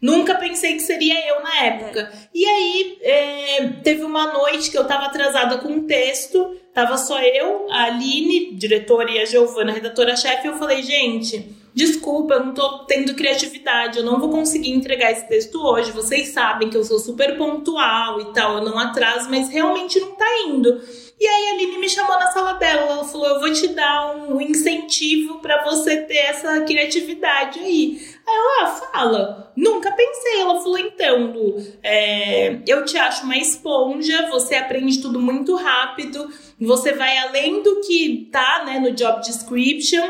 Nunca 0.00 0.36
pensei 0.36 0.74
que 0.74 0.80
seria 0.80 1.26
eu 1.28 1.42
na 1.42 1.64
época. 1.64 2.12
E 2.32 2.44
aí, 2.44 2.98
é, 3.02 3.68
teve 3.82 4.04
uma 4.04 4.32
noite 4.32 4.70
que 4.70 4.78
eu 4.78 4.86
tava 4.86 5.06
atrasada 5.06 5.58
com 5.58 5.68
um 5.68 5.86
texto, 5.86 6.54
tava 6.72 6.96
só 6.96 7.20
eu, 7.20 7.66
a 7.68 7.84
Aline, 7.84 8.54
diretora, 8.54 9.10
e 9.10 9.18
a 9.18 9.24
Giovana, 9.24 9.72
redatora-chefe, 9.72 10.46
e 10.46 10.50
eu 10.50 10.58
falei, 10.58 10.82
gente 10.84 11.65
desculpa, 11.76 12.34
eu 12.34 12.46
não 12.46 12.54
tô 12.54 12.78
tendo 12.86 13.14
criatividade, 13.14 13.98
eu 13.98 14.04
não 14.04 14.18
vou 14.18 14.30
conseguir 14.30 14.70
entregar 14.70 15.12
esse 15.12 15.28
texto 15.28 15.62
hoje. 15.62 15.92
Vocês 15.92 16.28
sabem 16.28 16.70
que 16.70 16.76
eu 16.76 16.82
sou 16.82 16.98
super 16.98 17.36
pontual 17.36 18.18
e 18.18 18.32
tal, 18.32 18.56
eu 18.56 18.64
não 18.64 18.78
atraso, 18.78 19.28
mas 19.28 19.50
realmente 19.50 20.00
não 20.00 20.12
tá 20.12 20.26
indo. 20.46 20.80
E 21.20 21.26
aí 21.26 21.48
a 21.48 21.52
Aline 21.52 21.78
me 21.78 21.88
chamou 21.88 22.18
na 22.18 22.30
sala 22.30 22.54
dela, 22.54 22.92
ela 22.92 23.04
falou: 23.04 23.26
"Eu 23.26 23.40
vou 23.40 23.52
te 23.52 23.68
dar 23.68 24.16
um 24.16 24.40
incentivo 24.40 25.38
para 25.40 25.64
você 25.64 25.98
ter 26.02 26.16
essa 26.16 26.62
criatividade 26.62 27.58
aí". 27.60 28.00
Aí 28.26 28.34
eu, 28.34 28.64
ah, 28.64 28.66
fala. 28.66 29.52
Nunca 29.54 29.92
pensei. 29.92 30.40
Ela 30.40 30.60
falou, 30.60 30.78
então, 30.78 31.32
Lu, 31.32 31.62
é, 31.82 32.58
eu 32.66 32.84
te 32.84 32.98
acho 32.98 33.24
uma 33.24 33.36
esponja, 33.36 34.28
você 34.28 34.56
aprende 34.56 35.00
tudo 35.00 35.20
muito 35.20 35.54
rápido, 35.54 36.28
você 36.60 36.92
vai 36.92 37.16
além 37.18 37.62
do 37.62 37.80
que 37.80 38.28
tá, 38.32 38.64
né, 38.66 38.78
no 38.78 38.92
job 38.92 39.20
description. 39.20 40.06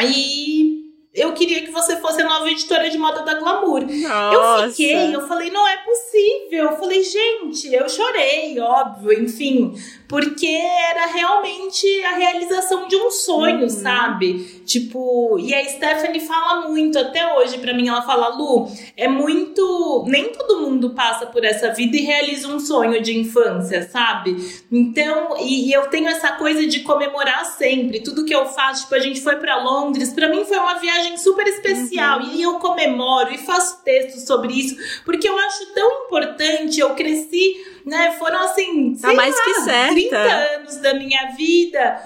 E 0.00 0.75
eu 1.16 1.32
queria 1.32 1.62
que 1.62 1.70
você 1.70 1.96
fosse 1.96 2.20
a 2.20 2.28
nova 2.28 2.50
editora 2.50 2.90
de 2.90 2.98
moda 2.98 3.22
da 3.22 3.34
Glamour. 3.34 3.86
Nossa. 3.86 4.66
Eu 4.66 4.70
fiquei, 4.70 5.16
eu 5.16 5.26
falei, 5.26 5.50
não 5.50 5.66
é 5.66 5.78
possível. 5.78 6.64
Eu 6.70 6.76
falei, 6.76 7.02
gente, 7.02 7.72
eu 7.74 7.88
chorei, 7.88 8.60
óbvio, 8.60 9.24
enfim 9.24 9.74
porque 10.08 10.46
era 10.46 11.06
realmente 11.06 11.86
a 12.04 12.16
realização 12.16 12.86
de 12.88 12.96
um 12.96 13.10
sonho, 13.10 13.62
uhum. 13.62 13.68
sabe? 13.68 14.62
Tipo, 14.64 15.38
e 15.38 15.54
a 15.54 15.64
Stephanie 15.64 16.20
fala 16.20 16.68
muito 16.68 16.98
até 16.98 17.34
hoje 17.34 17.58
para 17.58 17.74
mim, 17.74 17.88
ela 17.88 18.02
fala: 18.02 18.28
"Lu, 18.28 18.68
é 18.96 19.08
muito, 19.08 20.04
nem 20.06 20.32
todo 20.32 20.60
mundo 20.60 20.90
passa 20.90 21.26
por 21.26 21.44
essa 21.44 21.72
vida 21.72 21.96
e 21.96 22.02
realiza 22.02 22.48
um 22.48 22.60
sonho 22.60 23.02
de 23.02 23.16
infância, 23.16 23.88
sabe? 23.88 24.36
Então, 24.70 25.36
e, 25.40 25.68
e 25.68 25.72
eu 25.72 25.88
tenho 25.88 26.08
essa 26.08 26.32
coisa 26.32 26.66
de 26.66 26.80
comemorar 26.80 27.44
sempre 27.44 28.00
tudo 28.00 28.24
que 28.24 28.34
eu 28.34 28.46
faço, 28.46 28.82
tipo, 28.82 28.94
a 28.94 29.00
gente 29.00 29.20
foi 29.20 29.36
para 29.36 29.62
Londres, 29.62 30.12
para 30.12 30.28
mim 30.28 30.44
foi 30.44 30.58
uma 30.58 30.78
viagem 30.78 31.16
super 31.16 31.46
especial 31.46 32.20
uhum. 32.20 32.32
e 32.32 32.42
eu 32.42 32.54
comemoro 32.54 33.32
e 33.32 33.38
faço 33.38 33.82
textos 33.84 34.24
sobre 34.24 34.52
isso, 34.52 34.76
porque 35.04 35.28
eu 35.28 35.38
acho 35.38 35.74
tão 35.74 36.04
importante, 36.04 36.80
eu 36.80 36.90
cresci 36.94 37.76
né? 37.86 38.16
Foram 38.18 38.40
assim, 38.40 38.96
tá 38.96 39.14
mais 39.14 39.32
lá, 39.32 39.44
que 39.44 39.54
certa. 39.60 39.94
30 39.96 40.16
anos 40.16 40.76
da 40.76 40.94
minha 40.94 41.32
vida 41.36 41.98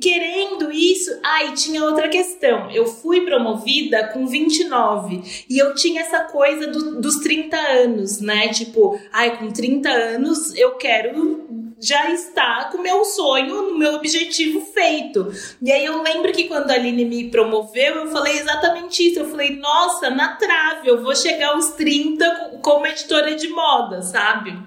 querendo 0.00 0.70
isso. 0.72 1.18
Ah, 1.22 1.44
e 1.44 1.52
tinha 1.52 1.84
outra 1.84 2.08
questão. 2.08 2.70
Eu 2.70 2.86
fui 2.86 3.22
promovida 3.22 4.08
com 4.08 4.26
29 4.26 5.46
e 5.48 5.58
eu 5.58 5.74
tinha 5.74 6.02
essa 6.02 6.20
coisa 6.24 6.66
do, 6.66 7.00
dos 7.00 7.16
30 7.16 7.56
anos, 7.56 8.20
né? 8.20 8.48
Tipo, 8.48 8.98
ai, 9.12 9.38
com 9.38 9.50
30 9.50 9.88
anos 9.88 10.54
eu 10.56 10.72
quero 10.76 11.46
já 11.80 12.10
estar 12.10 12.70
com 12.70 12.78
o 12.78 12.82
meu 12.82 13.04
sonho, 13.04 13.70
no 13.70 13.78
meu 13.78 13.94
objetivo 13.94 14.60
feito. 14.60 15.32
E 15.62 15.70
aí 15.70 15.84
eu 15.84 16.02
lembro 16.02 16.32
que 16.32 16.44
quando 16.44 16.70
a 16.70 16.74
Aline 16.74 17.04
me 17.04 17.30
promoveu, 17.30 17.96
eu 17.96 18.08
falei 18.08 18.34
exatamente 18.34 19.08
isso. 19.08 19.20
Eu 19.20 19.30
falei, 19.30 19.56
nossa, 19.56 20.10
na 20.10 20.34
trave, 20.34 20.88
eu 20.88 21.02
vou 21.02 21.14
chegar 21.14 21.50
aos 21.50 21.70
30 21.72 22.58
como 22.62 22.86
editora 22.86 23.36
de 23.36 23.48
moda, 23.48 24.02
sabe? 24.02 24.58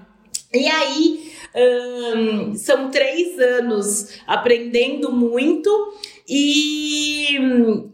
E 0.54 0.66
aí, 0.68 1.32
um, 1.54 2.54
são 2.54 2.90
três 2.90 3.38
anos 3.38 4.20
aprendendo 4.26 5.12
muito. 5.12 5.70
E 6.28 7.36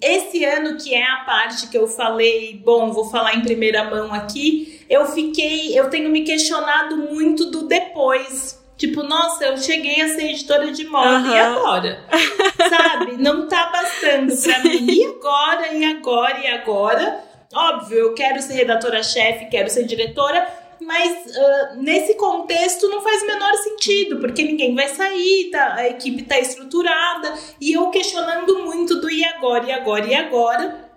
esse 0.01 0.44
ano, 0.44 0.77
que 0.77 0.94
é 0.94 1.03
a 1.03 1.25
parte 1.25 1.68
que 1.68 1.79
eu 1.79 1.88
falei, 1.88 2.61
bom, 2.64 2.92
vou 2.92 3.11
falar 3.11 3.35
em 3.35 3.42
primeira 3.42 3.85
mão 3.85 4.12
aqui, 4.12 4.85
eu 4.88 5.07
fiquei, 5.07 5.79
eu 5.79 5.90
tenho 5.90 6.11
me 6.11 6.23
questionado 6.23 6.97
muito 6.97 7.51
do 7.51 7.66
depois. 7.66 8.59
Tipo, 8.77 9.03
nossa, 9.03 9.44
eu 9.44 9.59
cheguei 9.59 10.01
a 10.01 10.09
ser 10.09 10.31
editora 10.31 10.71
de 10.71 10.85
moda 10.85 11.18
uhum. 11.18 11.35
e 11.35 11.38
agora? 11.38 12.05
Sabe? 12.71 13.16
Não 13.18 13.49
tá 13.49 13.71
bastando 13.73 14.37
pra 14.40 14.59
mim. 14.61 14.87
E 14.88 15.05
agora, 15.05 15.75
e 15.75 15.85
agora, 15.85 16.38
e 16.38 16.47
agora? 16.47 17.25
Óbvio, 17.53 17.99
eu 17.99 18.14
quero 18.14 18.40
ser 18.40 18.55
redatora-chefe, 18.55 19.47
quero 19.47 19.68
ser 19.68 19.85
diretora, 19.85 20.47
mas 20.81 21.27
uh, 21.27 21.83
nesse 21.83 22.14
contexto 22.14 22.88
não 22.88 23.01
faz 23.01 23.23
o 23.23 23.27
menor 23.27 23.55
sentido, 23.57 24.19
porque 24.19 24.43
ninguém 24.43 24.75
vai 24.75 24.88
sair, 24.88 25.51
tá, 25.51 25.75
a 25.75 25.88
equipe 25.88 26.23
está 26.23 26.38
estruturada, 26.38 27.35
e 27.61 27.73
eu 27.73 27.91
questionando 27.91 28.64
muito 28.64 29.01
do 29.01 29.11
e 29.11 29.25
agora, 29.25 29.67
e 29.67 29.73
agora, 29.73 30.07
e 30.07 30.14
agora. 30.14 30.88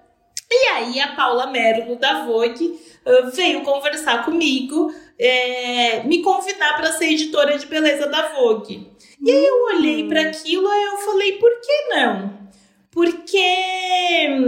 E 0.50 0.68
aí 0.68 1.00
a 1.00 1.16
Paula 1.16 1.48
Merlo 1.48 1.96
da 1.96 2.26
Vogue 2.26 2.80
uh, 3.06 3.32
veio 3.32 3.62
conversar 3.62 4.26
comigo, 4.26 4.94
é, 5.18 6.04
me 6.04 6.22
convidar 6.22 6.76
para 6.76 6.92
ser 6.92 7.12
editora 7.12 7.58
de 7.58 7.66
beleza 7.66 8.08
da 8.08 8.30
Vogue. 8.30 8.88
E 9.22 9.32
aí 9.32 9.46
eu 9.46 9.64
olhei 9.76 10.08
para 10.08 10.22
aquilo 10.22 10.68
e 10.68 10.84
eu 10.84 10.98
falei, 10.98 11.34
por 11.34 11.52
que 11.62 11.96
não? 11.96 12.42
Porque 12.90 14.48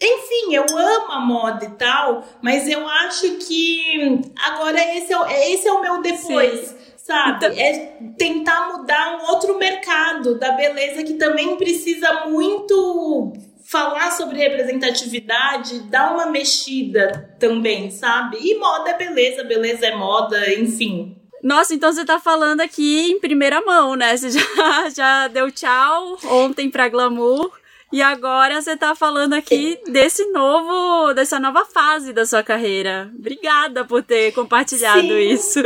enfim, 0.00 0.54
eu 0.54 0.64
amo 0.64 1.12
a 1.12 1.20
moda 1.20 1.64
e 1.64 1.70
tal, 1.70 2.24
mas 2.40 2.66
eu 2.66 2.88
acho 2.88 3.36
que 3.36 4.22
agora 4.36 4.78
esse 4.96 5.12
é, 5.12 5.52
esse 5.52 5.68
é 5.68 5.72
o 5.72 5.82
meu 5.82 6.00
depois. 6.00 6.68
Sim. 6.68 6.76
Sabe? 6.96 7.46
Então... 7.46 7.58
É 7.58 7.98
tentar 8.16 8.68
mudar 8.72 9.18
um 9.18 9.30
outro 9.30 9.58
mercado 9.58 10.38
da 10.38 10.52
beleza 10.52 11.02
que 11.02 11.14
também 11.14 11.56
precisa 11.56 12.26
muito 12.26 13.32
falar 13.70 14.10
sobre 14.12 14.38
representatividade, 14.38 15.80
dar 15.88 16.12
uma 16.12 16.26
mexida 16.26 17.36
também, 17.38 17.90
sabe? 17.90 18.38
E 18.40 18.58
moda 18.58 18.90
é 18.90 18.96
beleza, 18.96 19.44
beleza 19.44 19.86
é 19.86 19.96
moda, 19.96 20.52
enfim. 20.54 21.16
Nossa, 21.42 21.74
então 21.74 21.92
você 21.92 22.04
tá 22.04 22.18
falando 22.18 22.60
aqui 22.60 23.12
em 23.12 23.20
primeira 23.20 23.60
mão, 23.62 23.94
né? 23.96 24.16
Você 24.16 24.30
já, 24.30 24.40
já 24.94 25.28
deu 25.28 25.50
tchau 25.50 26.18
ontem 26.24 26.70
pra 26.70 26.88
Glamour. 26.88 27.59
E 27.92 28.00
agora 28.00 28.62
você 28.62 28.76
tá 28.76 28.94
falando 28.94 29.32
aqui 29.32 29.76
desse 29.88 30.24
novo, 30.26 31.12
dessa 31.12 31.40
nova 31.40 31.64
fase 31.64 32.12
da 32.12 32.24
sua 32.24 32.40
carreira. 32.40 33.10
Obrigada 33.18 33.84
por 33.84 34.00
ter 34.00 34.32
compartilhado 34.32 35.08
Sim. 35.08 35.18
isso. 35.18 35.60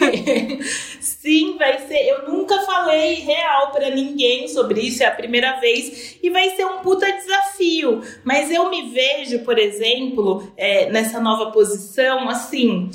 Sim, 0.98 1.58
vai 1.58 1.78
ser. 1.86 2.08
Eu 2.08 2.26
nunca 2.26 2.58
falei 2.62 3.16
real 3.16 3.70
para 3.70 3.90
ninguém 3.90 4.48
sobre 4.48 4.80
isso, 4.80 5.02
é 5.02 5.06
a 5.06 5.10
primeira 5.10 5.60
vez 5.60 6.16
e 6.22 6.30
vai 6.30 6.48
ser 6.56 6.64
um 6.64 6.78
puta 6.78 7.10
desafio. 7.12 8.00
Mas 8.24 8.50
eu 8.50 8.70
me 8.70 8.90
vejo, 8.90 9.40
por 9.40 9.58
exemplo, 9.58 10.50
é, 10.56 10.90
nessa 10.90 11.20
nova 11.20 11.50
posição, 11.50 12.30
assim, 12.30 12.90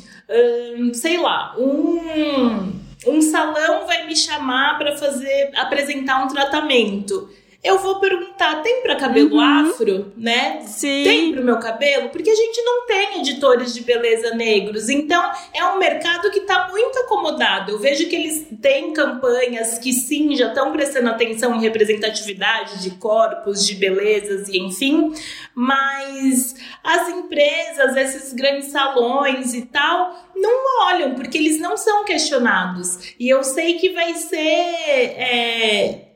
hum, 0.75 0.91
sei 0.95 1.17
lá, 1.17 1.55
um 1.59 2.87
um 3.05 3.21
salão 3.21 3.85
vai 3.85 4.07
me 4.07 4.15
chamar 4.15 4.77
para 4.79 4.97
fazer 4.97 5.51
apresentar 5.55 6.25
um 6.25 6.27
tratamento 6.27 7.29
eu 7.67 7.77
vou 7.79 7.99
perguntar: 7.99 8.61
tem 8.61 8.81
para 8.81 8.95
cabelo 8.95 9.35
uhum. 9.35 9.69
afro, 9.69 10.13
né? 10.15 10.61
Sim. 10.65 11.03
Tem 11.03 11.31
pro 11.33 11.43
meu 11.43 11.59
cabelo? 11.59 12.09
Porque 12.09 12.29
a 12.29 12.35
gente 12.35 12.61
não 12.63 12.85
tem 12.85 13.19
editores 13.19 13.73
de 13.73 13.81
beleza 13.81 14.33
negros. 14.35 14.89
Então, 14.89 15.31
é 15.53 15.63
um 15.65 15.77
mercado 15.77 16.31
que 16.31 16.41
tá 16.41 16.69
muito 16.71 16.97
acomodado. 16.99 17.71
Eu 17.71 17.79
vejo 17.79 18.07
que 18.07 18.15
eles 18.15 18.47
têm 18.61 18.93
campanhas 18.93 19.77
que 19.77 19.93
sim, 19.93 20.35
já 20.35 20.47
estão 20.47 20.71
prestando 20.71 21.09
atenção 21.09 21.55
em 21.55 21.61
representatividade 21.61 22.81
de 22.81 22.91
corpos, 22.91 23.65
de 23.65 23.75
belezas 23.75 24.47
e 24.49 24.57
enfim, 24.57 25.13
mas 25.53 26.55
as 26.83 27.09
empresas, 27.09 27.95
esses 27.95 28.33
grandes 28.33 28.67
salões 28.67 29.53
e 29.53 29.65
tal, 29.65 30.15
não 30.35 30.87
olham, 30.87 31.15
porque 31.15 31.37
eles 31.37 31.59
não 31.59 31.75
são 31.75 32.05
questionados. 32.05 33.13
E 33.19 33.27
eu 33.27 33.43
sei 33.43 33.73
que 33.73 33.89
vai 33.89 34.13
ser. 34.13 34.37
É, 34.37 36.06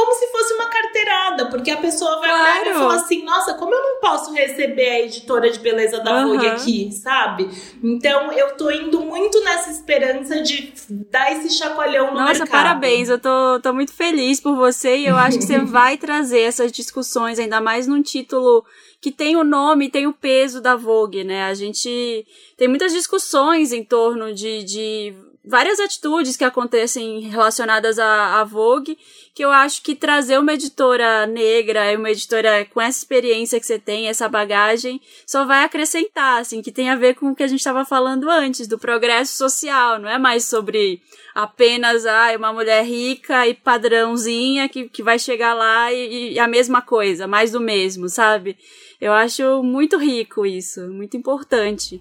como 0.00 0.14
se 0.14 0.26
fosse 0.28 0.54
uma 0.54 0.66
carteirada, 0.66 1.46
porque 1.50 1.70
a 1.70 1.76
pessoa 1.76 2.18
vai 2.20 2.30
claro. 2.30 2.60
olhar 2.62 2.66
e 2.66 2.72
falar 2.72 2.94
assim: 2.94 3.22
nossa, 3.22 3.54
como 3.54 3.74
eu 3.74 3.82
não 3.82 4.00
posso 4.00 4.32
receber 4.32 4.88
a 4.88 5.00
editora 5.00 5.50
de 5.50 5.58
beleza 5.58 6.00
da 6.00 6.24
uhum. 6.24 6.32
Vogue 6.32 6.46
aqui, 6.46 6.90
sabe? 6.90 7.50
Então 7.82 8.32
eu 8.32 8.56
tô 8.56 8.70
indo 8.70 9.00
muito 9.02 9.42
nessa 9.44 9.70
esperança 9.70 10.42
de 10.42 10.72
dar 10.88 11.32
esse 11.32 11.50
chacoalhão 11.50 12.06
no 12.06 12.12
nossa, 12.14 12.24
mercado. 12.24 12.38
Nossa, 12.38 12.50
parabéns, 12.50 13.08
eu 13.10 13.18
tô, 13.18 13.60
tô 13.62 13.74
muito 13.74 13.92
feliz 13.92 14.40
por 14.40 14.56
você 14.56 14.96
e 14.96 15.06
eu 15.06 15.16
acho 15.16 15.38
que 15.38 15.44
você 15.44 15.58
vai 15.60 15.98
trazer 15.98 16.40
essas 16.40 16.72
discussões, 16.72 17.38
ainda 17.38 17.60
mais 17.60 17.86
num 17.86 18.00
título 18.00 18.64
que 19.02 19.12
tem 19.12 19.36
o 19.36 19.44
nome, 19.44 19.90
tem 19.90 20.06
o 20.06 20.12
peso 20.12 20.62
da 20.62 20.76
Vogue, 20.76 21.24
né? 21.24 21.44
A 21.44 21.54
gente 21.54 22.26
tem 22.56 22.68
muitas 22.68 22.92
discussões 22.92 23.72
em 23.72 23.84
torno 23.84 24.32
de, 24.32 24.64
de 24.64 25.14
várias 25.50 25.80
atitudes 25.80 26.36
que 26.36 26.44
acontecem 26.44 27.20
relacionadas 27.22 27.98
à, 27.98 28.40
à 28.40 28.44
Vogue, 28.44 28.96
que 29.34 29.44
eu 29.44 29.50
acho 29.50 29.82
que 29.82 29.96
trazer 29.96 30.38
uma 30.38 30.54
editora 30.54 31.26
negra, 31.26 31.98
uma 31.98 32.10
editora 32.10 32.64
com 32.64 32.80
essa 32.80 32.98
experiência 32.98 33.58
que 33.58 33.66
você 33.66 33.78
tem, 33.78 34.06
essa 34.06 34.28
bagagem, 34.28 35.00
só 35.26 35.44
vai 35.44 35.64
acrescentar, 35.64 36.40
assim, 36.40 36.62
que 36.62 36.70
tem 36.70 36.88
a 36.88 36.96
ver 36.96 37.14
com 37.14 37.30
o 37.30 37.34
que 37.34 37.42
a 37.42 37.48
gente 37.48 37.58
estava 37.58 37.84
falando 37.84 38.30
antes, 38.30 38.68
do 38.68 38.78
progresso 38.78 39.36
social, 39.36 39.98
não 39.98 40.08
é 40.08 40.18
mais 40.18 40.44
sobre 40.44 41.02
apenas 41.34 42.06
ah, 42.06 42.32
uma 42.36 42.52
mulher 42.52 42.84
rica 42.84 43.46
e 43.46 43.54
padrãozinha 43.54 44.68
que, 44.68 44.88
que 44.88 45.02
vai 45.02 45.18
chegar 45.18 45.54
lá 45.54 45.92
e, 45.92 46.34
e 46.34 46.38
a 46.38 46.46
mesma 46.46 46.80
coisa, 46.80 47.26
mais 47.26 47.50
do 47.50 47.60
mesmo, 47.60 48.08
sabe? 48.08 48.56
Eu 49.00 49.12
acho 49.12 49.62
muito 49.64 49.98
rico 49.98 50.46
isso, 50.46 50.86
muito 50.88 51.16
importante. 51.16 52.00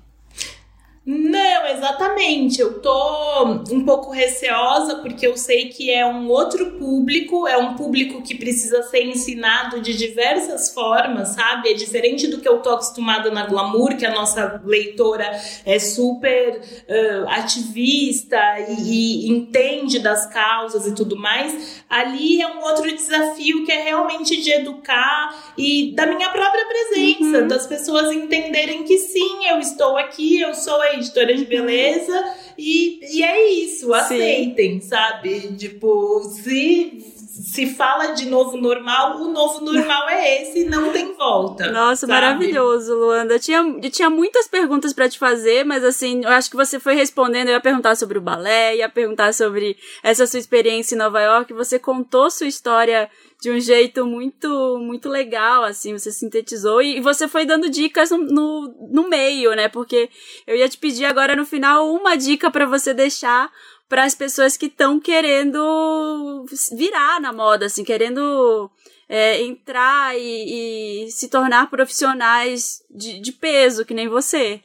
Não, 1.12 1.66
exatamente. 1.66 2.62
Eu 2.62 2.80
tô 2.82 3.44
um 3.72 3.84
pouco 3.84 4.12
receosa 4.12 4.98
porque 4.98 5.26
eu 5.26 5.36
sei 5.36 5.70
que 5.70 5.90
é 5.90 6.06
um 6.06 6.30
outro 6.30 6.74
público, 6.74 7.48
é 7.48 7.58
um 7.58 7.74
público 7.74 8.22
que 8.22 8.36
precisa 8.36 8.84
ser 8.84 9.06
ensinado 9.06 9.82
de 9.82 9.98
diversas 9.98 10.72
formas, 10.72 11.30
sabe? 11.30 11.70
É 11.70 11.74
diferente 11.74 12.28
do 12.28 12.40
que 12.40 12.48
eu 12.48 12.60
tô 12.60 12.70
acostumada 12.70 13.32
na 13.32 13.48
Glamour, 13.48 13.98
que 13.98 14.06
a 14.06 14.14
nossa 14.14 14.62
leitora 14.64 15.26
é 15.66 15.80
super 15.80 16.62
uh, 16.62 17.30
ativista 17.30 18.38
e, 18.78 19.26
e, 19.26 19.32
entende 19.32 19.98
das 19.98 20.32
causas 20.32 20.86
e 20.86 20.94
tudo 20.94 21.18
mais. 21.18 21.84
Ali 21.90 22.40
é 22.40 22.48
um 22.48 22.62
outro 22.62 22.86
desafio 22.96 23.66
que 23.66 23.72
é 23.72 23.82
realmente 23.82 24.40
de 24.40 24.52
educar 24.52 25.54
e 25.58 25.92
da 25.96 26.06
minha 26.06 26.30
própria 26.30 26.66
presença, 26.68 27.42
uhum. 27.42 27.48
das 27.48 27.66
pessoas 27.66 28.12
entenderem 28.12 28.84
que 28.84 29.00
sim, 29.00 29.48
eu 29.48 29.58
estou 29.58 29.98
aqui, 29.98 30.40
eu 30.40 30.54
sou 30.54 30.80
a 30.80 30.99
editora 31.00 31.36
de 31.36 31.46
beleza 31.46 32.36
e, 32.58 33.18
e 33.18 33.24
é 33.24 33.50
isso, 33.52 33.94
aceitem, 33.94 34.80
Sim. 34.82 34.88
sabe? 34.88 35.56
Tipo, 35.58 36.22
se 36.24 37.20
se 37.40 37.74
fala 37.74 38.08
de 38.08 38.26
novo 38.26 38.58
normal, 38.58 39.22
o 39.22 39.32
novo 39.32 39.62
normal 39.62 40.10
é 40.10 40.42
esse, 40.42 40.66
não 40.66 40.92
tem 40.92 41.14
volta. 41.16 41.72
Nossa, 41.72 42.06
sabe? 42.06 42.14
maravilhoso, 42.14 42.94
Luanda. 42.94 43.36
Eu 43.36 43.40
tinha, 43.40 43.60
eu 43.60 43.90
tinha 43.90 44.10
muitas 44.10 44.48
perguntas 44.48 44.92
para 44.92 45.08
te 45.08 45.18
fazer, 45.18 45.64
mas 45.64 45.84
assim, 45.84 46.24
eu 46.24 46.30
acho 46.30 46.50
que 46.50 46.58
você 46.58 46.80
foi 46.80 46.96
respondendo. 46.96 47.48
Eu 47.48 47.54
ia 47.54 47.62
perguntar 47.62 47.96
sobre 47.96 48.18
o 48.18 48.22
balé, 48.22 48.78
ia 48.78 48.90
perguntar 48.90 49.34
sobre 49.34 49.78
essa 50.04 50.28
sua 50.28 50.40
experiência 50.40 50.96
em 50.96 50.98
Nova 50.98 51.22
York. 51.22 51.54
Você 51.54 51.80
contou 51.80 52.30
sua 52.30 52.48
história 52.48 53.10
de 53.42 53.50
um 53.50 53.60
jeito 53.60 54.06
muito 54.06 54.78
muito 54.80 55.08
legal, 55.08 55.64
assim, 55.64 55.98
você 55.98 56.12
sintetizou 56.12 56.82
e, 56.82 57.00
você 57.00 57.28
foi 57.28 57.46
dando 57.46 57.70
dicas 57.70 58.12
no, 58.12 58.18
no, 58.18 58.90
no 58.92 59.10
meio, 59.10 59.56
né? 59.56 59.70
Porque 59.70 60.10
eu 60.46 60.56
ia 60.56 60.68
te 60.68 60.78
pedir 60.78 61.06
agora 61.06 61.36
no 61.36 61.46
final 61.46 61.90
uma 61.94 62.18
dica 62.18 62.52
para 62.52 62.66
você 62.66 62.94
deixar 62.94 63.50
para 63.88 64.04
as 64.04 64.14
pessoas 64.14 64.56
que 64.56 64.68
estão 64.68 65.00
querendo 65.00 66.46
virar 66.74 67.20
na 67.20 67.34
moda, 67.34 67.66
assim, 67.66 67.84
querendo 67.84 68.70
é, 69.08 69.42
entrar 69.42 70.16
e, 70.18 71.06
e, 71.06 71.12
se 71.12 71.30
tornar 71.30 71.70
profissionais 71.70 72.84
de, 72.92 73.20
de 73.20 73.32
peso, 73.32 73.86
que 73.86 73.94
nem 73.94 74.08
você. 74.08 74.62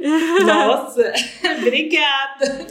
Nossa, 0.00 1.12
obrigada. 1.58 2.66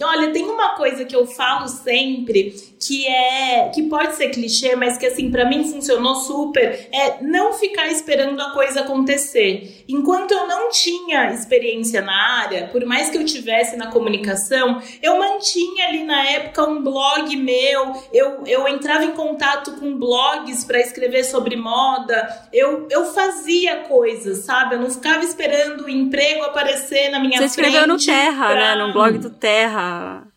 Olha, 0.00 0.32
tem 0.32 0.44
uma 0.44 0.74
coisa 0.76 1.04
que 1.04 1.14
eu 1.14 1.26
falo 1.26 1.68
sempre 1.68 2.71
que 2.84 3.06
é 3.06 3.70
que 3.72 3.84
pode 3.84 4.16
ser 4.16 4.30
clichê, 4.30 4.74
mas 4.74 4.98
que 4.98 5.06
assim 5.06 5.30
para 5.30 5.48
mim 5.48 5.64
funcionou 5.70 6.16
super, 6.16 6.88
é 6.92 7.22
não 7.22 7.52
ficar 7.52 7.86
esperando 7.88 8.40
a 8.40 8.50
coisa 8.50 8.80
acontecer. 8.80 9.84
Enquanto 9.88 10.32
eu 10.32 10.48
não 10.48 10.68
tinha 10.70 11.32
experiência 11.32 12.02
na 12.02 12.40
área, 12.40 12.68
por 12.68 12.84
mais 12.84 13.08
que 13.08 13.18
eu 13.18 13.24
tivesse 13.24 13.76
na 13.76 13.86
comunicação, 13.86 14.82
eu 15.00 15.18
mantinha 15.18 15.86
ali 15.86 16.02
na 16.02 16.26
época 16.30 16.68
um 16.68 16.82
blog 16.82 17.36
meu, 17.36 18.02
eu, 18.12 18.42
eu 18.46 18.66
entrava 18.66 19.04
em 19.04 19.12
contato 19.12 19.72
com 19.72 19.96
blogs 19.96 20.64
para 20.64 20.80
escrever 20.80 21.24
sobre 21.24 21.54
moda, 21.54 22.48
eu, 22.52 22.88
eu 22.90 23.04
fazia 23.06 23.76
coisas, 23.84 24.44
sabe? 24.44 24.74
Eu 24.74 24.80
não 24.80 24.90
ficava 24.90 25.22
esperando 25.24 25.84
o 25.84 25.88
emprego 25.88 26.42
aparecer 26.44 27.10
na 27.10 27.20
minha 27.20 27.38
Você 27.38 27.48
frente. 27.48 27.50
Você 27.50 27.60
escreveu 27.60 27.86
no 27.86 27.96
Terra, 27.96 28.46
pra... 28.48 28.54
né? 28.56 28.74
No 28.74 28.92
blog 28.92 29.18
do 29.18 29.30
Terra. 29.30 30.31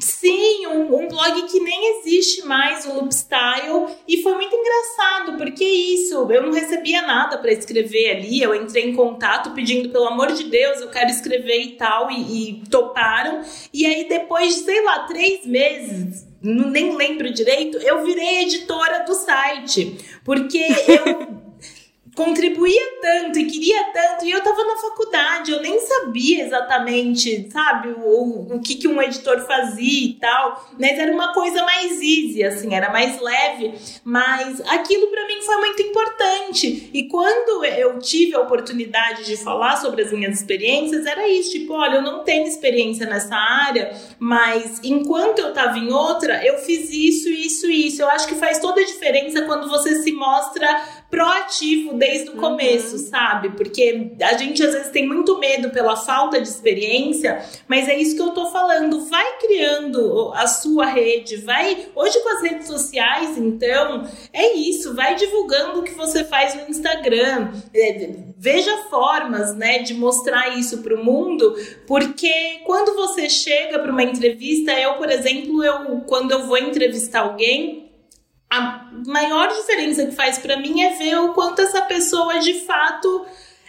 Sim, 0.00 0.66
um, 0.66 0.94
um, 0.94 1.08
blog 1.08 1.42
que 1.42 1.60
nem 1.60 1.98
existe 1.98 2.46
mais, 2.46 2.86
o 2.86 2.94
Loopstyle, 2.94 3.86
e 4.08 4.22
foi 4.22 4.34
muito 4.34 4.56
engraçado, 4.56 5.36
porque 5.36 5.62
isso, 5.62 6.26
eu 6.32 6.42
não 6.42 6.52
recebia 6.52 7.02
nada 7.02 7.36
para 7.36 7.52
escrever 7.52 8.16
ali, 8.16 8.40
eu 8.40 8.54
entrei 8.54 8.88
em 8.88 8.96
contato 8.96 9.50
pedindo, 9.50 9.90
pelo 9.90 10.06
amor 10.06 10.32
de 10.32 10.44
Deus, 10.44 10.80
eu 10.80 10.88
quero 10.88 11.10
escrever 11.10 11.60
e 11.60 11.72
tal, 11.72 12.10
e, 12.10 12.50
e 12.50 12.62
toparam, 12.70 13.42
e 13.74 13.84
aí 13.84 14.08
depois 14.08 14.54
de, 14.54 14.60
sei 14.62 14.82
lá, 14.82 15.00
três 15.00 15.44
meses, 15.44 16.26
nem 16.42 16.96
lembro 16.96 17.30
direito, 17.30 17.76
eu 17.78 18.02
virei 18.02 18.44
editora 18.44 19.04
do 19.04 19.14
site, 19.14 19.98
porque 20.24 20.66
eu 20.88 21.39
contribuía 22.20 23.00
tanto 23.00 23.38
e 23.38 23.46
queria 23.46 23.82
tanto, 23.94 24.26
e 24.26 24.30
eu 24.30 24.42
tava 24.42 24.62
na 24.62 24.76
faculdade, 24.76 25.52
eu 25.52 25.62
nem 25.62 25.80
sabia 25.80 26.44
exatamente, 26.44 27.48
sabe, 27.50 27.94
o, 27.96 28.56
o 28.56 28.60
que, 28.60 28.74
que 28.74 28.86
um 28.86 29.00
editor 29.00 29.40
fazia 29.46 30.10
e 30.10 30.12
tal, 30.20 30.68
mas 30.78 30.98
era 30.98 31.10
uma 31.10 31.32
coisa 31.32 31.64
mais 31.64 31.92
easy, 31.92 32.44
assim, 32.44 32.74
era 32.74 32.90
mais 32.90 33.18
leve, 33.18 33.72
mas 34.04 34.60
aquilo 34.68 35.06
para 35.06 35.26
mim 35.26 35.40
foi 35.40 35.56
muito 35.56 35.80
importante. 35.80 36.90
E 36.92 37.08
quando 37.08 37.64
eu 37.64 37.98
tive 37.98 38.36
a 38.36 38.40
oportunidade 38.40 39.24
de 39.24 39.38
falar 39.38 39.76
sobre 39.76 40.02
as 40.02 40.12
minhas 40.12 40.38
experiências, 40.38 41.06
era 41.06 41.26
isso, 41.26 41.52
tipo, 41.52 41.72
olha, 41.72 41.96
eu 41.96 42.02
não 42.02 42.22
tenho 42.22 42.46
experiência 42.46 43.06
nessa 43.06 43.34
área, 43.34 43.96
mas 44.18 44.78
enquanto 44.84 45.38
eu 45.38 45.54
tava 45.54 45.78
em 45.78 45.90
outra, 45.90 46.44
eu 46.44 46.58
fiz 46.58 46.90
isso, 46.90 47.30
isso 47.30 47.70
isso. 47.70 48.02
Eu 48.02 48.10
acho 48.10 48.28
que 48.28 48.34
faz 48.34 48.58
toda 48.58 48.82
a 48.82 48.84
diferença 48.84 49.42
quando 49.42 49.70
você 49.70 50.02
se 50.02 50.12
mostra 50.12 50.99
proativo 51.10 51.94
desde 51.94 52.30
o 52.30 52.34
uhum. 52.34 52.40
começo, 52.40 52.96
sabe? 52.98 53.50
Porque 53.50 54.12
a 54.22 54.36
gente 54.36 54.62
às 54.62 54.72
vezes 54.72 54.90
tem 54.90 55.06
muito 55.06 55.38
medo 55.38 55.70
pela 55.70 55.96
falta 55.96 56.40
de 56.40 56.48
experiência, 56.48 57.44
mas 57.66 57.88
é 57.88 57.98
isso 57.98 58.14
que 58.14 58.22
eu 58.22 58.30
tô 58.30 58.50
falando. 58.50 59.04
Vai 59.06 59.38
criando 59.38 60.32
a 60.34 60.46
sua 60.46 60.86
rede, 60.86 61.36
vai. 61.38 61.88
Hoje 61.94 62.20
com 62.20 62.28
as 62.28 62.42
redes 62.42 62.66
sociais, 62.68 63.36
então, 63.36 64.08
é 64.32 64.54
isso. 64.54 64.94
Vai 64.94 65.16
divulgando 65.16 65.80
o 65.80 65.82
que 65.82 65.94
você 65.94 66.22
faz 66.22 66.54
no 66.54 66.70
Instagram. 66.70 67.52
É, 67.74 68.10
veja 68.38 68.84
formas, 68.88 69.54
né, 69.54 69.80
de 69.80 69.92
mostrar 69.94 70.56
isso 70.56 70.78
para 70.78 70.94
o 70.94 71.04
mundo, 71.04 71.54
porque 71.86 72.60
quando 72.64 72.94
você 72.94 73.28
chega 73.28 73.78
para 73.78 73.90
uma 73.90 74.02
entrevista, 74.02 74.72
eu, 74.72 74.94
por 74.94 75.10
exemplo, 75.10 75.62
eu 75.62 76.00
quando 76.06 76.30
eu 76.30 76.46
vou 76.46 76.56
entrevistar 76.56 77.20
alguém, 77.20 77.89
a 78.50 78.90
maior 79.06 79.48
diferença 79.48 80.04
que 80.06 80.12
faz 80.12 80.38
para 80.38 80.56
mim 80.56 80.82
é 80.82 80.94
ver 80.96 81.16
o 81.20 81.32
quanto 81.32 81.62
essa 81.62 81.82
pessoa 81.82 82.40
de 82.40 82.54
fato 82.66 83.24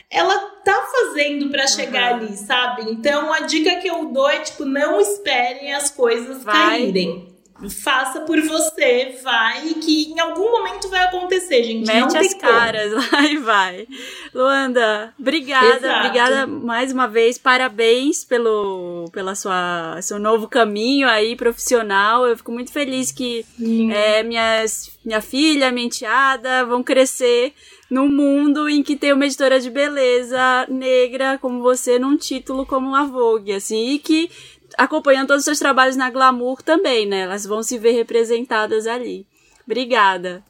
ela 0.10 0.38
tá 0.66 0.90
fazendo 0.92 1.50
para 1.50 1.66
chegar 1.68 2.12
uhum. 2.12 2.26
ali, 2.26 2.38
sabe? 2.38 2.92
Então 2.92 3.32
a 3.32 3.42
dica 3.42 3.78
que 3.78 3.88
eu 3.88 4.06
dou 4.06 4.30
é 4.30 4.40
tipo 4.40 4.66
não 4.66 5.00
esperem 5.00 5.74
as 5.74 5.90
coisas 5.90 6.44
vai, 6.44 6.54
caírem. 6.54 7.31
Faça 7.70 8.22
por 8.22 8.40
você, 8.42 9.20
vai, 9.24 9.74
que 9.76 10.12
em 10.12 10.20
algum 10.20 10.52
momento 10.52 10.90
vai 10.90 11.04
acontecer, 11.06 11.64
gente. 11.64 11.88
Mete 11.88 12.00
não 12.00 12.20
as 12.20 12.28
tem 12.28 12.40
caras, 12.40 12.92
vai, 13.10 13.38
vai. 13.38 13.88
Luanda, 14.34 15.14
obrigada, 15.20 15.78
Exato. 15.78 16.00
obrigada 16.00 16.48
mais 16.48 16.92
uma 16.92 17.08
vez, 17.08 17.38
parabéns 17.38 18.24
pelo 18.24 19.10
pela 19.12 19.36
sua 19.36 20.00
seu 20.02 20.20
novo 20.20 20.48
caminho 20.48 21.08
aí 21.08 21.36
profissional. 21.36 22.26
Eu 22.28 22.38
fico 22.38 22.52
muito 22.52 22.72
feliz 22.72 23.12
que 23.12 23.46
é, 23.94 24.24
minhas, 24.24 24.92
minha 25.06 25.22
filha, 25.22 25.72
minha 25.72 25.88
enteada 25.88 26.66
vão 26.66 26.82
crescer 26.84 27.54
num 27.92 28.08
mundo 28.08 28.70
em 28.70 28.82
que 28.82 28.96
tem 28.96 29.12
uma 29.12 29.26
editora 29.26 29.60
de 29.60 29.70
beleza 29.70 30.66
negra 30.70 31.38
como 31.38 31.62
você 31.62 32.00
num 32.00 32.16
título 32.16 32.66
como 32.66 32.96
a 32.96 33.04
Vogue, 33.04 33.52
assim, 33.52 33.90
e 33.90 34.00
que 34.00 34.32
acompanhando 34.78 35.28
todos 35.28 35.42
os 35.42 35.46
seus 35.46 35.60
trabalhos 35.60 35.96
na 35.96 36.10
Glamour 36.10 36.62
também, 36.62 37.06
né? 37.06 37.22
Elas 37.22 37.46
vão 37.46 37.64
se 37.64 37.78
ver 37.78 37.92
representadas 37.92 38.88
ali. 38.88 39.26
Obrigada. 39.66 40.44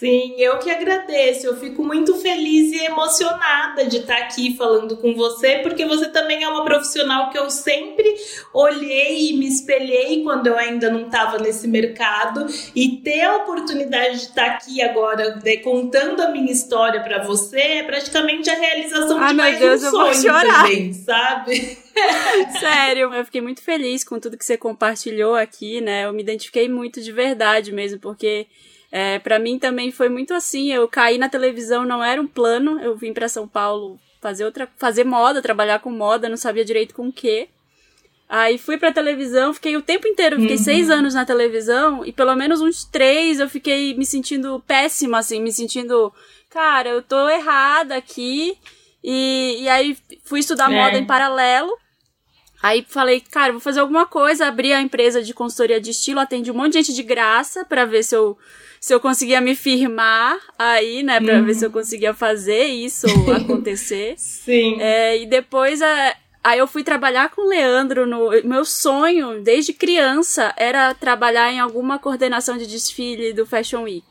Sim, 0.00 0.34
eu 0.38 0.58
que 0.58 0.70
agradeço. 0.70 1.46
Eu 1.46 1.58
fico 1.58 1.84
muito 1.84 2.14
feliz 2.16 2.72
e 2.72 2.86
emocionada 2.86 3.84
de 3.84 3.98
estar 3.98 4.16
aqui 4.16 4.56
falando 4.56 4.96
com 4.96 5.14
você, 5.14 5.58
porque 5.58 5.84
você 5.84 6.08
também 6.08 6.42
é 6.42 6.48
uma 6.48 6.64
profissional 6.64 7.28
que 7.28 7.38
eu 7.38 7.50
sempre 7.50 8.14
olhei 8.54 9.28
e 9.28 9.36
me 9.36 9.46
espelhei 9.46 10.22
quando 10.22 10.46
eu 10.46 10.56
ainda 10.56 10.88
não 10.88 11.04
estava 11.04 11.36
nesse 11.36 11.68
mercado. 11.68 12.46
E 12.74 12.96
ter 13.04 13.20
a 13.20 13.36
oportunidade 13.36 14.20
de 14.20 14.24
estar 14.28 14.46
aqui 14.46 14.80
agora, 14.80 15.38
né, 15.44 15.58
contando 15.58 16.22
a 16.22 16.30
minha 16.30 16.50
história 16.50 17.02
para 17.02 17.22
você, 17.22 17.60
é 17.60 17.82
praticamente 17.82 18.48
a 18.48 18.54
realização 18.54 19.18
Ai, 19.18 19.28
de 19.28 19.34
meu 19.34 19.44
mais 19.44 19.58
Deus, 19.58 19.82
um 19.84 19.90
sonho 19.90 20.14
chorar. 20.14 20.62
também, 20.62 20.94
sabe? 20.94 21.78
Sério, 22.58 23.12
eu 23.12 23.24
fiquei 23.26 23.42
muito 23.42 23.62
feliz 23.62 24.02
com 24.02 24.18
tudo 24.18 24.38
que 24.38 24.46
você 24.46 24.56
compartilhou 24.56 25.34
aqui, 25.34 25.82
né? 25.82 26.06
Eu 26.06 26.12
me 26.14 26.22
identifiquei 26.22 26.70
muito 26.70 27.02
de 27.02 27.12
verdade 27.12 27.70
mesmo, 27.70 27.98
porque 27.98 28.46
é, 28.92 29.18
para 29.18 29.38
mim 29.38 29.58
também 29.58 29.90
foi 29.92 30.08
muito 30.08 30.34
assim. 30.34 30.72
Eu 30.72 30.86
caí 30.88 31.18
na 31.18 31.28
televisão, 31.28 31.84
não 31.84 32.02
era 32.02 32.20
um 32.20 32.26
plano. 32.26 32.80
Eu 32.80 32.96
vim 32.96 33.12
para 33.12 33.28
São 33.28 33.46
Paulo 33.46 33.98
fazer 34.20 34.44
outra, 34.44 34.68
fazer 34.76 35.04
moda, 35.04 35.40
trabalhar 35.42 35.78
com 35.78 35.90
moda, 35.90 36.28
não 36.28 36.36
sabia 36.36 36.64
direito 36.64 36.94
com 36.94 37.08
o 37.08 37.12
quê. 37.12 37.48
Aí 38.28 38.58
fui 38.58 38.76
pra 38.78 38.92
televisão, 38.92 39.52
fiquei 39.52 39.76
o 39.76 39.82
tempo 39.82 40.06
inteiro, 40.06 40.36
fiquei 40.40 40.56
Uhum. 40.56 40.62
seis 40.62 40.88
anos 40.88 41.14
na 41.14 41.24
televisão 41.24 42.04
e 42.04 42.12
pelo 42.12 42.34
menos 42.36 42.60
uns 42.60 42.84
três 42.84 43.40
eu 43.40 43.48
fiquei 43.48 43.92
me 43.94 44.06
sentindo 44.06 44.62
péssima, 44.68 45.18
assim, 45.18 45.40
me 45.40 45.50
sentindo, 45.52 46.12
cara, 46.48 46.90
eu 46.90 47.02
tô 47.02 47.28
errada 47.28 47.96
aqui. 47.96 48.56
E, 49.02 49.56
e 49.62 49.68
aí 49.68 49.96
fui 50.24 50.40
estudar 50.40 50.70
É. 50.70 50.74
moda 50.76 50.96
em 50.98 51.04
paralelo. 51.06 51.76
Aí 52.62 52.84
falei, 52.86 53.20
cara, 53.20 53.52
vou 53.52 53.60
fazer 53.60 53.80
alguma 53.80 54.06
coisa, 54.06 54.46
abri 54.46 54.72
a 54.72 54.82
empresa 54.82 55.22
de 55.22 55.32
consultoria 55.32 55.80
de 55.80 55.90
estilo, 55.90 56.20
atendi 56.20 56.50
um 56.50 56.54
monte 56.54 56.72
de 56.72 56.78
gente 56.78 56.94
de 56.94 57.02
graça 57.02 57.64
pra 57.64 57.84
ver 57.84 58.02
se 58.02 58.14
eu 58.14 58.36
se 58.78 58.94
eu 58.94 59.00
conseguia 59.00 59.42
me 59.42 59.54
firmar 59.54 60.38
aí, 60.58 61.02
né, 61.02 61.20
Pra 61.20 61.42
ver 61.42 61.54
se 61.54 61.66
eu 61.66 61.70
conseguia 61.70 62.14
fazer 62.14 62.64
isso 62.64 63.06
acontecer. 63.30 64.14
Sim. 64.16 64.80
É, 64.80 65.18
e 65.18 65.26
depois 65.26 65.82
é, 65.82 66.16
aí 66.42 66.58
eu 66.58 66.66
fui 66.66 66.82
trabalhar 66.82 67.28
com 67.28 67.42
o 67.42 67.48
Leandro 67.48 68.06
no 68.06 68.30
meu 68.42 68.64
sonho 68.64 69.42
desde 69.42 69.74
criança 69.74 70.54
era 70.56 70.94
trabalhar 70.94 71.52
em 71.52 71.60
alguma 71.60 71.98
coordenação 71.98 72.56
de 72.56 72.66
desfile 72.66 73.34
do 73.34 73.44
Fashion 73.44 73.82
Week. 73.82 74.06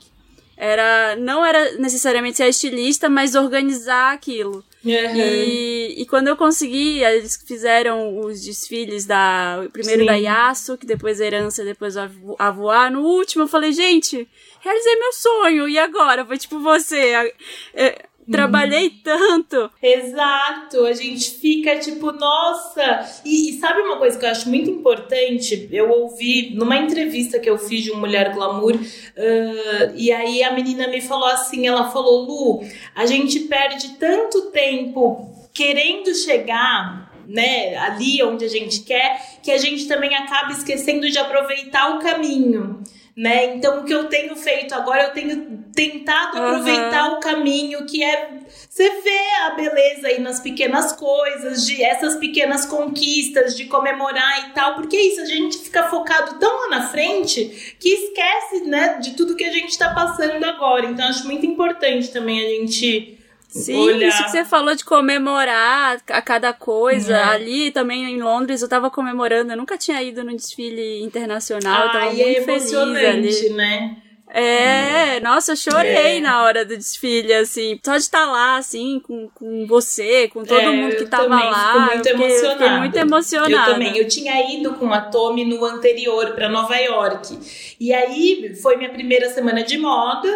Era 0.55 1.15
não 1.15 1.43
era 1.43 1.77
necessariamente 1.77 2.37
ser 2.37 2.47
estilista, 2.47 3.09
mas 3.09 3.33
organizar 3.33 4.13
aquilo. 4.13 4.63
Uhum. 4.83 4.91
E, 5.15 5.95
e 6.01 6.05
quando 6.05 6.29
eu 6.29 6.37
consegui, 6.37 7.03
eles 7.03 7.37
fizeram 7.45 8.17
os 8.19 8.41
desfiles 8.41 9.05
da. 9.05 9.65
Primeiro 9.73 10.01
Sim. 10.01 10.05
da 10.07 10.15
Yasso, 10.15 10.77
que 10.77 10.85
depois 10.85 11.19
a 11.19 11.25
herança, 11.25 11.65
depois 11.65 11.97
a, 11.97 12.07
Vo- 12.07 12.35
a 12.39 12.49
voar. 12.49 12.89
No 12.89 13.01
último 13.01 13.43
eu 13.43 13.47
falei, 13.47 13.73
gente, 13.73 14.27
realizei 14.61 14.95
meu 14.95 15.11
sonho. 15.13 15.67
E 15.67 15.77
agora? 15.77 16.25
Foi 16.25 16.37
tipo 16.37 16.59
você. 16.59 17.31
é, 17.73 18.05
trabalhei 18.31 18.89
tanto. 18.89 19.69
Exato, 19.81 20.85
a 20.85 20.93
gente 20.93 21.31
fica 21.31 21.77
tipo, 21.77 22.11
nossa. 22.11 23.21
E, 23.25 23.49
e 23.49 23.59
sabe 23.59 23.81
uma 23.81 23.97
coisa 23.97 24.17
que 24.17 24.25
eu 24.25 24.29
acho 24.29 24.49
muito 24.49 24.69
importante? 24.69 25.67
Eu 25.71 25.89
ouvi 25.89 26.51
numa 26.55 26.77
entrevista 26.77 27.39
que 27.39 27.49
eu 27.49 27.57
fiz 27.57 27.83
de 27.83 27.91
um 27.91 27.99
Mulher 27.99 28.33
Glamour, 28.33 28.79
ah, 29.17 29.91
e 29.95 30.11
aí 30.11 30.43
a 30.43 30.53
menina 30.53 30.87
me 30.87 31.01
falou 31.01 31.27
assim: 31.27 31.67
ela 31.67 31.91
falou, 31.91 32.23
Lu, 32.23 32.67
a 32.95 33.05
gente 33.05 33.41
perde 33.41 33.95
tanto 33.99 34.51
tempo 34.51 35.29
querendo 35.53 36.13
chegar. 36.13 37.09
Né, 37.29 37.75
ali 37.75 38.23
onde 38.23 38.43
a 38.43 38.47
gente 38.47 38.79
quer, 38.79 39.37
que 39.43 39.51
a 39.51 39.57
gente 39.59 39.87
também 39.87 40.15
acaba 40.15 40.51
esquecendo 40.51 41.07
de 41.07 41.19
aproveitar 41.19 41.95
o 41.95 41.99
caminho. 41.99 42.81
Né? 43.19 43.53
Então, 43.55 43.81
o 43.81 43.83
que 43.83 43.93
eu 43.93 44.05
tenho 44.05 44.33
feito 44.37 44.73
agora, 44.73 45.03
eu 45.03 45.09
tenho 45.09 45.61
tentado 45.75 46.37
Aham. 46.37 46.51
aproveitar 46.51 47.11
o 47.11 47.19
caminho, 47.19 47.85
que 47.85 48.01
é 48.01 48.29
você 48.69 48.89
vê 49.01 49.19
a 49.45 49.49
beleza 49.49 50.07
aí 50.07 50.21
nas 50.21 50.39
pequenas 50.39 50.93
coisas, 50.93 51.65
de 51.65 51.83
essas 51.83 52.15
pequenas 52.15 52.65
conquistas, 52.65 53.57
de 53.57 53.65
comemorar 53.65 54.47
e 54.47 54.53
tal, 54.53 54.75
porque 54.75 54.95
é 54.95 55.01
isso, 55.01 55.19
a 55.19 55.25
gente 55.25 55.57
fica 55.57 55.89
focado 55.89 56.39
tão 56.39 56.61
lá 56.61 56.69
na 56.69 56.87
frente 56.87 57.75
que 57.77 57.89
esquece, 57.89 58.61
né, 58.65 58.99
de 58.99 59.11
tudo 59.15 59.35
que 59.35 59.43
a 59.43 59.51
gente 59.51 59.77
tá 59.77 59.93
passando 59.93 60.41
agora. 60.45 60.85
Então 60.85 61.05
acho 61.05 61.27
muito 61.27 61.45
importante 61.45 62.07
também 62.13 62.39
a 62.39 62.47
gente 62.47 63.18
Sim, 63.49 63.75
olhar. 63.79 64.07
isso 64.09 64.23
que 64.25 64.29
você 64.31 64.45
falou 64.45 64.75
de 64.75 64.85
comemorar 64.85 65.99
a 66.09 66.21
cada 66.21 66.53
coisa. 66.53 67.17
É. 67.17 67.23
Ali 67.23 67.71
também 67.71 68.05
em 68.05 68.21
Londres 68.21 68.61
eu 68.61 68.69
tava 68.69 68.89
comemorando. 68.91 69.51
Eu 69.53 69.57
nunca 69.57 69.77
tinha 69.77 70.01
ido 70.03 70.23
num 70.23 70.35
desfile 70.35 71.01
internacional. 71.03 71.87
eu 71.87 71.91
tava 71.91 72.05
Ai, 72.05 72.13
muito 72.15 72.21
é 72.27 72.33
emocionante, 72.43 73.07
ali. 73.07 73.49
né? 73.49 73.97
É, 74.31 75.19
nossa, 75.21 75.53
eu 75.53 75.55
chorei 75.55 76.17
É. 76.17 76.19
na 76.19 76.43
hora 76.43 76.63
do 76.63 76.77
desfile, 76.77 77.33
assim. 77.33 77.79
Só 77.83 77.93
de 77.93 78.03
estar 78.03 78.25
lá, 78.27 78.57
assim, 78.57 78.99
com, 78.99 79.27
com 79.33 79.65
você, 79.65 80.27
com 80.27 80.43
todo 80.43 80.59
É, 80.59 80.69
mundo 80.69 80.95
que 80.95 81.01
eu 81.03 81.09
tava 81.09 81.25
lá. 81.27 81.87
muito 81.87 82.07
eu 82.07 82.15
fiquei, 82.15 82.27
eu 82.27 82.35
fiquei 82.35 82.45
emocionada. 82.45 82.77
muito 82.79 82.95
emocionada. 82.95 83.69
Eu 83.71 83.73
também. 83.73 83.97
Eu 83.97 84.07
tinha 84.07 84.53
ido 84.55 84.73
com 84.75 84.93
a 84.93 85.01
Tommy 85.01 85.45
no 85.45 85.65
anterior 85.65 86.33
para 86.35 86.47
Nova 86.47 86.75
York. 86.77 87.39
E 87.79 87.91
aí 87.91 88.55
foi 88.61 88.77
minha 88.77 88.91
primeira 88.91 89.27
semana 89.29 89.63
de 89.63 89.79
moda. 89.79 90.29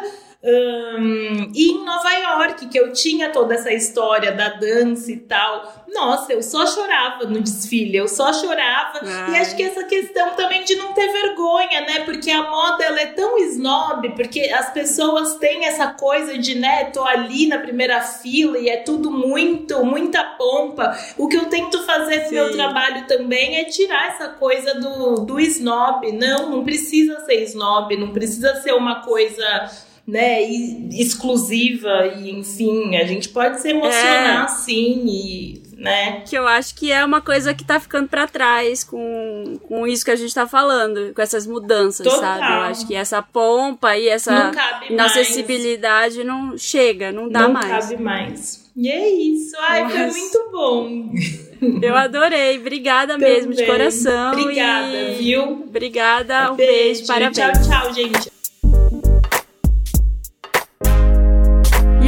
Hum, 0.43 1.51
e 1.55 1.71
em 1.71 1.85
Nova 1.85 2.11
York, 2.11 2.67
que 2.67 2.77
eu 2.77 2.91
tinha 2.91 3.29
toda 3.29 3.53
essa 3.53 3.71
história 3.71 4.31
da 4.31 4.49
dança 4.49 5.11
e 5.11 5.17
tal. 5.17 5.85
Nossa, 5.93 6.33
eu 6.33 6.41
só 6.41 6.65
chorava 6.65 7.25
no 7.25 7.39
desfile, 7.39 7.97
eu 7.97 8.07
só 8.07 8.33
chorava. 8.33 8.99
E 9.03 9.35
Ai. 9.35 9.41
acho 9.41 9.55
que 9.55 9.63
essa 9.63 9.83
questão 9.83 10.31
também 10.31 10.63
de 10.63 10.75
não 10.75 10.93
ter 10.93 11.07
vergonha, 11.07 11.81
né? 11.81 11.99
Porque 12.03 12.31
a 12.31 12.49
moda 12.49 12.83
ela 12.83 12.99
é 12.99 13.05
tão 13.07 13.37
snob, 13.37 14.09
porque 14.15 14.41
as 14.41 14.73
pessoas 14.73 15.35
têm 15.35 15.65
essa 15.65 15.87
coisa 15.87 16.37
de, 16.37 16.55
né, 16.55 16.85
tô 16.85 17.03
ali 17.03 17.47
na 17.47 17.59
primeira 17.59 18.01
fila 18.01 18.57
e 18.57 18.69
é 18.69 18.77
tudo 18.77 19.11
muito, 19.11 19.85
muita 19.85 20.23
pompa. 20.23 20.97
O 21.17 21.27
que 21.27 21.37
eu 21.37 21.45
tento 21.45 21.85
fazer 21.85 22.25
no 22.25 22.31
meu 22.31 22.51
trabalho 22.51 23.05
também 23.07 23.57
é 23.57 23.65
tirar 23.65 24.07
essa 24.07 24.29
coisa 24.29 24.73
do, 24.75 25.17
do 25.17 25.39
snob. 25.39 26.11
Não, 26.11 26.49
não 26.49 26.63
precisa 26.63 27.19
ser 27.21 27.43
snob, 27.43 27.95
não 27.95 28.11
precisa 28.11 28.55
ser 28.55 28.73
uma 28.73 29.01
coisa 29.01 29.69
né, 30.05 30.43
e- 30.43 30.89
exclusiva 31.01 32.07
e 32.19 32.29
enfim, 32.31 32.95
a 32.97 33.05
gente 33.05 33.29
pode 33.29 33.61
se 33.61 33.69
emocionar 33.69 34.45
É. 34.45 34.47
sim 34.49 35.05
e, 35.07 35.63
né? 35.77 36.21
Que 36.27 36.37
eu 36.37 36.45
acho 36.47 36.75
que 36.75 36.91
é 36.91 37.03
uma 37.05 37.21
coisa 37.21 37.53
que 37.53 37.63
tá 37.63 37.79
ficando 37.79 38.07
pra 38.09 38.27
trás 38.27 38.83
com, 38.83 39.57
com 39.67 39.87
isso 39.87 40.03
que 40.03 40.11
a 40.11 40.15
gente 40.15 40.33
tá 40.33 40.45
falando, 40.45 41.13
com 41.13 41.21
essas 41.21 41.47
mudanças, 41.47 42.05
Total. 42.05 42.19
sabe? 42.19 42.53
Eu 42.53 42.61
acho 42.63 42.87
que 42.87 42.95
essa 42.95 43.21
pompa 43.21 43.95
e 43.97 44.07
essa 44.09 44.31
não 44.31 44.53
mais. 44.53 44.89
inacessibilidade 44.89 46.23
não 46.23 46.57
chega, 46.57 47.11
não 47.11 47.29
dá 47.29 47.41
não 47.43 47.53
mais. 47.53 47.67
cabe 47.89 48.01
mais. 48.01 48.63
E 48.75 48.89
é 48.89 49.07
isso. 49.09 49.55
Ai, 49.69 49.87
foi 49.89 50.07
muito 50.19 50.49
bom. 50.51 51.11
Eu 51.81 51.95
adorei. 51.95 52.57
Obrigada 52.57 53.17
mesmo, 53.17 53.53
de 53.53 53.65
coração. 53.65 54.33
Obrigada, 54.33 54.97
e... 54.97 55.15
viu? 55.15 55.43
Obrigada, 55.67 56.51
um 56.51 56.55
beijo, 56.55 57.05
parabéns. 57.05 57.37
Tchau, 57.37 57.51
tchau, 57.83 57.93
gente. 57.93 58.32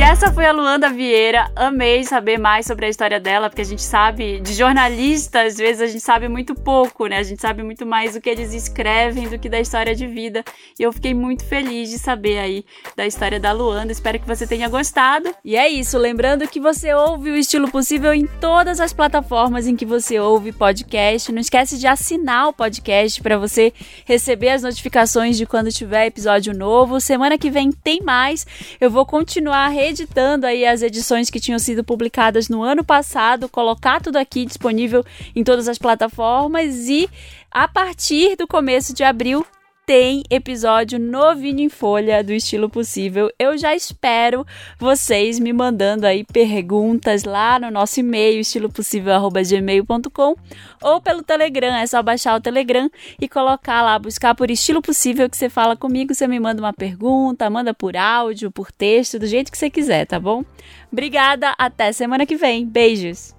Essa 0.06 0.32
foi 0.32 0.46
a 0.46 0.52
Luanda 0.52 0.88
Vieira. 0.88 1.52
Amei 1.56 2.04
saber 2.04 2.38
mais 2.38 2.68
sobre 2.68 2.86
a 2.86 2.90
história 2.90 3.20
dela, 3.20 3.50
porque 3.50 3.64
a 3.64 3.66
gente 3.66 3.82
sabe, 3.82 4.40
de 4.40 4.54
jornalista, 4.54 5.42
às 5.42 5.58
vezes 5.58 5.82
a 5.82 5.88
gente 5.88 6.02
sabe 6.02 6.28
muito 6.28 6.54
pouco, 6.54 7.08
né? 7.08 7.18
A 7.18 7.24
gente 7.24 7.42
sabe 7.42 7.64
muito 7.64 7.88
mais 7.88 8.14
do 8.14 8.22
que 8.22 8.30
eles 8.30 8.54
escrevem 8.54 9.28
do 9.28 9.40
que 9.40 9.50
da 9.50 9.60
história 9.60 9.96
de 9.96 10.06
vida. 10.06 10.44
E 10.80 10.84
eu 10.84 10.94
fiquei 10.94 11.16
muito 11.16 11.44
feliz 11.44 11.90
de 11.90 11.98
saber 11.98 12.38
aí 12.38 12.64
da 12.96 13.08
história 13.08 13.40
da 13.40 13.52
Luanda. 13.52 13.92
Espero 13.92 14.20
que 14.20 14.28
você 14.28 14.46
tenha 14.46 14.70
gostado. 14.70 15.34
E 15.44 15.58
é 15.58 15.68
isso, 15.68 15.98
lembrando 15.98 16.48
que 16.48 16.60
você 16.60 16.94
ouve 16.94 17.32
o 17.32 17.36
Estilo 17.36 17.72
Possível 17.72 18.14
em 18.14 18.28
todas 18.28 18.80
as 18.80 18.94
plataformas 18.94 19.66
em 19.66 19.76
que 19.76 19.88
você 19.88 20.20
ouve 20.20 20.52
podcast. 20.52 21.32
Não 21.32 21.42
esquece 21.42 21.80
de 21.80 21.88
assinar 21.88 22.50
o 22.50 22.54
podcast 22.54 23.24
para 23.24 23.40
você 23.40 23.74
receber 24.06 24.50
as 24.50 24.62
notificações 24.62 25.36
de 25.36 25.48
quando 25.48 25.72
tiver 25.72 26.06
episódio 26.06 26.56
novo. 26.56 27.00
Semana 27.00 27.40
que 27.40 27.50
vem 27.50 27.72
tem 27.72 28.02
mais. 28.04 28.46
Eu 28.80 28.92
vou 28.92 29.04
continuar 29.04 29.70
reeditando 29.96 30.46
aí 30.46 30.66
as 30.66 30.82
edições 30.82 31.30
que 31.30 31.40
tinham 31.40 31.58
sido 31.58 31.84
publicadas 31.84 32.50
no 32.50 32.62
ano 32.62 32.84
passado, 32.84 33.48
colocar 33.48 34.02
tudo 34.02 34.18
aqui 34.18 34.46
disponível 34.46 35.06
em 35.34 35.44
todas 35.44 35.70
as 35.70 35.78
plataformas 35.78 36.90
e 36.90 37.10
a 37.50 37.68
partir 37.68 38.36
do 38.36 38.46
começo 38.46 38.94
de 38.94 39.04
abril 39.04 39.46
tem 39.86 40.24
episódio 40.30 40.98
novinho 41.00 41.60
em 41.60 41.70
folha 41.70 42.24
do 42.24 42.34
estilo 42.34 42.68
possível. 42.70 43.30
Eu 43.38 43.56
já 43.58 43.76
espero 43.76 44.46
vocês 44.80 45.38
me 45.40 45.54
mandando 45.54 46.08
aí 46.08 46.24
perguntas 46.24 47.24
lá 47.24 47.60
no 47.60 47.70
nosso 47.70 48.00
e-mail 48.00 48.40
estilopossível@gmail.com 48.40 50.36
ou 50.82 51.02
pelo 51.02 51.22
Telegram, 51.22 51.76
é 51.76 51.86
só 51.86 52.02
baixar 52.02 52.36
o 52.36 52.42
Telegram 52.42 52.90
e 53.22 53.30
colocar 53.30 53.84
lá, 53.84 54.00
buscar 54.00 54.34
por 54.34 54.50
estilo 54.50 54.82
possível 54.82 55.30
que 55.30 55.38
você 55.38 55.50
fala 55.50 55.76
comigo, 55.76 56.14
você 56.14 56.28
me 56.28 56.40
manda 56.40 56.62
uma 56.62 56.74
pergunta, 56.74 57.50
manda 57.50 57.74
por 57.74 57.96
áudio, 57.96 58.50
por 58.50 58.72
texto, 58.72 59.20
do 59.20 59.28
jeito 59.28 59.52
que 59.52 59.58
você 59.58 59.70
quiser, 59.70 60.06
tá 60.06 60.20
bom? 60.20 60.44
Obrigada, 60.92 61.54
até 61.58 61.92
semana 61.92 62.26
que 62.26 62.36
vem. 62.36 62.66
Beijos. 62.66 63.36